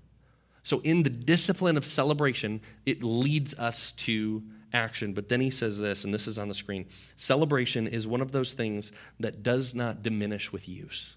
So, 0.65 0.81
in 0.81 1.05
the 1.05 1.11
discipline 1.11 1.77
of 1.77 1.87
celebration, 1.87 2.61
it 2.85 3.05
leads 3.05 3.57
us 3.57 3.93
to 3.93 4.43
action. 4.73 5.13
But 5.13 5.29
then 5.29 5.41
he 5.41 5.51
says 5.51 5.79
this, 5.79 6.05
and 6.05 6.13
this 6.13 6.27
is 6.27 6.39
on 6.39 6.49
the 6.49 6.55
screen 6.55 6.87
celebration 7.15 7.87
is 7.87 8.07
one 8.07 8.21
of 8.21 8.33
those 8.33 8.53
things 8.53 8.93
that 9.21 9.43
does 9.43 9.75
not 9.75 10.03
diminish 10.03 10.53
with 10.53 10.69
use. 10.69 11.17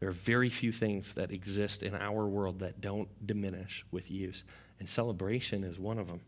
There 0.00 0.08
are 0.08 0.12
very 0.12 0.48
few 0.48 0.72
things 0.72 1.12
that 1.12 1.30
exist 1.30 1.82
in 1.82 1.94
our 1.94 2.26
world 2.26 2.58
that 2.58 2.80
don't 2.80 3.08
diminish 3.24 3.84
with 3.92 4.10
use, 4.10 4.42
and 4.80 4.90
celebration 4.90 5.62
is 5.62 5.78
one 5.78 5.98
of 5.98 6.08
them. 6.08 6.22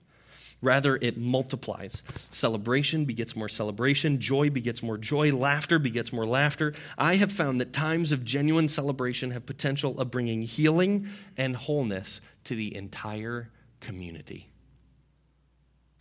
Rather, 0.62 0.96
it 0.96 1.18
multiplies. 1.18 2.02
Celebration 2.30 3.04
begets 3.04 3.34
more 3.34 3.48
celebration, 3.48 4.20
joy 4.20 4.48
begets 4.48 4.82
more 4.82 4.96
joy, 4.96 5.34
laughter 5.34 5.78
begets 5.78 6.12
more 6.12 6.24
laughter. 6.24 6.72
I 6.96 7.16
have 7.16 7.32
found 7.32 7.60
that 7.60 7.72
times 7.72 8.12
of 8.12 8.24
genuine 8.24 8.68
celebration 8.68 9.32
have 9.32 9.44
potential 9.44 10.00
of 10.00 10.10
bringing 10.10 10.42
healing 10.42 11.08
and 11.36 11.56
wholeness 11.56 12.20
to 12.44 12.54
the 12.54 12.74
entire 12.74 13.50
community. 13.80 14.48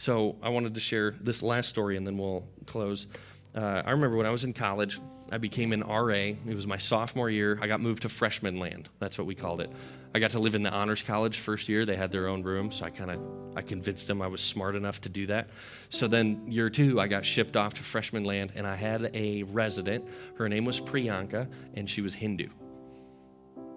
So 0.03 0.35
I 0.43 0.49
wanted 0.49 0.73
to 0.73 0.81
share 0.81 1.15
this 1.21 1.41
last 1.41 1.69
story 1.69 1.95
and 1.95 2.05
then 2.05 2.17
we'll 2.17 2.45
close. 2.65 3.07
Uh, 3.55 3.83
I 3.85 3.91
remember 3.91 4.17
when 4.17 4.25
I 4.25 4.31
was 4.31 4.43
in 4.43 4.51
college, 4.51 4.99
I 5.31 5.37
became 5.37 5.71
an 5.71 5.79
RA. 5.79 6.13
It 6.13 6.53
was 6.53 6.67
my 6.67 6.75
sophomore 6.75 7.29
year. 7.29 7.57
I 7.61 7.67
got 7.67 7.79
moved 7.79 8.01
to 8.01 8.09
freshman 8.09 8.59
land. 8.59 8.89
That's 8.99 9.17
what 9.17 9.27
we 9.27 9.33
called 9.33 9.61
it. 9.61 9.71
I 10.13 10.19
got 10.19 10.31
to 10.31 10.39
live 10.39 10.55
in 10.55 10.63
the 10.63 10.71
honors 10.71 11.01
college 11.01 11.37
first 11.37 11.69
year. 11.69 11.85
They 11.85 11.95
had 11.95 12.11
their 12.11 12.27
own 12.27 12.43
room, 12.43 12.69
so 12.69 12.83
I 12.83 12.89
kind 12.89 13.11
of 13.11 13.21
I 13.55 13.61
convinced 13.61 14.07
them 14.07 14.21
I 14.21 14.27
was 14.27 14.41
smart 14.41 14.75
enough 14.75 14.99
to 15.01 15.09
do 15.09 15.25
that. 15.27 15.47
So 15.87 16.09
then 16.09 16.51
year 16.51 16.69
two, 16.69 16.99
I 16.99 17.07
got 17.07 17.23
shipped 17.23 17.55
off 17.55 17.75
to 17.75 17.81
freshman 17.81 18.25
land, 18.25 18.51
and 18.55 18.67
I 18.67 18.75
had 18.75 19.09
a 19.13 19.43
resident. 19.43 20.05
Her 20.35 20.49
name 20.49 20.65
was 20.65 20.81
Priyanka, 20.81 21.47
and 21.75 21.89
she 21.89 22.01
was 22.01 22.13
Hindu. 22.13 22.49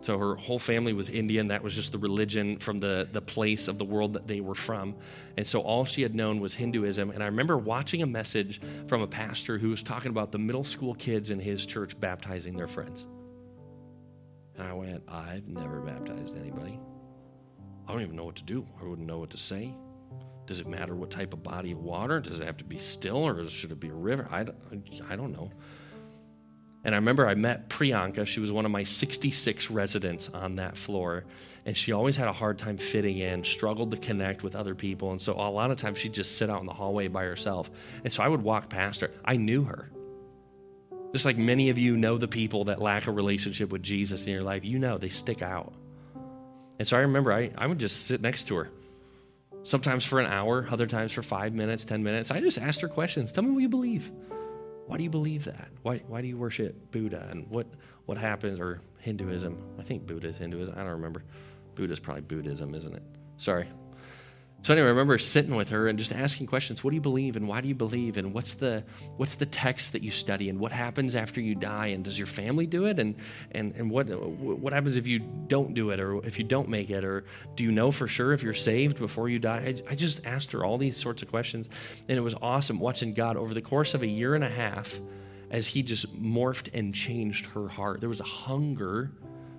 So 0.07 0.17
her 0.19 0.37
whole 0.37 0.61
family 0.61 0.93
was 0.93 1.09
Indian. 1.09 1.49
That 1.49 1.65
was 1.65 1.75
just 1.75 1.91
the 1.91 1.99
religion 1.99 2.59
from 2.59 2.79
the, 2.79 3.09
the 3.11 3.21
place 3.21 3.67
of 3.67 3.77
the 3.77 3.85
world 3.85 4.13
that 4.13 4.29
they 4.29 4.41
were 4.41 4.55
from. 4.55 4.95
And 5.37 5.45
so 5.45 5.61
all 5.63 5.85
she 5.85 6.03
had 6.03 6.15
known 6.15 6.39
was 6.39 6.55
Hinduism. 6.55 7.11
And 7.11 7.25
I 7.25 7.27
remember 7.27 7.59
watching 7.59 8.03
a 8.03 8.07
message 8.07 8.61
from 8.87 9.03
a 9.03 9.09
pastor 9.09 9.59
who 9.59 9.69
was 9.71 9.83
talking 9.83 10.11
about 10.11 10.31
the 10.31 10.39
middle 10.39 10.63
school 10.63 10.95
kids 10.95 11.33
in 11.33 11.41
his 11.41 11.67
church 11.67 11.99
baptizing 11.99 12.57
their 12.57 12.69
friends. 12.69 13.05
And 14.57 14.69
I 14.69 14.73
went, 14.75 15.03
I've 15.09 15.49
never 15.49 15.81
baptized 15.81 16.39
anybody. 16.39 16.79
I 17.89 17.93
don't 17.93 18.03
even 18.03 18.15
know 18.15 18.27
what 18.27 18.37
to 18.37 18.45
do. 18.45 18.65
I 18.81 18.85
wouldn't 18.85 19.09
know 19.09 19.19
what 19.19 19.31
to 19.31 19.39
say. 19.39 19.75
Does 20.47 20.61
it 20.61 20.69
matter 20.69 20.95
what 20.95 21.11
type 21.11 21.33
of 21.33 21.43
body 21.43 21.73
of 21.73 21.79
water? 21.79 22.21
Does 22.21 22.39
it 22.39 22.47
have 22.47 22.59
to 22.59 22.65
be 22.65 22.79
still 22.79 23.27
or 23.27 23.45
should 23.51 23.73
it 23.73 23.81
be 23.81 23.89
a 23.89 23.93
river? 23.93 24.29
I 24.31 24.47
I 25.11 25.17
don't 25.17 25.33
know. 25.33 25.51
And 26.87 26.95
I 26.95 26.99
remember 26.99 27.27
I 27.27 27.35
met 27.35 27.69
Priyanka. 27.69 28.29
She 28.29 28.39
was 28.39 28.53
one 28.53 28.65
of 28.65 28.71
my 28.71 28.85
66 28.85 29.73
residents 29.73 30.29
on 30.29 30.55
that 30.57 30.77
floor. 30.77 31.25
And 31.65 31.77
she 31.77 31.91
always 31.91 32.15
had 32.15 32.29
a 32.29 32.33
hard 32.33 32.59
time 32.59 32.79
fitting 32.79 33.19
in, 33.19 33.43
struggled 33.43 33.91
to 33.91 33.97
connect 33.97 34.45
with 34.45 34.55
other 34.55 34.77
people. 34.77 35.11
And 35.11 35.21
so 35.21 35.33
a 35.33 35.51
lot 35.51 35.73
of 35.73 35.79
times 35.79 35.99
she'd 35.99 36.13
just 36.13 36.39
sit 36.39 36.49
out 36.49 36.61
in 36.61 36.67
the 36.67 36.73
hallway 36.73 37.09
by 37.09 37.25
herself. 37.25 37.73
And 38.05 38.13
so 38.13 38.23
I 38.23 38.29
would 38.29 38.41
walk 38.41 38.69
past 38.69 39.01
her. 39.01 39.11
I 39.25 39.37
knew 39.37 39.65
her. 39.65 39.91
Just 41.13 41.25
like 41.25 41.37
many 41.37 41.71
of 41.71 41.79
you 41.79 41.97
know 41.97 42.19
the 42.19 42.29
people 42.29 42.67
that 42.67 42.81
lack 42.81 43.09
a 43.09 43.11
relationship 43.11 43.73
with 43.73 43.83
Jesus 43.83 44.25
in 44.25 44.33
your 44.33 44.45
life, 44.45 44.65
you 44.65 44.79
know 44.79 44.97
they 44.97 45.09
stick 45.09 45.43
out. 45.43 45.73
And 46.79 46.87
so 46.87 46.97
I 46.97 47.01
remember 47.01 47.33
I, 47.33 47.51
I 47.59 47.67
would 47.67 47.81
just 47.81 48.07
sit 48.07 48.21
next 48.21 48.45
to 48.45 48.55
her. 48.59 48.71
Sometimes 49.65 50.05
for 50.05 50.21
an 50.21 50.27
hour, 50.27 50.69
other 50.71 50.87
times 50.87 51.11
for 51.11 51.25
five 51.25 51.53
minutes, 51.53 51.85
10 51.85 52.05
minutes. 52.05 52.31
I 52.31 52.41
just 52.41 52.59
asked 52.59 52.81
her 52.83 52.89
questions. 52.89 53.33
Tell 53.33 53.43
me 53.43 53.51
what 53.51 53.63
you 53.63 53.69
believe. 53.69 54.09
Why 54.87 54.97
do 54.97 55.03
you 55.03 55.11
believe 55.11 55.45
that? 55.45 55.69
Why, 55.83 55.99
why 56.07 56.21
do 56.23 56.29
you 56.29 56.37
worship 56.37 56.93
Buddha? 56.93 57.27
And 57.31 57.49
what, 57.49 57.67
what 58.07 58.17
happens, 58.17 58.61
or 58.61 58.81
Hinduism? 58.99 59.59
I 59.79 59.83
think 59.83 60.07
Buddha 60.07 60.29
is 60.29 60.37
Hinduism. 60.37 60.75
I 60.77 60.83
don't 60.83 60.93
remember. 60.93 61.25
Buddha's 61.75 62.01
probably 62.01 62.23
Buddhism, 62.23 62.75
isn't 62.75 62.95
it? 62.95 63.03
Sorry. 63.37 63.67
So 64.63 64.73
anyway, 64.73 64.89
I 64.89 64.91
remember 64.91 65.17
sitting 65.19 65.55
with 65.55 65.69
her 65.69 65.87
and 65.87 65.97
just 65.97 66.13
asking 66.13 66.49
questions. 66.49 66.83
What 66.83 66.91
do 66.91 66.97
you 66.97 67.01
believe 67.01 67.37
and 67.37 67.47
why 67.47 67.61
do 67.61 67.69
you 67.69 67.75
believe 67.75 68.17
and 68.17 68.35
what's 68.35 68.55
the 68.55 68.83
what's 69.17 69.37
the 69.37 69.47
text 69.47 69.93
that 69.93 70.03
you 70.03 70.11
study 70.11 70.49
and 70.49 70.59
what 70.59 70.73
happens 70.73 71.15
after 71.15 71.41
you 71.41 71.55
die 71.55 71.89
and 71.89 72.03
does 72.03 72.19
your 72.19 72.27
family 72.27 72.67
do 72.67 72.87
it 72.87 72.99
and 72.99 73.15
and 73.53 73.77
and 73.77 73.89
what 73.89 74.07
what 74.09 74.73
happens 74.73 74.97
if 74.97 75.07
you 75.07 75.21
don't 75.21 75.75
do 75.75 75.91
it 75.91 76.01
or 76.01 76.25
if 76.27 76.39
you 76.39 76.45
don't 76.45 76.69
make 76.69 76.91
it 76.91 77.05
or 77.05 77.25
do 77.55 77.63
you 77.63 77.71
know 77.71 77.93
for 77.93 78.09
sure 78.09 78.33
if 78.33 78.43
you're 78.43 78.55
saved 78.55 78.99
before 78.99 79.29
you 79.29 79.39
die? 79.39 79.77
I, 79.89 79.93
I 79.93 79.95
just 79.95 80.27
asked 80.27 80.51
her 80.51 80.65
all 80.65 80.79
these 80.79 80.97
sorts 80.97 81.23
of 81.23 81.29
questions 81.29 81.69
and 82.09 82.19
it 82.19 82.23
was 82.23 82.35
awesome 82.43 82.81
watching 82.81 83.15
God 83.15 83.37
over 83.37 83.55
the 83.55 83.63
course 83.63 83.95
of 83.95 84.03
a 84.03 84.09
year 84.09 84.35
and 84.35 84.43
a 84.43 84.51
half 84.51 85.01
as 85.51 85.67
he 85.67 85.83
just 85.83 86.13
morphed 86.21 86.71
and 86.75 86.95
changed 86.95 87.47
her 87.47 87.69
heart. 87.69 88.01
There 88.01 88.09
was 88.09 88.21
a 88.21 88.25
hunger 88.25 89.13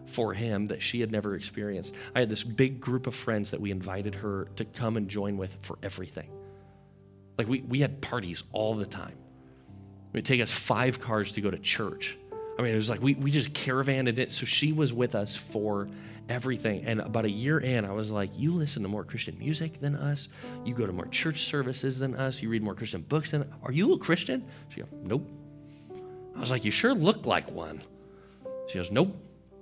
for 0.10 0.34
him 0.34 0.68
that 0.68 0.82
she 0.82 1.02
had 1.02 1.12
never 1.12 1.36
experienced. 1.36 1.96
I 2.16 2.20
had 2.20 2.30
this 2.30 2.44
big 2.44 2.80
group 2.82 3.08
of 3.08 3.16
friends 3.16 3.52
that 3.52 3.62
we 3.62 3.72
invited 3.72 4.16
her 4.16 4.48
to 4.56 4.66
come 4.66 4.98
and 4.98 5.10
join 5.10 5.38
with 5.38 5.56
for 5.62 5.78
everything. 5.84 6.30
Like 7.38 7.48
we, 7.48 7.62
we 7.62 7.80
had 7.80 8.02
parties 8.02 8.44
all 8.52 8.74
the 8.76 8.86
time. 8.86 9.18
It 10.14 10.18
would 10.18 10.26
take 10.26 10.42
us 10.42 10.52
five 10.52 11.00
cars 11.00 11.34
to 11.34 11.42
go 11.42 11.52
to 11.52 11.60
church 11.60 12.18
I 12.58 12.64
mean, 12.64 12.74
it 12.74 12.78
was 12.78 12.90
like 12.90 13.02
we, 13.02 13.14
we 13.14 13.30
just 13.30 13.54
caravanned 13.54 14.18
it. 14.18 14.32
So 14.32 14.46
she 14.46 14.74
was 14.74 14.92
with 14.92 15.14
us 15.16 15.36
for 15.36 15.88
everything. 16.28 16.86
And 16.86 17.00
about 17.00 17.26
a 17.26 17.30
year 17.30 17.60
in, 17.60 17.86
I 17.86 17.92
was 17.92 18.10
like, 18.10 18.32
You 18.36 18.54
listen 18.54 18.82
to 18.84 18.90
more 18.90 19.04
Christian 19.04 19.38
music 19.38 19.80
than 19.80 19.96
us. 19.96 20.28
You 20.66 20.74
go 20.74 20.88
to 20.88 20.94
more 20.94 21.08
church 21.08 21.44
services 21.44 22.00
than 22.00 22.16
us. 22.16 22.42
You 22.42 22.50
read 22.50 22.64
more 22.64 22.74
Christian 22.74 23.02
books 23.02 23.32
than 23.32 23.52
Are 23.64 23.72
you 23.72 23.94
a 23.94 23.98
Christian? 23.98 24.44
She 24.70 24.82
goes, 24.82 24.90
Nope. 25.04 25.30
I 26.36 26.40
was 26.40 26.50
like, 26.50 26.66
You 26.66 26.72
sure 26.72 26.96
look 26.96 27.26
like 27.28 27.52
one. 27.52 27.82
She 28.68 28.80
goes, 28.80 28.92
Nope, 28.92 29.16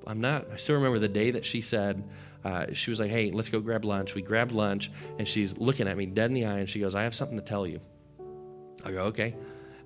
I'm 0.07 0.21
not. 0.21 0.47
I 0.51 0.57
still 0.57 0.75
remember 0.75 0.99
the 0.99 1.07
day 1.07 1.31
that 1.31 1.45
she 1.45 1.61
said, 1.61 2.03
uh, 2.43 2.67
she 2.73 2.91
was 2.91 2.99
like, 2.99 3.09
Hey, 3.09 3.31
let's 3.31 3.49
go 3.49 3.59
grab 3.59 3.85
lunch. 3.85 4.13
We 4.13 4.21
grabbed 4.21 4.51
lunch, 4.51 4.91
and 5.17 5.27
she's 5.27 5.57
looking 5.57 5.87
at 5.87 5.97
me 5.97 6.05
dead 6.05 6.25
in 6.25 6.33
the 6.33 6.45
eye, 6.45 6.59
and 6.59 6.69
she 6.69 6.79
goes, 6.79 6.95
I 6.95 7.03
have 7.03 7.15
something 7.15 7.37
to 7.37 7.43
tell 7.43 7.65
you. 7.65 7.81
I 8.83 8.91
go, 8.91 9.03
Okay. 9.05 9.35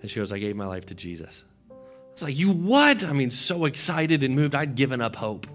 And 0.02 0.10
she 0.10 0.20
goes, 0.20 0.32
I 0.32 0.40
gave 0.40 0.56
my 0.56 0.66
life 0.66 0.86
to 0.88 0.96
Jesus. 0.96 1.44
I 1.72 1.74
was 2.14 2.24
like, 2.24 2.38
You 2.38 2.52
what? 2.52 3.06
I 3.06 3.14
mean, 3.14 3.32
so 3.32 3.66
excited 3.66 4.24
and 4.24 4.36
moved. 4.36 4.56
I'd 4.56 4.76
given 4.76 5.02
up 5.02 5.16
hope. 5.16 5.48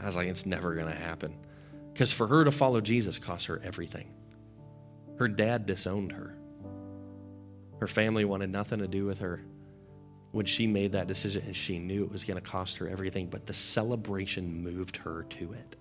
I 0.00 0.06
was 0.06 0.16
like, 0.16 0.28
It's 0.28 0.46
never 0.46 0.74
going 0.74 0.88
to 0.88 0.94
happen. 0.94 1.34
Because 1.92 2.12
for 2.12 2.26
her 2.26 2.44
to 2.44 2.50
follow 2.50 2.80
Jesus 2.80 3.18
cost 3.18 3.46
her 3.46 3.60
everything. 3.64 4.08
Her 5.18 5.28
dad 5.28 5.66
disowned 5.66 6.12
her, 6.12 6.36
her 7.80 7.86
family 7.86 8.24
wanted 8.24 8.50
nothing 8.50 8.80
to 8.80 8.88
do 8.88 9.04
with 9.04 9.20
her 9.20 9.42
when 10.32 10.46
she 10.46 10.66
made 10.66 10.92
that 10.92 11.06
decision 11.06 11.42
and 11.46 11.56
she 11.56 11.78
knew 11.78 12.04
it 12.04 12.12
was 12.12 12.24
going 12.24 12.40
to 12.40 12.50
cost 12.50 12.76
her 12.78 12.88
everything, 12.88 13.26
but 13.26 13.46
the 13.46 13.54
celebration 13.54 14.62
moved 14.62 14.96
her 14.98 15.24
to 15.30 15.52
it. 15.52 15.76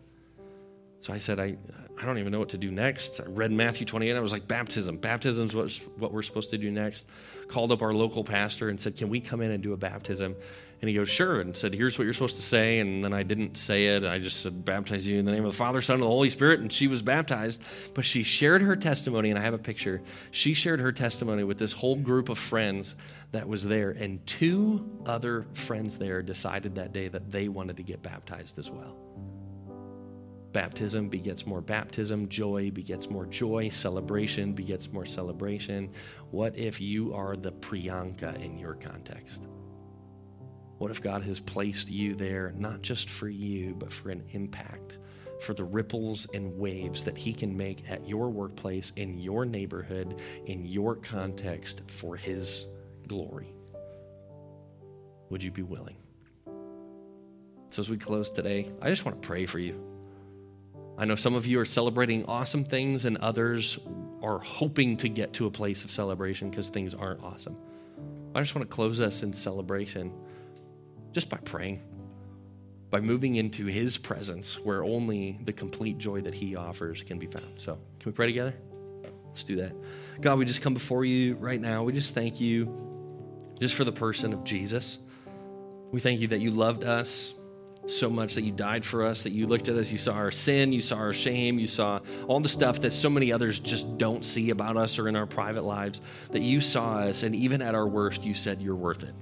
So 1.00 1.14
I 1.14 1.20
said, 1.20 1.39
I, 1.39 1.56
I 2.00 2.06
don't 2.06 2.18
even 2.18 2.32
know 2.32 2.39
what 2.39 2.50
to 2.50 2.58
do 2.58 2.72
next. 2.72 3.22
I 3.22 3.26
read 3.28 3.52
Matthew 3.52 3.86
28. 3.86 4.16
I 4.16 4.20
was 4.20 4.32
like, 4.32 4.48
baptism. 4.48 4.98
Baptism 4.98 5.48
is 5.48 5.56
what, 5.56 5.72
what 5.98 6.12
we're 6.12 6.22
supposed 6.22 6.50
to 6.52 6.58
do 6.58 6.72
next. 6.72 7.08
Called 7.48 7.72
up 7.72 7.82
our 7.82 7.93
local 7.93 8.24
pastor 8.24 8.70
and 8.70 8.80
said, 8.80 8.98
Can 8.98 9.10
we 9.10 9.20
come 9.20 9.41
in 9.41 9.52
and 9.52 9.62
do 9.62 9.74
a 9.74 9.78
baptism? 9.78 10.36
And 10.80 10.89
he 10.89 10.95
goes, 10.95 11.09
Sure. 11.09 11.41
And 11.41 11.57
said, 11.57 11.73
Here's 11.73 11.97
what 11.97 12.05
you're 12.05 12.13
supposed 12.13 12.36
to 12.36 12.41
say. 12.41 12.80
And 12.80 13.03
then 13.03 13.13
I 13.13 13.23
didn't 13.23 13.57
say 13.57 13.88
it. 13.88 14.03
I 14.03 14.19
just 14.19 14.41
said, 14.41 14.63
Baptize 14.63 15.07
you 15.07 15.17
in 15.17 15.25
the 15.25 15.32
name 15.32 15.45
of 15.45 15.51
the 15.51 15.57
Father, 15.57 15.82
Son, 15.82 15.95
and 15.95 16.03
the 16.03 16.07
Holy 16.07 16.30
Spirit. 16.30 16.59
And 16.59 16.71
she 16.71 16.88
was 16.88 17.01
baptized. 17.01 17.63
But 17.93 18.05
she 18.05 18.23
shared 18.23 18.61
her 18.61 18.75
testimony, 18.75 19.30
and 19.30 19.39
I 19.39 19.41
have 19.41 19.53
a 19.53 19.59
picture. 19.59 20.01
She 20.32 20.53
shared 20.53 20.80
her 20.80 20.91
testimony 20.91 21.43
with 21.43 21.57
this 21.57 21.73
whole 21.73 21.95
group 21.95 22.30
of 22.30 22.38
friends 22.38 22.95
that 23.32 23.47
was 23.47 23.63
there. 23.63 23.91
And 23.91 24.25
two 24.28 25.01
other 25.05 25.47
friends 25.53 25.97
there 25.97 26.21
decided 26.21 26.75
that 26.75 26.93
day 26.93 27.07
that 27.07 27.32
they 27.32 27.47
wanted 27.47 27.78
to 27.78 27.84
get 27.84 28.03
baptized 28.03 28.59
as 28.59 28.69
well. 28.69 28.95
Baptism 30.53 31.09
begets 31.09 31.45
more 31.45 31.61
baptism, 31.61 32.30
joy 32.30 32.71
begets 32.71 33.09
more 33.09 33.25
joy, 33.25 33.69
celebration 33.69 34.53
begets 34.53 34.91
more 34.91 35.05
celebration. 35.05 35.91
What 36.32 36.57
if 36.57 36.80
you 36.82 37.13
are 37.13 37.36
the 37.36 37.51
Priyanka 37.51 38.41
in 38.41 38.57
your 38.57 38.73
context? 38.75 39.43
What 40.78 40.91
if 40.91 41.01
God 41.01 41.23
has 41.23 41.39
placed 41.39 41.89
you 41.89 42.15
there 42.15 42.53
not 42.55 42.82
just 42.82 43.09
for 43.09 43.28
you, 43.28 43.75
but 43.78 43.91
for 43.91 44.09
an 44.09 44.23
impact, 44.32 44.97
for 45.41 45.53
the 45.53 45.63
ripples 45.63 46.28
and 46.34 46.57
waves 46.57 47.03
that 47.05 47.17
He 47.17 47.34
can 47.34 47.57
make 47.57 47.89
at 47.89 48.07
your 48.07 48.30
workplace, 48.30 48.91
in 48.95 49.17
your 49.17 49.45
neighborhood, 49.45 50.19
in 50.45 50.65
your 50.65 50.95
context 50.95 51.82
for 51.88 52.15
His 52.15 52.65
glory? 53.07 53.53
Would 55.30 55.41
you 55.41 55.51
be 55.51 55.63
willing? 55.63 55.97
So, 57.71 57.82
as 57.82 57.89
we 57.89 57.97
close 57.97 58.32
today, 58.32 58.71
I 58.82 58.89
just 58.89 59.03
want 59.03 59.21
to 59.21 59.28
pray 59.28 59.45
for 59.45 59.59
you. 59.59 59.84
I 60.97 61.05
know 61.05 61.15
some 61.15 61.36
of 61.36 61.45
you 61.45 61.59
are 61.59 61.65
celebrating 61.65 62.25
awesome 62.25 62.63
things, 62.63 63.05
and 63.05 63.17
others 63.17 63.78
are 64.21 64.39
hoping 64.39 64.97
to 64.97 65.09
get 65.09 65.34
to 65.34 65.47
a 65.47 65.51
place 65.51 65.84
of 65.84 65.91
celebration 65.91 66.49
because 66.49 66.69
things 66.69 66.93
aren't 66.93 67.23
awesome. 67.23 67.57
I 68.34 68.41
just 68.41 68.55
want 68.55 68.69
to 68.69 68.73
close 68.73 69.01
us 69.01 69.23
in 69.23 69.34
celebration 69.34 70.11
just 71.12 71.30
by 71.30 71.38
praying, 71.38 71.82
by 72.89 73.01
moving 73.01 73.36
into 73.36 73.66
His 73.66 73.97
presence 73.97 74.60
where 74.60 74.84
only 74.84 75.39
the 75.43 75.53
complete 75.53 75.97
joy 75.97 76.22
that 76.22 76.34
He 76.34 76.55
offers 76.55 77.03
can 77.03 77.20
be 77.20 77.28
found. 77.28 77.53
So, 77.58 77.80
can 77.99 78.12
we 78.12 78.16
pray 78.16 78.28
together? 78.28 78.53
Let's 79.28 79.43
do 79.43 79.58
that. 79.58 79.74
God, 80.20 80.39
we 80.39 80.45
just 80.45 80.62
come 80.62 80.74
before 80.74 81.05
you 81.05 81.36
right 81.36 81.62
now. 81.62 81.84
We 81.84 81.93
just 81.93 82.16
thank 82.16 82.41
you 82.41 83.55
just 83.60 83.76
for 83.76 83.84
the 83.84 83.91
person 83.91 84.34
of 84.34 84.43
Jesus. 84.43 84.97
We 85.91 85.99
thank 85.99 86.22
you 86.22 86.28
that 86.30 86.39
you 86.39 86.51
loved 86.51 86.84
us 86.84 87.34
so 87.86 88.10
much 88.10 88.36
that 88.36 88.41
you 88.41 88.51
died 88.51 88.84
for 88.84 89.05
us, 89.05 89.24
that 89.24 89.32
you 89.32 89.47
looked 89.47 89.70
at 89.70 89.76
us, 89.76 89.91
you 89.91 89.97
saw 89.97 90.14
our 90.14 90.32
sin, 90.32 90.74
you 90.74 90.82
saw 90.82 90.97
our 90.97 91.14
shame, 91.14 91.58
you 91.58 91.68
saw 91.68 91.99
all 92.28 92.39
the 92.39 92.49
stuff 92.49 92.82
that 92.82 92.93
so 92.93 93.10
many 93.10 93.32
others 93.32 93.60
just 93.60 93.97
don't 93.97 94.26
see 94.26 94.49
about 94.49 94.78
us 94.78 94.99
or 94.99 95.08
in 95.08 95.16
our 95.16 95.26
private 95.26 95.64
lives, 95.64 96.01
that 96.32 96.41
you 96.41 96.60
saw 96.60 96.97
us, 96.99 97.24
and 97.24 97.34
even 97.36 97.62
at 97.62 97.76
our 97.76 97.88
worst, 97.88 98.24
you 98.24 98.34
said 98.34 98.62
you're 98.62 98.76
worth 98.76 99.03
it. 99.03 99.14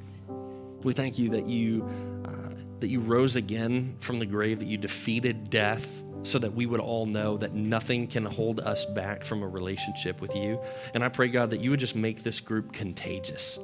We 0.86 0.94
thank 0.94 1.20
you 1.20 1.30
that 1.32 1.48
you 1.48 1.84
uh, 2.26 2.56
that 2.80 2.88
you 2.88 3.02
rose 3.02 3.36
again 3.36 3.98
from 4.00 4.20
the 4.20 4.26
grave, 4.26 4.60
that 4.60 4.68
you 4.68 4.78
defeated 4.78 5.50
death, 5.50 6.04
so 6.24 6.40
that 6.40 6.54
we 6.54 6.66
would 6.66 6.80
all 6.80 7.06
know 7.06 7.38
that 7.38 7.54
nothing 7.54 8.08
can 8.08 8.24
hold 8.26 8.60
us 8.60 8.86
back 8.86 9.24
from 9.24 9.44
a 9.44 9.48
relationship 9.48 10.22
with 10.22 10.36
you. 10.36 10.60
And 10.94 11.04
I 11.04 11.10
pray, 11.10 11.28
God, 11.28 11.50
that 11.50 11.60
you 11.60 11.72
would 11.72 11.80
just 11.80 11.96
make 11.96 12.24
this 12.24 12.40
group 12.40 12.72
contagious 12.72 13.60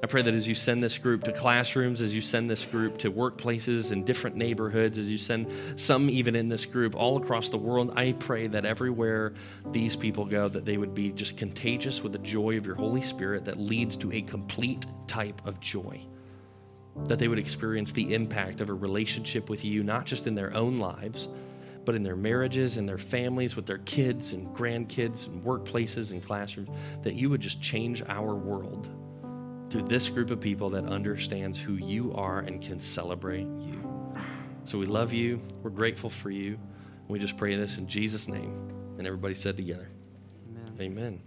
I 0.00 0.06
pray 0.06 0.22
that 0.22 0.32
as 0.32 0.46
you 0.46 0.54
send 0.54 0.80
this 0.80 0.96
group 0.96 1.24
to 1.24 1.32
classrooms, 1.32 2.00
as 2.00 2.14
you 2.14 2.20
send 2.20 2.48
this 2.48 2.64
group 2.64 2.98
to 2.98 3.10
workplaces 3.10 3.90
in 3.90 4.04
different 4.04 4.36
neighborhoods, 4.36 4.96
as 4.96 5.10
you 5.10 5.18
send 5.18 5.50
some 5.74 6.08
even 6.08 6.36
in 6.36 6.48
this 6.48 6.66
group 6.66 6.94
all 6.94 7.16
across 7.16 7.48
the 7.48 7.58
world, 7.58 7.92
I 7.96 8.12
pray 8.12 8.46
that 8.46 8.64
everywhere 8.64 9.34
these 9.72 9.96
people 9.96 10.24
go, 10.24 10.48
that 10.48 10.64
they 10.64 10.76
would 10.76 10.94
be 10.94 11.10
just 11.10 11.36
contagious 11.36 12.00
with 12.00 12.12
the 12.12 12.18
joy 12.18 12.56
of 12.56 12.64
your 12.64 12.76
Holy 12.76 13.02
Spirit 13.02 13.46
that 13.46 13.58
leads 13.58 13.96
to 13.96 14.12
a 14.12 14.22
complete 14.22 14.86
type 15.08 15.44
of 15.44 15.58
joy. 15.58 16.06
That 17.06 17.18
they 17.18 17.28
would 17.28 17.38
experience 17.38 17.92
the 17.92 18.14
impact 18.14 18.60
of 18.60 18.68
a 18.68 18.74
relationship 18.74 19.48
with 19.48 19.64
you, 19.64 19.82
not 19.82 20.04
just 20.04 20.26
in 20.26 20.34
their 20.34 20.54
own 20.54 20.78
lives, 20.78 21.28
but 21.84 21.94
in 21.94 22.02
their 22.02 22.16
marriages, 22.16 22.76
in 22.76 22.84
their 22.84 22.98
families, 22.98 23.56
with 23.56 23.64
their 23.64 23.78
kids 23.78 24.32
and 24.34 24.54
grandkids 24.54 25.26
and 25.26 25.42
workplaces 25.42 26.12
and 26.12 26.22
classrooms, 26.22 26.68
that 27.02 27.14
you 27.14 27.30
would 27.30 27.40
just 27.40 27.62
change 27.62 28.02
our 28.08 28.34
world 28.34 28.88
through 29.70 29.84
this 29.84 30.08
group 30.08 30.30
of 30.30 30.40
people 30.40 30.70
that 30.70 30.84
understands 30.84 31.58
who 31.58 31.74
you 31.74 32.12
are 32.14 32.40
and 32.40 32.60
can 32.60 32.80
celebrate 32.80 33.46
you. 33.58 33.82
So 34.64 34.78
we 34.78 34.86
love 34.86 35.12
you. 35.12 35.40
We're 35.62 35.70
grateful 35.70 36.10
for 36.10 36.30
you. 36.30 36.58
We 37.08 37.18
just 37.18 37.38
pray 37.38 37.56
this 37.56 37.78
in 37.78 37.88
Jesus' 37.88 38.28
name. 38.28 38.68
And 38.98 39.06
everybody 39.06 39.34
said 39.34 39.56
together, 39.56 39.88
Amen. 40.50 40.76
Amen. 40.78 41.22